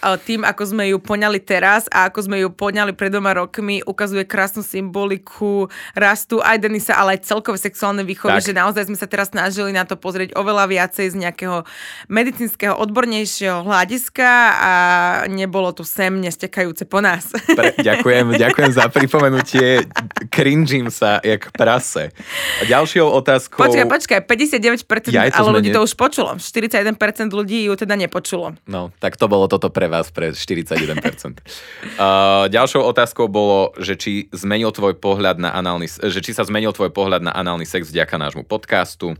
e, 0.00 0.16
tým, 0.24 0.40
ako 0.42 0.62
sme 0.64 0.88
ju 0.90 0.98
poňali 1.02 1.36
teraz 1.44 1.84
a 1.92 2.08
ako 2.08 2.30
sme 2.30 2.36
ju 2.40 2.48
poňali 2.48 2.96
pred 2.96 3.12
dvoma 3.12 3.36
rokmi, 3.36 3.84
ukazuje 3.84 4.24
krásnu 4.24 4.64
symboliku 4.64 5.68
rastu 5.92 6.40
aj 6.40 6.64
Denisa, 6.64 6.96
ale 6.96 7.20
aj 7.20 7.28
celkové 7.28 7.60
sexuálne 7.60 8.02
výchovy, 8.02 8.40
Tak. 8.40 8.48
že 8.48 8.56
naozaj 8.56 8.88
sme 8.88 8.96
sa 8.96 9.04
teraz 9.04 9.30
snažili 9.30 9.76
na 9.76 9.84
to 9.84 10.00
pozrieť 10.00 10.32
oveľa 10.38 10.70
viacej 10.70 11.12
z 11.12 11.16
nejakého 11.20 11.68
medicínskeho, 12.08 12.72
odbornejšieho 12.78 13.66
hľadiska 13.66 14.30
a 14.54 14.72
nebolo 15.28 15.74
tu 15.76 15.84
sem 15.84 16.10
nestekajúce 16.22 16.88
po 16.88 17.04
nás. 17.04 17.28
Pre, 17.30 17.76
ďakujem, 17.80 18.38
ďakujem 18.38 18.70
za 18.72 18.86
pripomenutie. 18.88 19.84
Cringím 20.30 20.88
sa 20.88 21.20
jak 21.20 21.50
prase. 21.52 22.14
A 22.60 22.62
ďalšou 22.64 23.10
otázkou... 23.10 23.60
Počkaj, 23.60 23.86
počkaj, 23.86 24.18
59% 24.24 25.12
Ja, 25.12 25.26
aj 25.28 25.36
to 25.36 25.42
ale 25.42 25.50
ľudí 25.60 25.70
to 25.74 25.82
už 25.82 25.92
počulo. 25.98 26.13
41% 26.14 26.94
ľudí 27.28 27.66
ju 27.66 27.74
teda 27.74 27.98
nepočulo. 27.98 28.54
No, 28.64 28.94
tak 29.02 29.18
to 29.18 29.26
bolo 29.26 29.50
toto 29.50 29.66
pre 29.68 29.90
vás, 29.90 30.14
pre 30.14 30.30
41%. 30.30 30.94
Uh, 31.98 32.46
ďalšou 32.46 32.86
otázkou 32.86 33.26
bolo, 33.26 33.74
že 33.82 33.98
či 33.98 34.30
zmenil 34.30 34.70
tvoj 34.70 34.94
pohľad 34.94 35.42
na 35.42 35.50
análny, 35.50 35.90
že 35.90 36.20
či 36.22 36.30
sa 36.30 36.46
zmenil 36.46 36.70
tvoj 36.70 36.94
pohľad 36.94 37.26
na 37.26 37.32
análny 37.34 37.66
sex 37.66 37.90
vďaka 37.90 38.14
nášmu 38.14 38.44
podcastu. 38.44 39.18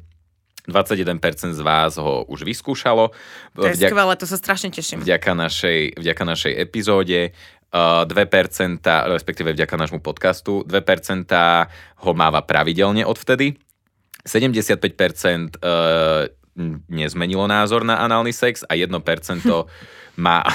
21% 0.64 1.20
z 1.52 1.60
vás 1.60 2.00
ho 2.00 2.24
už 2.24 2.40
vyskúšalo. 2.40 3.12
To 3.52 3.68
je 3.68 3.76
Vďak- 3.76 3.92
skvelé, 3.92 4.12
to 4.16 4.24
sa 4.24 4.40
strašne 4.40 4.72
teším. 4.72 5.04
vďaka 5.04 5.36
našej, 5.36 6.00
vďaka 6.00 6.22
našej 6.24 6.52
epizóde. 6.56 7.36
Uh, 7.74 8.06
2%, 8.06 8.80
respektíve 9.10 9.50
vďaka 9.52 9.74
nášmu 9.76 9.98
podcastu, 10.00 10.62
2% 10.64 11.28
ho 12.00 12.10
máva 12.16 12.40
pravidelne 12.40 13.02
odvtedy. 13.04 13.58
75% 14.24 15.60
uh, 15.60 16.32
nezmenilo 16.88 17.44
názor 17.50 17.82
na 17.82 17.98
análny 17.98 18.30
sex 18.30 18.62
a 18.66 18.78
1% 18.78 18.90
má, 20.24 20.46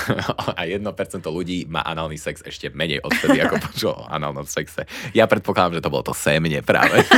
a 0.55 0.61
1% 0.63 0.79
ľudí 1.27 1.67
má 1.67 1.83
análny 1.83 2.15
sex 2.15 2.39
ešte 2.43 2.71
menej 2.71 3.03
odvtedy, 3.03 3.43
ako 3.43 3.55
počulo 3.71 3.93
o 4.03 4.07
análnom 4.07 4.47
sexe. 4.47 4.87
Ja 5.11 5.27
predpokladám, 5.27 5.79
že 5.79 5.83
to 5.83 5.91
bolo 5.91 6.03
to 6.07 6.15
semne 6.15 6.63
práve. 6.63 7.03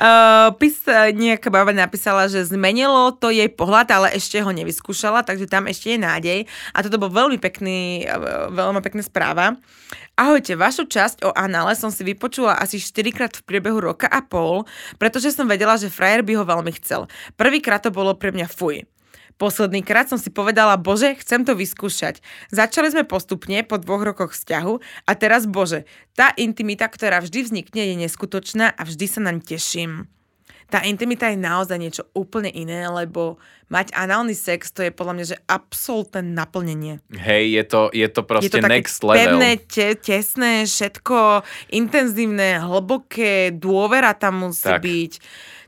Uh, 0.00 0.48
pis, 0.56 0.80
nejaká 1.12 1.52
baba 1.52 1.76
napísala, 1.76 2.24
že 2.24 2.40
zmenilo 2.48 3.12
to 3.20 3.28
jej 3.28 3.52
pohľad, 3.52 3.92
ale 3.92 4.16
ešte 4.16 4.40
ho 4.40 4.48
nevyskúšala, 4.48 5.20
takže 5.20 5.44
tam 5.44 5.68
ešte 5.68 5.92
je 5.92 5.98
nádej. 6.00 6.38
A 6.72 6.80
toto 6.80 6.96
bol 6.96 7.12
veľmi 7.12 7.36
pekný, 7.36 8.08
uh, 8.08 8.48
veľmi 8.48 8.80
pekná 8.80 9.04
správa. 9.04 9.60
Ahojte, 10.20 10.52
vašu 10.52 10.84
časť 10.84 11.24
o 11.24 11.32
anále 11.32 11.72
som 11.72 11.88
si 11.88 12.04
vypočula 12.04 12.52
asi 12.60 12.76
4 12.76 13.08
krát 13.08 13.32
v 13.32 13.40
priebehu 13.40 13.80
roka 13.80 14.04
a 14.04 14.20
pol, 14.20 14.68
pretože 15.00 15.32
som 15.32 15.48
vedela, 15.48 15.80
že 15.80 15.88
frajer 15.88 16.20
by 16.20 16.36
ho 16.36 16.44
veľmi 16.44 16.76
chcel. 16.76 17.08
Prvýkrát 17.40 17.80
to 17.80 17.88
bolo 17.88 18.12
pre 18.12 18.28
mňa 18.28 18.52
fuj. 18.52 18.84
Posledný 19.40 19.80
krát 19.80 20.12
som 20.12 20.20
si 20.20 20.28
povedala, 20.28 20.76
bože, 20.76 21.16
chcem 21.24 21.48
to 21.48 21.56
vyskúšať. 21.56 22.20
Začali 22.52 22.92
sme 22.92 23.08
postupne 23.08 23.64
po 23.64 23.80
dvoch 23.80 24.04
rokoch 24.04 24.36
vzťahu 24.36 25.08
a 25.08 25.12
teraz, 25.16 25.48
bože, 25.48 25.88
tá 26.12 26.36
intimita, 26.36 26.84
ktorá 26.84 27.24
vždy 27.24 27.48
vznikne, 27.48 27.88
je 27.88 28.04
neskutočná 28.04 28.76
a 28.76 28.82
vždy 28.84 29.06
sa 29.08 29.24
naň 29.24 29.40
teším. 29.40 30.19
Tá 30.70 30.86
intimita 30.86 31.26
je 31.26 31.34
naozaj 31.34 31.76
niečo 31.76 32.06
úplne 32.14 32.46
iné, 32.46 32.86
lebo 32.86 33.42
mať 33.66 33.90
análny 33.90 34.38
sex, 34.38 34.70
to 34.70 34.86
je 34.86 34.94
podľa 34.94 35.14
mňa, 35.18 35.24
že 35.26 35.36
absolútne 35.50 36.22
naplnenie. 36.22 37.02
Hej, 37.10 37.44
je 37.58 37.64
to, 37.66 37.80
je 37.90 38.08
to 38.10 38.20
proste 38.22 38.54
je 38.54 38.62
to 38.62 38.62
také 38.62 38.74
next 38.78 39.02
level. 39.02 39.18
pevné, 39.18 39.50
te, 39.66 39.98
tesné, 39.98 40.66
všetko 40.66 41.42
intenzívne, 41.74 42.62
hlboké, 42.62 43.50
dôvera 43.50 44.14
tam 44.14 44.46
musí 44.46 44.70
Tak. 44.70 44.82
byť. 44.82 45.12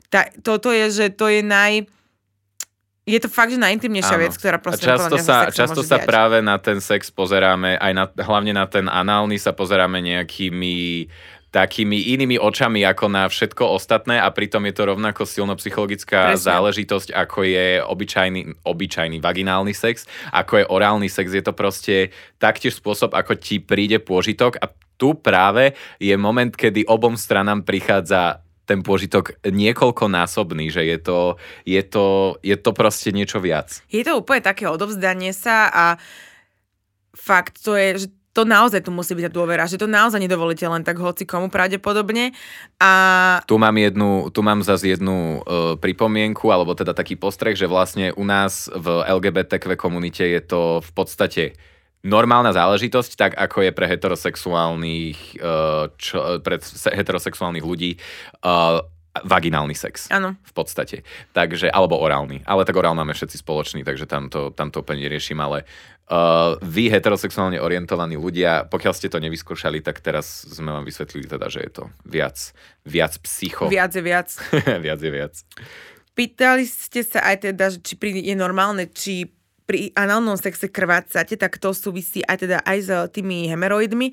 Ta, 0.07 0.31
toto 0.39 0.71
je, 0.71 0.87
že 0.87 1.05
to 1.11 1.27
je 1.27 1.43
naj... 1.43 1.83
Je 3.03 3.19
to 3.19 3.27
fakt, 3.27 3.51
že 3.51 3.59
najintimnejšia 3.59 4.15
Áno. 4.15 4.23
vec, 4.23 4.31
ktorá 4.39 4.55
A 4.55 4.63
proste 4.63 4.87
často 4.87 5.11
podľa 5.11 5.19
mňa 5.19 5.27
sa, 5.27 5.37
často 5.51 5.81
sa 5.83 5.99
diať. 5.99 6.07
práve 6.07 6.39
na 6.39 6.55
ten 6.55 6.79
sex 6.79 7.11
pozeráme, 7.11 7.75
aj 7.75 7.91
na, 7.91 8.05
hlavne 8.07 8.55
na 8.55 8.63
ten 8.63 8.87
análny 8.87 9.35
sa 9.35 9.51
pozeráme 9.51 9.99
nejakými 9.99 11.11
takými 11.53 12.17
inými 12.17 12.41
očami 12.41 12.81
ako 12.81 13.13
na 13.13 13.29
všetko 13.29 13.77
ostatné 13.77 14.17
a 14.17 14.33
pritom 14.33 14.65
je 14.65 14.73
to 14.73 14.89
rovnako 14.89 15.21
silno 15.29 15.53
psychologická 15.53 16.33
Presne. 16.33 16.49
záležitosť, 16.49 17.13
ako 17.13 17.45
je 17.45 17.67
obyčajný, 17.77 18.65
obyčajný 18.65 19.21
vaginálny 19.21 19.77
sex, 19.77 20.09
ako 20.33 20.65
je 20.65 20.65
orálny 20.65 21.13
sex. 21.13 21.29
Je 21.29 21.45
to 21.45 21.53
proste 21.53 22.09
taktiež 22.41 22.81
spôsob, 22.81 23.13
ako 23.13 23.37
ti 23.37 23.61
príde 23.61 24.01
pôžitok 24.01 24.57
a 24.57 24.73
tu 24.97 25.13
práve 25.13 25.77
je 26.01 26.17
moment, 26.17 26.49
kedy 26.49 26.89
obom 26.89 27.13
stranám 27.13 27.61
prichádza 27.61 28.41
ten 28.65 28.81
pôžitok 28.81 29.37
niekoľkonásobný, 29.45 30.73
že 30.73 30.87
je 30.87 30.97
to, 30.97 31.19
je 31.67 31.83
to, 31.85 32.39
je 32.41 32.55
to 32.57 32.71
proste 32.73 33.13
niečo 33.13 33.37
viac. 33.37 33.83
Je 33.93 34.01
to 34.01 34.17
úplne 34.23 34.41
také 34.41 34.65
odovzdanie 34.65 35.35
sa 35.35 35.67
a 35.69 35.85
fakt 37.13 37.61
to 37.61 37.77
je, 37.77 38.07
že 38.07 38.22
to 38.33 38.49
naozaj 38.49 38.81
tu 38.81 38.89
musí 38.89 39.13
byť 39.13 39.29
tá 39.29 39.31
dôvera, 39.31 39.69
že 39.69 39.77
to 39.77 39.85
naozaj 39.85 40.17
nedovolíte 40.17 40.65
len 40.65 40.81
tak 40.81 40.97
hoci 40.97 41.23
komu 41.23 41.53
pravdepodobne. 41.53 42.33
A 42.81 42.91
Tu 43.45 43.55
mám, 43.61 43.77
jednu, 43.77 44.33
tu 44.33 44.41
mám 44.41 44.65
zase 44.65 44.97
jednu 44.97 45.39
uh, 45.39 45.77
pripomienku, 45.77 46.49
alebo 46.49 46.73
teda 46.73 46.97
taký 46.97 47.13
postreh, 47.13 47.53
že 47.53 47.69
vlastne 47.69 48.09
u 48.17 48.25
nás 48.25 48.73
v 48.73 49.05
LGBTQ 49.05 49.77
komunite 49.77 50.25
je 50.25 50.41
to 50.41 50.81
v 50.81 50.91
podstate 50.97 51.43
normálna 52.03 52.51
záležitosť, 52.51 53.11
tak 53.15 53.31
ako 53.37 53.63
je 53.63 53.71
pre 53.71 53.85
heterosexuálnych, 53.87 55.39
uh, 55.39 55.87
čo, 55.95 56.41
pre 56.41 56.57
se- 56.59 56.91
heterosexuálnych 56.91 57.63
ľudí. 57.63 58.01
Uh, 58.43 58.81
vaginálny 59.21 59.77
sex. 59.77 60.09
áno. 60.09 60.33
V 60.41 60.53
podstate. 60.57 61.05
Takže, 61.37 61.69
alebo 61.69 62.01
orálny. 62.01 62.41
Ale 62.49 62.65
tak 62.65 62.73
orál 62.81 62.97
máme 62.97 63.13
všetci 63.13 63.45
spoločný, 63.45 63.85
takže 63.85 64.09
tam 64.09 64.33
to, 64.33 64.49
tam 64.49 64.73
to 64.73 64.81
úplne 64.81 65.05
neriešim, 65.05 65.37
ale 65.37 65.69
uh, 66.09 66.57
vy 66.65 66.89
heterosexuálne 66.89 67.61
orientovaní 67.61 68.17
ľudia, 68.17 68.65
pokiaľ 68.73 68.93
ste 68.97 69.13
to 69.13 69.21
nevyskúšali, 69.21 69.85
tak 69.85 70.01
teraz 70.01 70.49
sme 70.49 70.73
vám 70.73 70.81
vysvetlili 70.81 71.29
teda, 71.29 71.45
že 71.45 71.61
je 71.61 71.71
to 71.77 71.83
viac, 72.09 72.41
viac 72.89 73.13
psycho. 73.21 73.69
Viac 73.69 73.93
je 73.93 74.01
viac. 74.01 74.33
viac 74.85 74.99
je 74.99 75.11
viac. 75.13 75.33
Pýtali 76.17 76.65
ste 76.65 77.05
sa 77.05 77.21
aj 77.21 77.53
teda, 77.53 77.69
že 77.69 77.85
či 77.85 77.93
pri, 77.93 78.17
je 78.17 78.33
normálne, 78.33 78.89
či 78.89 79.29
pri 79.63 79.95
análnom 79.95 80.35
sexe 80.35 80.67
krvácate, 80.67 81.39
tak 81.39 81.55
to 81.57 81.71
súvisí 81.71 82.19
aj 82.25 82.37
teda 82.43 82.57
aj 82.67 82.77
s 82.83 82.89
tými 83.15 83.47
hemeroidmi. 83.47 84.11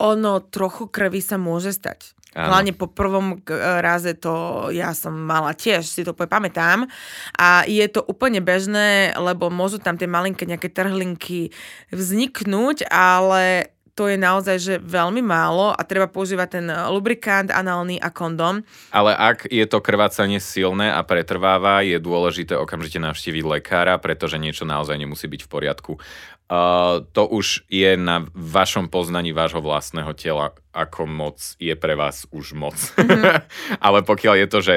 Ono 0.00 0.40
trochu 0.48 0.88
krvi 0.88 1.20
sa 1.20 1.36
môže 1.36 1.72
stať. 1.72 2.15
Áno. 2.36 2.52
Hlavne 2.52 2.76
po 2.76 2.92
prvom 2.92 3.40
k- 3.40 3.56
raze 3.80 4.12
to 4.12 4.68
ja 4.68 4.92
som 4.92 5.16
mala 5.16 5.56
tiež, 5.56 5.88
si 5.88 6.04
to 6.04 6.12
pamätám. 6.12 6.84
A 7.40 7.64
je 7.64 7.88
to 7.88 8.04
úplne 8.04 8.44
bežné, 8.44 9.16
lebo 9.16 9.48
môžu 9.48 9.80
tam 9.80 9.96
tie 9.96 10.04
malinké 10.04 10.44
nejaké 10.44 10.68
trhlinky 10.68 11.56
vzniknúť, 11.88 12.92
ale 12.92 13.72
to 13.96 14.12
je 14.12 14.20
naozaj 14.20 14.56
že 14.60 14.74
veľmi 14.76 15.24
málo 15.24 15.72
a 15.72 15.80
treba 15.88 16.04
používať 16.04 16.48
ten 16.60 16.66
lubrikant 16.68 17.48
análny 17.48 17.96
a 17.96 18.12
kondom. 18.12 18.60
Ale 18.92 19.16
ak 19.16 19.48
je 19.48 19.64
to 19.64 19.80
krvácanie 19.80 20.36
silné 20.36 20.92
a 20.92 21.00
pretrváva, 21.00 21.80
je 21.80 21.96
dôležité 21.96 22.60
okamžite 22.60 23.00
navštíviť 23.00 23.44
lekára, 23.48 23.96
pretože 23.96 24.36
niečo 24.36 24.68
naozaj 24.68 25.00
nemusí 25.00 25.24
byť 25.24 25.48
v 25.48 25.48
poriadku. 25.48 25.92
Uh, 26.46 27.02
to 27.10 27.26
už 27.26 27.66
je 27.66 27.98
na 27.98 28.22
vašom 28.30 28.86
poznaní 28.86 29.34
vášho 29.34 29.58
vlastného 29.58 30.14
tela, 30.14 30.54
ako 30.70 31.02
moc 31.02 31.42
je 31.58 31.74
pre 31.74 31.98
vás 31.98 32.22
už 32.30 32.54
moc. 32.54 32.78
Ale 33.86 34.06
pokiaľ 34.06 34.34
je 34.38 34.46
to, 34.46 34.58
že 34.62 34.76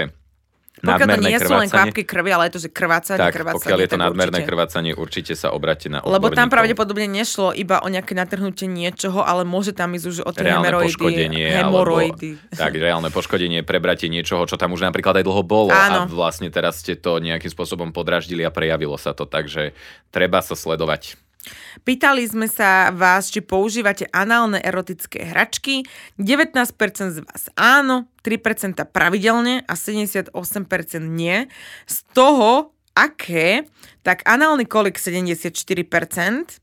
Pokiaľ 0.82 1.08
to 1.14 1.28
nie 1.28 1.38
sú 1.38 1.54
len 1.54 1.68
kvapky 1.68 2.08
krvi, 2.08 2.32
ale 2.32 2.48
je 2.48 2.54
to, 2.56 2.62
že 2.64 2.70
krvácanie, 2.72 3.20
Tak, 3.20 3.36
krvácanie. 3.36 3.60
pokiaľ 3.60 3.80
je 3.84 3.90
to 3.92 4.00
nadmerné 4.00 4.40
určite. 4.40 4.50
krvácanie, 4.50 4.92
určite 4.96 5.34
sa 5.36 5.52
obráte 5.52 5.92
na 5.92 6.00
odborníkov. 6.00 6.24
Lebo 6.24 6.28
tam 6.32 6.48
pravdepodobne 6.48 7.06
nešlo 7.06 7.52
iba 7.52 7.84
o 7.84 7.88
nejaké 7.92 8.16
natrhnutie 8.16 8.64
niečoho, 8.66 9.22
ale 9.22 9.44
môže 9.44 9.76
tam 9.76 9.92
ísť 9.92 10.06
už 10.08 10.18
o 10.24 10.32
tie 10.32 10.50
reálne 10.50 10.72
hemeroidy. 10.72 10.88
poškodenie, 10.90 11.46
hemoroidy. 11.52 12.30
alebo 12.34 12.58
tak, 12.58 12.72
reálne 12.80 13.10
poškodenie, 13.12 13.60
prebratie 13.68 14.08
niečoho, 14.08 14.42
čo 14.48 14.56
tam 14.56 14.72
už 14.72 14.88
napríklad 14.88 15.20
aj 15.20 15.26
dlho 15.28 15.44
bolo 15.44 15.70
Áno. 15.70 16.08
a 16.08 16.10
vlastne 16.10 16.48
teraz 16.48 16.80
ste 16.80 16.96
to 16.96 17.20
nejakým 17.20 17.52
spôsobom 17.52 17.92
podraždili 17.92 18.42
a 18.42 18.50
prejavilo 18.50 18.96
sa 18.96 19.12
to, 19.12 19.28
takže 19.28 19.76
treba 20.16 20.40
sa 20.40 20.56
sledovať. 20.56 21.29
Pýtali 21.88 22.28
sme 22.28 22.52
sa 22.52 22.92
vás, 22.92 23.32
či 23.32 23.40
používate 23.40 24.06
análne 24.12 24.60
erotické 24.60 25.24
hračky. 25.24 25.88
19% 26.20 27.16
z 27.16 27.20
vás 27.24 27.44
áno, 27.56 28.12
3% 28.22 28.76
pravidelne 28.92 29.64
a 29.66 29.74
78% 29.74 30.36
nie. 31.00 31.48
Z 31.88 31.98
toho, 32.12 32.76
aké, 32.94 33.64
tak 34.04 34.28
análny 34.28 34.68
kolik 34.68 35.00
74%, 35.00 36.60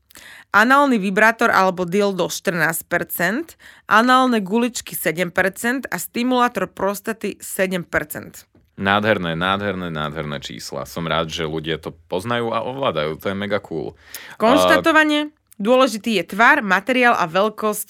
análny 0.53 0.97
vibrátor 1.01 1.49
alebo 1.49 1.85
dildo 1.85 2.29
14%, 2.29 3.57
análne 3.89 4.39
guličky 4.41 4.93
7% 4.93 5.89
a 5.89 5.97
stimulátor 5.97 6.69
prostaty 6.69 7.41
7%. 7.41 8.56
Nádherné, 8.77 9.33
nádherné, 9.33 9.89
nádherné 9.89 10.37
čísla. 10.37 10.85
Som 10.85 11.09
rád, 11.09 11.33
že 11.33 11.49
ľudia 11.49 11.81
to 11.81 11.97
poznajú 12.07 12.53
a 12.53 12.61
ovládajú. 12.61 13.17
To 13.17 13.33
je 13.33 13.35
mega 13.35 13.57
cool. 13.57 13.97
Konštatovanie. 14.37 15.33
Dôležitý 15.57 16.21
je 16.21 16.37
tvar, 16.37 16.61
materiál 16.61 17.17
a 17.17 17.25
veľkosť 17.25 17.89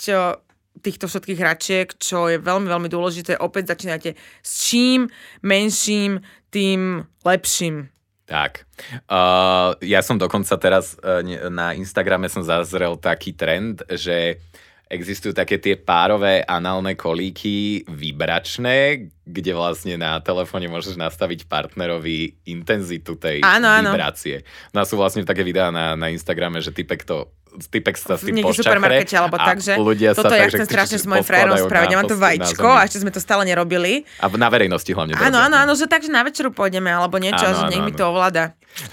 týchto 0.80 1.12
všetkých 1.12 1.42
hračiek, 1.42 1.88
čo 2.00 2.32
je 2.32 2.40
veľmi, 2.40 2.72
veľmi 2.72 2.88
dôležité. 2.88 3.36
Opäť 3.44 3.76
začínate 3.76 4.16
s 4.40 4.72
čím 4.72 5.12
menším, 5.44 6.24
tým 6.48 7.04
lepším. 7.28 7.92
Tak. 8.28 8.68
Uh, 9.08 9.76
ja 9.80 10.04
som 10.04 10.20
dokonca 10.20 10.56
teraz 10.60 11.00
uh, 11.00 11.24
na 11.48 11.72
Instagrame 11.76 12.28
som 12.28 12.44
zazrel 12.44 13.00
taký 13.00 13.32
trend, 13.32 13.84
že 13.88 14.44
existujú 14.88 15.36
také 15.36 15.60
tie 15.60 15.76
párové 15.76 16.42
análne 16.44 16.96
kolíky 16.96 17.84
vibračné, 17.88 19.08
kde 19.28 19.52
vlastne 19.52 20.00
na 20.00 20.20
telefóne 20.24 20.72
môžeš 20.72 20.96
nastaviť 20.96 21.46
partnerovi 21.46 22.40
intenzitu 22.48 23.20
tej 23.20 23.44
Áno, 23.44 23.68
áno. 23.68 23.92
vibrácie. 23.92 24.48
No 24.72 24.82
a 24.82 24.88
sú 24.88 24.96
vlastne 24.96 25.28
také 25.28 25.44
videá 25.44 25.70
na, 25.70 26.00
na 26.00 26.08
Instagrame, 26.08 26.64
že 26.64 26.72
typek 26.72 27.04
to 27.04 27.28
typek 27.58 27.98
sa 27.98 28.20
s 28.20 28.22
tým 28.22 28.38
Niekde 28.38 28.54
supermarkete 28.54 29.18
alebo 29.18 29.40
tak, 29.40 29.58
že 29.58 29.74
ľudia 29.80 30.14
sa 30.14 30.22
toto 30.22 30.36
ja 30.38 30.46
tak, 30.46 30.54
že 30.54 30.58
chcem 30.62 30.68
strašne 30.70 30.98
s 31.02 31.06
mojim 31.10 31.26
frajerom 31.26 31.58
spraviť. 31.58 31.90
Ja 31.90 31.98
mám 31.98 32.06
to 32.06 32.20
vajíčko 32.20 32.70
a 32.70 32.86
ešte 32.86 33.02
sme 33.02 33.10
to 33.10 33.18
stále 33.18 33.42
nerobili. 33.50 34.06
A 34.22 34.30
na 34.30 34.48
verejnosti 34.52 34.92
hlavne. 34.94 35.18
to 35.18 35.24
Áno, 35.24 35.42
robia. 35.42 35.46
áno, 35.50 35.56
áno, 35.66 35.72
že 35.74 35.90
takže 35.90 36.14
na 36.14 36.22
večeru 36.22 36.54
pôjdeme 36.54 36.92
alebo 36.92 37.18
niečo, 37.18 37.42
Áno, 37.42 37.50
a 37.50 37.58
že 37.58 37.64
áno, 37.66 37.72
nech 37.74 37.82
mi 37.82 37.94
áno. 37.96 38.00
to 38.00 38.04
ovláda. 38.06 38.44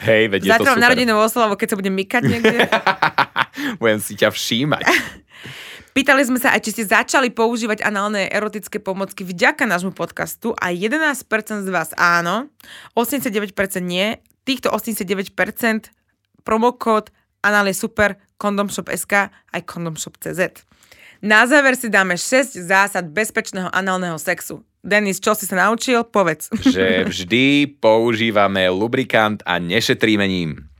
Hej, 0.08 0.32
veď 0.32 0.40
je 0.48 0.50
to 0.56 0.64
super. 0.64 0.80
narodinovú 0.80 1.20
oslavu, 1.28 1.52
keď 1.60 1.68
sa 1.68 1.76
budem 1.76 1.92
mykať 1.92 2.22
niekde. 2.24 2.56
Budem 3.82 4.00
si 4.00 4.16
ťa 4.16 4.32
všímať. 4.32 4.84
Pýtali 5.94 6.26
sme 6.26 6.42
sa 6.42 6.50
aj, 6.50 6.66
či 6.66 6.74
ste 6.74 6.90
začali 6.90 7.30
používať 7.30 7.86
análne 7.86 8.26
erotické 8.26 8.82
pomocky 8.82 9.22
vďaka 9.22 9.62
nášmu 9.62 9.94
podcastu 9.94 10.50
a 10.58 10.74
11% 10.74 11.22
z 11.62 11.70
vás 11.70 11.94
áno, 11.94 12.50
89% 12.98 13.54
nie. 13.78 14.18
Týchto 14.42 14.74
89% 14.74 15.30
promokód 16.42 17.14
anál 17.46 17.70
je 17.70 17.78
super, 17.78 18.18
kondomshop.sk 18.42 19.30
aj 19.30 19.60
kondomshop.cz. 19.62 20.66
Na 21.22 21.46
záver 21.46 21.78
si 21.78 21.86
dáme 21.86 22.18
6 22.18 22.58
zásad 22.58 23.06
bezpečného 23.14 23.70
análneho 23.70 24.18
sexu. 24.18 24.66
Denis, 24.82 25.22
čo 25.22 25.38
si 25.38 25.46
sa 25.46 25.62
naučil? 25.62 26.02
Povedz. 26.10 26.50
že 26.74 27.06
vždy 27.06 27.70
používame 27.78 28.66
lubrikant 28.66 29.46
a 29.46 29.62
nešetríme 29.62 30.26
ním. 30.26 30.73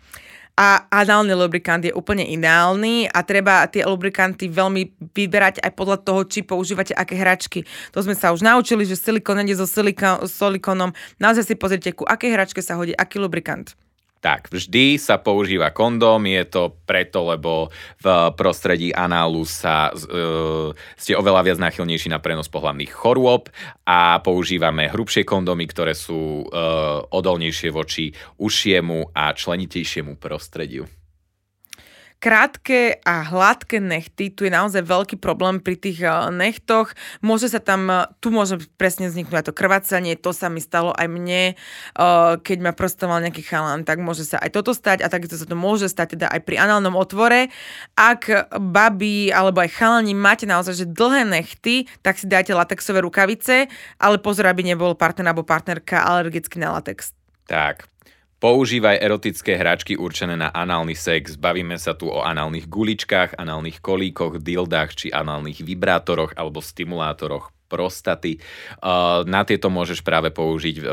A 0.55 0.87
análny 0.87 1.35
lubrikant 1.35 1.83
je 1.83 1.91
úplne 1.91 2.23
ideálny 2.31 3.11
a 3.11 3.27
treba 3.27 3.67
tie 3.67 3.83
lubrikanty 3.83 4.47
veľmi 4.47 5.11
vyberať 5.11 5.59
aj 5.59 5.75
podľa 5.75 5.99
toho, 6.07 6.23
či 6.31 6.47
používate 6.47 6.95
aké 6.95 7.19
hračky. 7.19 7.67
To 7.91 7.99
sme 7.99 8.15
sa 8.15 8.31
už 8.31 8.47
naučili, 8.47 8.87
že 8.87 8.95
silikon 8.95 9.43
ide 9.43 9.59
so 9.59 9.67
silika- 9.67 10.23
silikonom. 10.23 10.95
Naozaj 11.19 11.43
si 11.51 11.55
pozrite, 11.59 11.91
ku 11.91 12.07
akej 12.07 12.39
hračke 12.39 12.63
sa 12.63 12.79
hodí 12.79 12.95
aký 12.95 13.19
lubrikant. 13.19 13.75
Tak, 14.25 14.49
vždy 14.49 14.97
sa 14.97 15.21
používa 15.21 15.69
kondóm, 15.69 16.25
je 16.25 16.49
to 16.49 16.81
preto, 16.89 17.29
lebo 17.29 17.69
v 18.01 18.33
prostredí 18.33 18.89
análu 18.89 19.45
sa 19.45 19.93
e, 19.93 20.73
ste 20.97 21.13
oveľa 21.13 21.45
viac 21.45 21.59
náchylnejší 21.61 22.09
na 22.09 22.25
prenos 22.25 22.49
pohlavných 22.49 22.89
chorôb 22.89 23.53
a 23.85 24.25
používame 24.25 24.89
hrubšie 24.89 25.29
kondómy, 25.29 25.69
ktoré 25.69 25.93
sú 25.93 26.41
e, 26.41 26.45
odolnejšie 27.13 27.69
voči 27.69 28.17
ušiemu 28.41 29.13
a 29.13 29.37
členitejšiemu 29.37 30.17
prostrediu. 30.17 30.89
Krátke 32.25 33.05
a 33.05 33.21
hladké 33.21 33.85
nechty, 33.85 34.33
tu 34.33 34.49
je 34.49 34.53
naozaj 34.57 34.81
veľký 34.81 35.21
problém 35.21 35.61
pri 35.61 35.77
tých 35.77 36.01
eh, 36.09 36.33
nechtoch. 36.33 36.97
Môže 37.21 37.53
sa 37.53 37.61
tam, 37.61 37.85
eh, 37.93 38.09
tu 38.25 38.33
môže 38.33 38.57
presne 38.81 39.13
vzniknúť 39.13 39.45
aj 39.45 39.47
to 39.53 39.53
krvácanie, 39.53 40.17
to 40.17 40.33
sa 40.33 40.49
mi 40.49 40.65
stalo 40.65 40.97
aj 40.97 41.05
mne, 41.05 41.53
eh, 41.53 42.33
keď 42.41 42.59
ma 42.65 42.73
prostoval 42.73 43.21
nejaký 43.21 43.45
chalán, 43.45 43.85
tak 43.85 44.01
môže 44.01 44.25
sa 44.25 44.41
aj 44.41 44.57
toto 44.57 44.73
stať 44.73 45.05
a 45.05 45.13
takisto 45.13 45.37
sa 45.37 45.45
to 45.45 45.53
môže 45.53 45.85
stať 45.93 46.17
teda 46.17 46.33
aj 46.33 46.41
pri 46.49 46.65
análnom 46.65 46.97
otvore. 46.97 47.53
Ak 47.93 48.33
babi 48.57 49.29
alebo 49.29 49.61
aj 49.61 49.77
chalani 49.77 50.17
máte 50.17 50.49
naozaj 50.49 50.81
že 50.81 50.87
dlhé 50.89 51.29
nechty, 51.29 51.85
tak 52.01 52.17
si 52.17 52.25
dajte 52.25 52.57
latexové 52.57 53.05
rukavice, 53.05 53.69
ale 54.01 54.17
pozor, 54.17 54.49
aby 54.49 54.65
nebol 54.65 54.97
partner 54.97 55.29
alebo 55.29 55.45
partnerka 55.45 56.01
alergický 56.01 56.57
na 56.57 56.73
latex. 56.73 57.13
Tak, 57.45 57.85
používaj 58.45 59.01
erotické 59.01 59.57
hračky 59.57 59.97
určené 59.97 60.37
na 60.37 60.53
análny 60.53 60.93
sex. 60.93 61.41
Bavíme 61.41 61.81
sa 61.81 61.97
tu 61.97 62.13
o 62.13 62.21
análnych 62.21 62.69
guličkách, 62.69 63.41
análnych 63.41 63.81
kolíkoch, 63.81 64.37
dildách 64.45 64.93
či 64.93 65.09
análnych 65.09 65.65
vibrátoroch 65.65 66.37
alebo 66.37 66.61
stimulátoroch 66.61 67.49
prostaty. 67.73 68.37
Na 69.25 69.49
tieto 69.49 69.73
môžeš 69.73 70.05
práve 70.05 70.29
použiť 70.29 70.85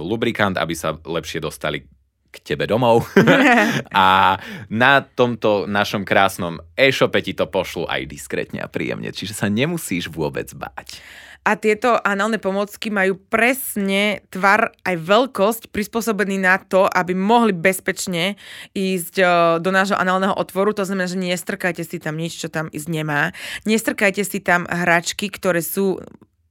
lubrikant, 0.00 0.56
aby 0.56 0.72
sa 0.72 0.96
lepšie 0.96 1.44
dostali 1.44 1.84
k 2.32 2.36
tebe 2.40 2.64
domov. 2.64 3.04
a 3.92 4.40
na 4.72 5.04
tomto 5.04 5.68
našom 5.68 6.08
krásnom 6.08 6.56
e-shope 6.72 7.20
ti 7.20 7.36
to 7.36 7.44
pošlu 7.44 7.84
aj 7.84 8.08
diskrétne 8.08 8.64
a 8.64 8.72
príjemne, 8.72 9.12
čiže 9.12 9.36
sa 9.36 9.52
nemusíš 9.52 10.08
vôbec 10.08 10.48
báť. 10.56 11.04
A 11.44 11.60
tieto 11.60 12.00
análne 12.00 12.40
pomocky 12.40 12.88
majú 12.88 13.20
presne 13.20 14.24
tvar 14.32 14.72
aj 14.80 14.96
veľkosť 14.96 15.62
prispôsobený 15.68 16.40
na 16.40 16.56
to, 16.56 16.88
aby 16.88 17.12
mohli 17.12 17.52
bezpečne 17.52 18.40
ísť 18.72 19.14
e, 19.20 19.24
do 19.60 19.68
nášho 19.68 20.00
análneho 20.00 20.32
otvoru. 20.32 20.72
To 20.72 20.88
znamená, 20.88 21.04
že 21.04 21.20
nestrkajte 21.20 21.84
si 21.84 22.00
tam 22.00 22.16
nič, 22.16 22.40
čo 22.40 22.48
tam 22.48 22.72
ísť 22.72 22.88
nemá. 22.88 23.36
Nestrkajte 23.68 24.24
si 24.24 24.40
tam 24.40 24.64
hračky, 24.64 25.28
ktoré 25.28 25.60
sú 25.60 26.00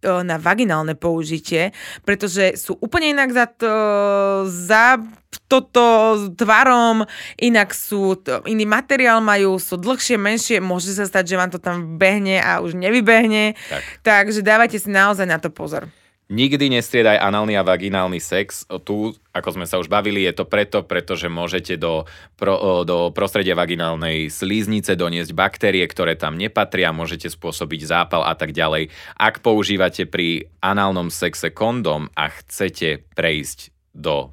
na 0.04 0.36
vaginálne 0.36 0.93
použitie, 0.93 1.72
pretože 2.04 2.60
sú 2.60 2.76
úplne 2.84 3.16
inak 3.16 3.30
za, 3.32 3.45
to, 3.47 3.74
za 4.47 4.99
toto 5.47 6.18
tvarom, 6.34 7.06
inak 7.39 7.74
sú, 7.74 8.18
iný 8.45 8.66
materiál 8.66 9.22
majú, 9.22 9.58
sú 9.58 9.80
dlhšie, 9.80 10.18
menšie, 10.20 10.58
môže 10.60 10.93
sa 10.93 11.08
stať, 11.08 11.34
že 11.34 11.39
vám 11.39 11.51
to 11.54 11.60
tam 11.62 11.97
behne 11.97 12.41
a 12.41 12.60
už 12.60 12.76
nevybehne. 12.78 13.54
Tak. 13.70 13.82
Takže 14.01 14.39
dávajte 14.41 14.78
si 14.82 14.89
naozaj 14.89 15.26
na 15.30 15.38
to 15.38 15.54
pozor. 15.54 15.89
Nikdy 16.32 16.71
nestriedaj 16.71 17.19
análny 17.19 17.59
a 17.59 17.67
vaginálny 17.67 18.24
sex. 18.24 18.63
Tu, 18.88 19.11
ako 19.36 19.49
sme 19.53 19.67
sa 19.67 19.76
už 19.76 19.91
bavili, 19.91 20.24
je 20.24 20.32
to 20.32 20.47
preto, 20.47 20.80
pretože 20.80 21.28
môžete 21.28 21.76
do, 21.76 22.07
pro, 22.39 22.88
do 22.88 23.11
prostredia 23.11 23.59
vaginálnej 23.59 24.32
slíznice 24.32 24.95
doniesť 24.95 25.36
baktérie, 25.36 25.84
ktoré 25.84 26.15
tam 26.15 26.39
nepatria, 26.39 26.95
môžete 26.95 27.28
spôsobiť 27.28 27.82
zápal 27.84 28.24
a 28.24 28.34
tak 28.39 28.55
ďalej. 28.55 28.88
Ak 29.19 29.43
používate 29.43 30.07
pri 30.07 30.47
análnom 30.63 31.11
sexe 31.11 31.51
kondom 31.51 32.07
a 32.15 32.32
chcete 32.32 33.03
prejsť 33.13 33.76
do 33.91 34.32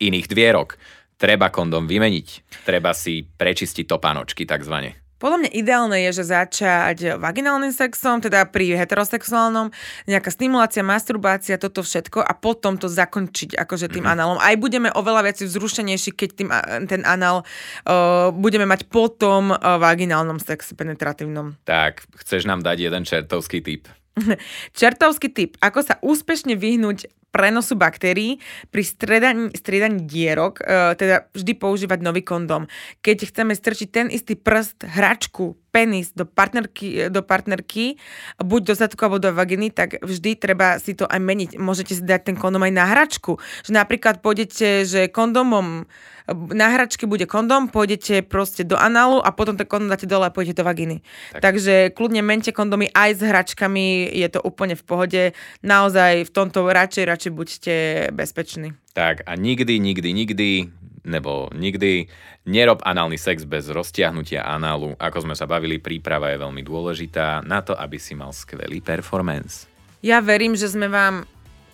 iných 0.00 0.32
dvierok, 0.32 0.80
treba 1.20 1.52
kondom 1.52 1.84
vymeniť. 1.84 2.28
Treba 2.64 2.96
si 2.96 3.26
prečistiť 3.26 3.84
topánočky 3.84 4.48
takzvané. 4.48 5.07
Podľa 5.18 5.36
mňa 5.44 5.50
ideálne 5.50 5.98
je, 6.08 6.22
že 6.22 6.30
začať 6.30 7.18
vaginálnym 7.18 7.74
sexom, 7.74 8.22
teda 8.22 8.46
pri 8.46 8.78
heterosexuálnom, 8.78 9.74
nejaká 10.06 10.30
stimulácia, 10.30 10.86
masturbácia, 10.86 11.58
toto 11.58 11.82
všetko 11.82 12.22
a 12.22 12.32
potom 12.38 12.78
to 12.78 12.86
zakončiť 12.86 13.58
akože 13.58 13.90
tým 13.90 14.06
mm-hmm. 14.06 14.14
análom. 14.14 14.38
Aj 14.38 14.54
budeme 14.54 14.94
oveľa 14.94 15.26
viac 15.26 15.38
vzrušenejší, 15.42 16.10
keď 16.14 16.30
tým, 16.38 16.48
ten 16.86 17.02
anál 17.02 17.42
uh, 17.42 18.30
budeme 18.30 18.64
mať 18.64 18.86
potom 18.86 19.50
uh, 19.50 19.58
vaginálnom 19.82 20.38
sexe 20.38 20.78
penetratívnom. 20.78 21.58
Tak, 21.66 22.06
chceš 22.22 22.46
nám 22.46 22.62
dať 22.62 22.88
jeden 22.88 23.02
čertovský 23.02 23.58
tip? 23.58 23.90
Čertovský 24.78 25.28
tip, 25.30 25.54
ako 25.62 25.78
sa 25.82 25.94
úspešne 26.02 26.58
vyhnúť 26.58 27.10
prenosu 27.38 27.78
baktérií 27.78 28.42
pri 28.74 28.82
striedaní, 28.82 29.54
striedaní 29.54 30.02
dierok, 30.10 30.58
e, 30.58 30.98
teda 30.98 31.30
vždy 31.30 31.54
používať 31.54 32.02
nový 32.02 32.26
kondom. 32.26 32.66
Keď 32.98 33.30
chceme 33.30 33.54
strčiť 33.54 33.88
ten 33.94 34.06
istý 34.10 34.34
prst, 34.34 34.82
hračku, 34.82 35.54
penis 35.70 36.10
do 36.10 36.26
partnerky, 36.26 37.06
do 37.06 37.22
partnerky, 37.22 38.02
buď 38.42 38.60
do 38.66 38.74
zadku 38.74 39.06
alebo 39.06 39.22
do 39.22 39.30
vaginy, 39.30 39.70
tak 39.70 40.02
vždy 40.02 40.34
treba 40.34 40.82
si 40.82 40.98
to 40.98 41.06
aj 41.06 41.22
meniť. 41.22 41.50
Môžete 41.62 41.94
si 41.94 42.02
dať 42.02 42.34
ten 42.34 42.36
kondom 42.36 42.66
aj 42.66 42.74
na 42.74 42.84
hračku. 42.90 43.38
Že 43.62 43.78
napríklad 43.78 44.18
pôjdete, 44.18 44.82
že 44.82 45.06
kondomom 45.06 45.86
na 46.34 46.68
hračke 46.76 47.08
bude 47.08 47.24
kondom, 47.24 47.72
pôjdete 47.72 48.20
proste 48.20 48.60
do 48.60 48.76
análu 48.76 49.20
a 49.24 49.32
potom 49.32 49.56
ten 49.56 49.64
kondom 49.64 49.88
dáte 49.88 50.04
dole 50.04 50.28
a 50.28 50.34
pôjdete 50.34 50.60
do 50.60 50.68
vaginy. 50.68 51.00
Tak. 51.32 51.40
Takže 51.40 51.74
kľudne 51.96 52.20
mente 52.20 52.52
kondomy 52.52 52.92
aj 52.92 53.10
s 53.16 53.22
hračkami, 53.24 54.12
je 54.12 54.28
to 54.28 54.44
úplne 54.44 54.76
v 54.76 54.84
pohode. 54.84 55.22
Naozaj 55.64 56.28
v 56.28 56.30
tomto 56.32 56.68
radšej, 56.68 57.04
radšej 57.08 57.27
buďte 57.30 58.08
bezpeční. 58.12 58.72
Tak 58.92 59.26
a 59.26 59.34
nikdy, 59.34 59.78
nikdy, 59.78 60.12
nikdy 60.12 60.48
nebo 61.08 61.48
nikdy 61.56 62.06
nerob 62.44 62.84
análny 62.84 63.16
sex 63.16 63.48
bez 63.48 63.72
roztiahnutia 63.72 64.44
análu. 64.44 64.92
Ako 65.00 65.24
sme 65.24 65.34
sa 65.34 65.48
bavili, 65.48 65.80
príprava 65.80 66.28
je 66.28 66.42
veľmi 66.44 66.60
dôležitá 66.60 67.40
na 67.48 67.64
to, 67.64 67.72
aby 67.72 67.96
si 67.96 68.12
mal 68.12 68.30
skvelý 68.30 68.84
performance. 68.84 69.64
Ja 70.04 70.20
verím, 70.22 70.54
že 70.54 70.70
sme 70.70 70.86
vám 70.86 71.26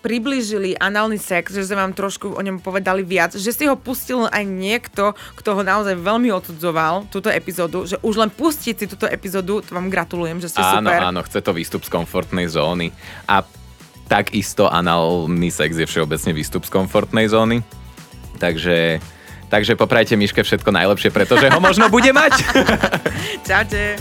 priblížili 0.04 0.76
análny 0.76 1.16
sex, 1.16 1.56
že 1.56 1.64
sme 1.64 1.80
vám 1.80 1.96
trošku 1.96 2.36
o 2.36 2.42
ňom 2.44 2.60
povedali 2.60 3.00
viac, 3.00 3.32
že 3.32 3.56
si 3.56 3.64
ho 3.64 3.72
pustil 3.72 4.28
aj 4.28 4.44
niekto, 4.44 5.16
kto 5.32 5.56
ho 5.56 5.62
naozaj 5.64 5.96
veľmi 5.96 6.28
odsudzoval, 6.28 7.08
túto 7.08 7.32
epizódu, 7.32 7.88
že 7.88 7.96
už 8.04 8.20
len 8.20 8.28
pustiť 8.28 8.84
si 8.84 8.84
túto 8.84 9.08
epizódu, 9.08 9.64
to 9.64 9.72
vám 9.72 9.88
gratulujem, 9.88 10.44
že 10.44 10.52
ste 10.52 10.60
áno, 10.60 10.92
super. 10.92 11.08
Áno, 11.08 11.20
chce 11.24 11.40
to 11.40 11.56
výstup 11.56 11.88
z 11.88 11.90
komfortnej 11.96 12.44
zóny 12.52 12.92
a 13.24 13.40
takisto 14.06 14.68
análny 14.68 15.48
sex 15.48 15.76
je 15.80 15.86
všeobecne 15.88 16.32
výstup 16.36 16.62
z 16.64 16.70
komfortnej 16.72 17.28
zóny. 17.30 17.64
Takže 18.38 19.00
Takže 19.54 19.78
poprajte 19.78 20.18
Miške 20.18 20.42
všetko 20.42 20.74
najlepšie, 20.74 21.14
pretože 21.14 21.46
ho 21.46 21.60
možno 21.62 21.86
bude 21.86 22.10
mať. 22.10 22.42
Čaute. 23.46 23.94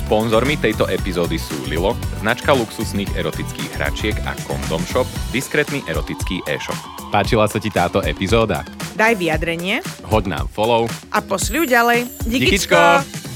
Sponzormi 0.00 0.56
tejto 0.56 0.88
epizódy 0.88 1.36
sú 1.36 1.56
Lilo, 1.68 1.92
značka 2.24 2.56
luxusných 2.56 3.12
erotických 3.12 3.70
hračiek 3.76 4.16
a 4.24 4.32
Condom 4.48 4.80
Shop, 4.88 5.04
diskrétny 5.28 5.84
erotický 5.84 6.40
e-shop. 6.48 6.76
Páčila 7.12 7.44
sa 7.48 7.60
ti 7.60 7.68
táto 7.68 8.00
epizóda? 8.00 8.64
Daj 8.96 9.20
vyjadrenie. 9.20 9.84
Hoď 10.08 10.24
nám 10.40 10.46
follow. 10.48 10.88
A 11.12 11.20
pošli 11.20 11.68
ďalej. 11.68 12.08
Díkyčko. 12.24 12.76
Díkyčko. 12.76 13.31